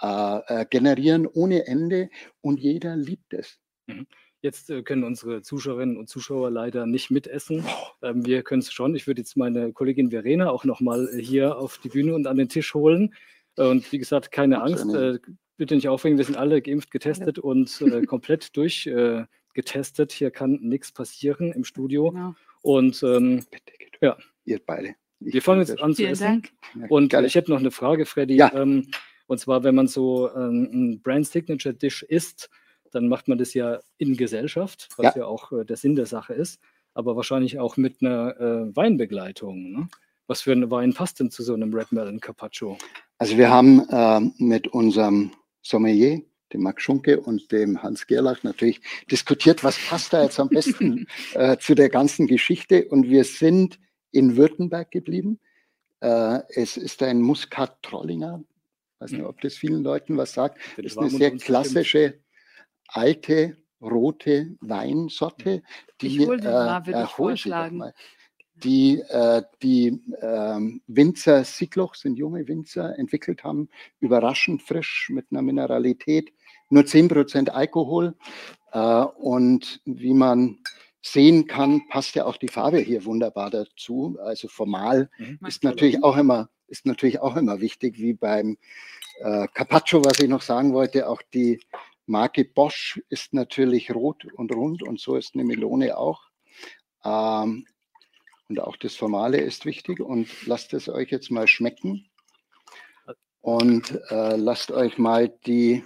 äh, 0.02 0.40
äh 0.48 0.66
generieren 0.70 1.28
ohne 1.28 1.66
Ende 1.68 2.10
und 2.42 2.60
jeder 2.60 2.96
liebt 2.96 3.34
es. 3.34 3.60
Mhm. 3.88 4.08
Jetzt 4.42 4.70
äh, 4.70 4.84
können 4.84 5.04
unsere 5.04 5.42
Zuschauerinnen 5.42 5.98
und 5.98 6.10
Zuschauer 6.10 6.52
leider 6.52 6.86
nicht 6.86 7.10
mitessen. 7.10 7.66
Ähm, 8.04 8.26
wir 8.26 8.44
können 8.44 8.62
es 8.62 8.72
schon. 8.72 8.96
Ich 8.96 9.08
würde 9.08 9.22
jetzt 9.22 9.36
meine 9.36 9.74
Kollegin 9.74 10.12
Verena 10.12 10.52
auch 10.52 10.64
nochmal 10.64 11.10
hier 11.20 11.58
auf 11.58 11.80
die 11.80 11.90
Bühne 11.90 12.14
und 12.14 12.28
an 12.28 12.38
den 12.38 12.50
Tisch 12.50 12.74
holen. 12.76 13.16
Und 13.58 13.92
wie 13.92 13.98
gesagt, 13.98 14.32
keine 14.32 14.62
Angst, 14.62 14.94
äh, 14.94 15.20
bitte 15.58 15.76
nicht 15.76 15.90
aufregen, 15.90 16.18
wir 16.18 16.26
sind 16.26 16.38
alle 16.38 16.62
geimpft, 16.62 16.92
getestet 16.92 17.38
ja. 17.38 17.44
und 17.44 17.82
äh, 17.82 18.02
komplett 18.06 18.56
durchgetestet. 18.56 20.12
Äh, 20.14 20.16
Hier 20.16 20.32
kann 20.32 20.60
nichts 20.62 20.92
passieren 20.92 21.52
im 21.52 21.64
Studio. 21.64 22.12
Genau. 22.12 22.36
Und 22.62 23.02
ähm, 23.04 23.46
bitte, 23.50 23.74
bitte. 23.78 23.98
ja. 24.02 24.18
Ihr 24.46 24.62
beide. 24.66 24.96
Ich 25.20 25.34
wir 25.34 25.42
fangen 25.42 25.62
jetzt 25.62 25.82
an 25.82 25.94
zu 25.94 26.08
essen. 26.08 26.24
Dank. 26.24 26.52
Und 26.90 27.12
ja, 27.14 27.22
ich 27.22 27.36
hätte 27.36 27.52
noch 27.52 27.60
eine 27.60 27.72
Frage, 27.72 28.06
Freddy. 28.06 28.36
Ja. 28.36 28.54
Ähm, 28.54 28.88
und 29.26 29.40
zwar, 29.40 29.64
wenn 29.64 29.76
man 29.76 29.88
so 29.88 30.30
ähm, 30.34 30.70
ein 30.72 31.02
Brand 31.02 31.28
Signature 31.28 31.74
Dish 31.74 32.04
isst, 32.04 32.50
dann 32.92 33.10
macht 33.10 33.28
man 33.28 33.38
das 33.38 33.54
ja 33.54 33.80
in 33.98 34.16
Gesellschaft, 34.16 34.90
was 34.98 35.16
ja, 35.16 35.22
ja 35.22 35.26
auch 35.26 35.52
äh, 35.52 35.66
der 35.66 35.76
Sinn 35.76 35.96
der 35.96 36.06
Sache 36.06 36.34
ist, 36.34 36.62
aber 36.94 37.16
wahrscheinlich 37.16 37.60
auch 37.60 37.78
mit 37.78 38.02
einer 38.02 38.40
äh, 38.40 38.76
Weinbegleitung. 38.76 39.72
Ne? 39.72 39.90
Was 40.28 40.42
für 40.42 40.54
ein 40.54 40.72
Wein 40.72 40.94
passt 40.94 41.20
denn 41.20 41.32
zu 41.32 41.44
so 41.44 41.54
einem 41.54 41.74
Red 41.74 41.92
Melon 41.92 42.20
Carpaccio? 42.20 42.78
Also 43.18 43.38
wir 43.38 43.50
haben 43.50 43.88
äh, 43.90 44.20
mit 44.38 44.68
unserem 44.68 45.32
Sommelier, 45.62 46.22
dem 46.54 46.62
Max 46.62 46.84
Schunke 46.84 47.20
und 47.20 47.52
dem 47.52 47.82
Hans 47.82 48.08
Gerlach 48.08 48.44
natürlich 48.44 48.80
diskutiert, 49.12 49.64
was 49.64 49.78
passt 49.78 50.14
da 50.14 50.24
jetzt 50.24 50.40
am 50.40 50.50
besten 50.50 51.08
äh, 51.34 51.58
zu 51.58 51.76
der 51.76 51.90
ganzen 51.90 52.28
Geschichte. 52.28 52.86
Und 52.86 53.10
wir 53.10 53.24
sind 53.24 53.80
in 54.12 54.38
Württemberg 54.38 54.92
geblieben. 54.92 55.40
Äh, 56.00 56.40
es 56.50 56.78
ist 56.78 57.02
ein 57.04 57.22
Muskat-Trollinger. 57.22 58.44
Ich 58.44 59.02
weiß 59.02 59.12
nicht, 59.12 59.24
ob 59.24 59.42
das 59.42 59.56
vielen 59.56 59.84
Leuten 59.84 60.16
was 60.18 60.34
sagt. 60.34 60.60
Das 60.78 60.86
ist 60.86 60.98
eine 60.98 61.10
sehr 61.10 61.36
klassische, 61.38 62.20
alte, 62.88 63.58
rote 63.82 64.56
Weinsorte. 64.62 65.64
Die, 66.02 66.08
ich 66.08 66.28
hol 66.28 66.40
die 66.40 66.48
mal, 66.48 66.86
würde 66.86 67.04
ich 67.04 67.10
vorschlagen 67.10 67.94
die 68.64 69.00
äh, 69.10 69.44
die 69.62 70.02
äh, 70.20 70.80
Winzer 70.88 71.44
Siegloch, 71.44 71.96
sind 71.96 72.18
junge 72.18 72.48
Winzer, 72.48 72.98
entwickelt 72.98 73.44
haben, 73.44 73.70
überraschend 74.00 74.62
frisch 74.62 75.10
mit 75.12 75.28
einer 75.32 75.42
Mineralität, 75.42 76.32
nur 76.70 76.84
10% 76.84 77.50
Alkohol. 77.50 78.16
Äh, 78.72 78.80
und 78.80 79.82
wie 79.86 80.14
man 80.14 80.60
sehen 81.02 81.48
kann, 81.48 81.88
passt 81.90 82.16
ja 82.16 82.26
auch 82.26 82.38
die 82.38 82.50
Farbe 82.50 82.80
hier 82.80 83.06
wunderbar 83.06 83.50
dazu. 83.50 84.18
Also 84.22 84.48
formal 84.48 85.10
mhm. 85.18 85.40
ist 85.48 85.64
natürlich 85.64 86.04
auch 86.04 86.18
immer 86.18 86.50
ist 86.68 86.86
natürlich 86.86 87.20
auch 87.20 87.36
immer 87.36 87.62
wichtig, 87.62 87.98
wie 87.98 88.14
beim 88.14 88.58
äh, 89.22 89.48
Carpaccio, 89.54 90.04
was 90.04 90.20
ich 90.20 90.30
noch 90.30 90.42
sagen 90.42 90.74
wollte, 90.74 91.08
auch 91.08 91.22
die 91.34 91.60
Marke 92.06 92.46
Bosch 92.46 93.02
ist 93.10 93.34
natürlich 93.34 93.94
rot 93.94 94.26
und 94.36 94.54
rund 94.54 94.84
und 94.84 95.00
so 95.00 95.16
ist 95.16 95.34
eine 95.34 95.44
Melone 95.44 95.98
auch. 95.98 96.22
Ähm, 97.04 97.66
und 98.50 98.60
auch 98.60 98.78
das 98.78 98.96
Formale 98.96 99.40
ist 99.40 99.66
wichtig 99.66 100.00
und 100.00 100.28
lasst 100.46 100.74
es 100.74 100.90
euch 100.90 101.12
jetzt 101.12 101.32
mal 101.32 101.48
schmecken 101.48 102.10
und 103.42 104.00
äh, 104.10 104.36
lasst 104.36 104.72
euch 104.72 104.98
mal 104.98 105.30
die, 105.46 105.84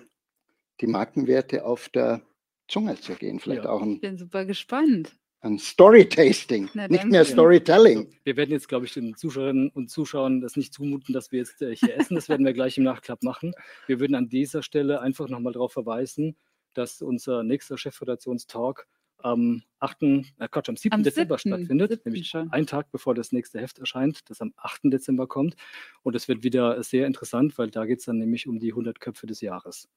die 0.80 0.88
Markenwerte 0.88 1.66
auf 1.66 1.90
der 1.90 2.22
Zunge 2.68 3.00
zergehen. 3.00 3.40
Vielleicht 3.40 3.66
ja. 3.66 3.70
auch 3.70 3.82
ein, 3.82 3.94
ich 3.94 4.02
bin 4.02 4.18
super 4.18 4.46
gespannt. 4.46 5.12
Ein 5.44 5.58
Story-Tasting, 5.58 6.70
nicht 6.90 7.06
mehr 7.06 7.26
Storytelling. 7.26 7.98
Also, 8.06 8.18
wir 8.26 8.38
werden 8.38 8.52
jetzt, 8.52 8.70
glaube 8.70 8.86
ich, 8.86 8.94
den 8.94 9.16
Zuschauerinnen 9.16 9.70
und 9.70 9.90
Zuschauern 9.90 10.40
das 10.40 10.56
nicht 10.56 10.72
zumuten, 10.72 11.14
dass 11.14 11.32
wir 11.32 11.40
jetzt 11.40 11.64
äh, 11.64 11.76
hier 11.76 11.98
essen. 11.98 12.14
Das 12.14 12.30
werden 12.30 12.46
wir 12.46 12.54
gleich 12.54 12.78
im 12.78 12.84
Nachklapp 12.84 13.24
machen. 13.24 13.54
Wir 13.88 14.00
würden 14.00 14.14
an 14.14 14.30
dieser 14.30 14.62
Stelle 14.62 15.02
einfach 15.02 15.30
nochmal 15.30 15.54
darauf 15.54 15.74
verweisen, 15.74 16.38
dass 16.76 17.02
unser 17.02 17.42
nächster 17.42 17.78
Chefredaktionstalk 17.78 18.88
am 19.24 19.64
8., 19.80 20.02
äh 20.04 20.48
Quatsch, 20.50 20.70
am 20.70 20.78
7. 20.78 20.94
Am 20.94 21.04
Dezember 21.04 21.38
7. 21.38 21.56
stattfindet, 21.56 21.92
7. 21.92 22.02
nämlich 22.06 22.28
schon. 22.28 22.52
einen 22.52 22.68
Tag 22.68 22.92
bevor 22.92 23.16
das 23.16 23.32
nächste 23.32 23.60
Heft 23.60 23.80
erscheint, 23.80 24.30
das 24.30 24.42
am 24.42 24.54
8. 24.58 24.82
Dezember 24.86 25.28
kommt. 25.28 25.56
Und 26.04 26.16
es 26.16 26.28
wird 26.28 26.44
wieder 26.44 26.82
sehr 26.84 27.08
interessant, 27.08 27.58
weil 27.58 27.70
da 27.70 27.86
geht 27.86 28.00
es 28.00 28.06
dann 28.06 28.18
nämlich 28.18 28.48
um 28.48 28.60
die 28.60 28.72
100 28.72 29.00
Köpfe 29.00 29.28
des 29.28 29.42
Jahres. 29.42 29.90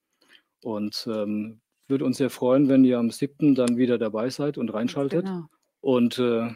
Und 0.63 1.09
ähm, 1.13 1.61
würde 1.89 2.05
uns 2.05 2.17
sehr 2.17 2.31
freuen, 2.31 2.69
wenn 2.69 2.85
ihr 2.85 2.99
am 2.99 3.11
7. 3.11 3.55
dann 3.55 3.77
wieder 3.77 3.99
dabei 3.99 4.31
seid 4.31 4.59
und 4.59 4.73
reinschaltet. 4.73 5.25
Genau. 5.25 5.47
Und 5.81 6.19
äh, 6.19 6.51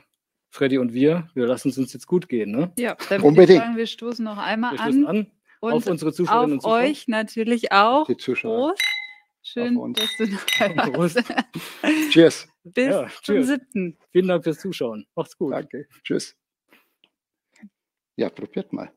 Freddy 0.50 0.78
und 0.78 0.94
wir, 0.94 1.28
wir 1.34 1.46
lassen 1.46 1.68
es 1.68 1.78
uns 1.78 1.92
jetzt 1.92 2.06
gut 2.06 2.28
gehen. 2.28 2.50
Ne? 2.50 2.72
Ja, 2.78 2.96
dann 3.08 3.22
würde 3.22 3.52
ich 3.52 3.58
sagen, 3.58 3.76
wir 3.76 3.86
stoßen 3.86 4.24
noch 4.24 4.38
einmal 4.38 4.72
wir 4.72 4.80
an. 4.80 5.06
an. 5.06 5.26
Und 5.60 5.72
auf 5.72 5.86
unsere 5.86 6.12
Zuschauerinnen 6.12 6.58
auf 6.58 6.64
und 6.64 6.70
Zuschauer. 6.70 6.78
euch 6.78 7.08
natürlich 7.08 7.72
auch. 7.72 8.06
Die 8.06 8.16
Zuschauer. 8.16 8.68
Prost. 8.70 8.82
Schön, 9.42 9.94
dass 9.94 10.16
du 10.18 10.26
dabei 10.58 10.92
warst. 10.98 11.22
Cheers. 12.10 12.48
Bis 12.72 12.88
ja, 12.88 13.08
zum 13.22 13.42
7. 13.42 13.98
Vielen 14.10 14.28
Dank 14.28 14.44
fürs 14.44 14.58
Zuschauen. 14.58 15.06
Macht's 15.14 15.36
gut. 15.36 15.52
Danke. 15.52 15.86
Tschüss. 16.02 16.36
Ja, 18.16 18.30
probiert 18.30 18.72
mal. 18.72 18.92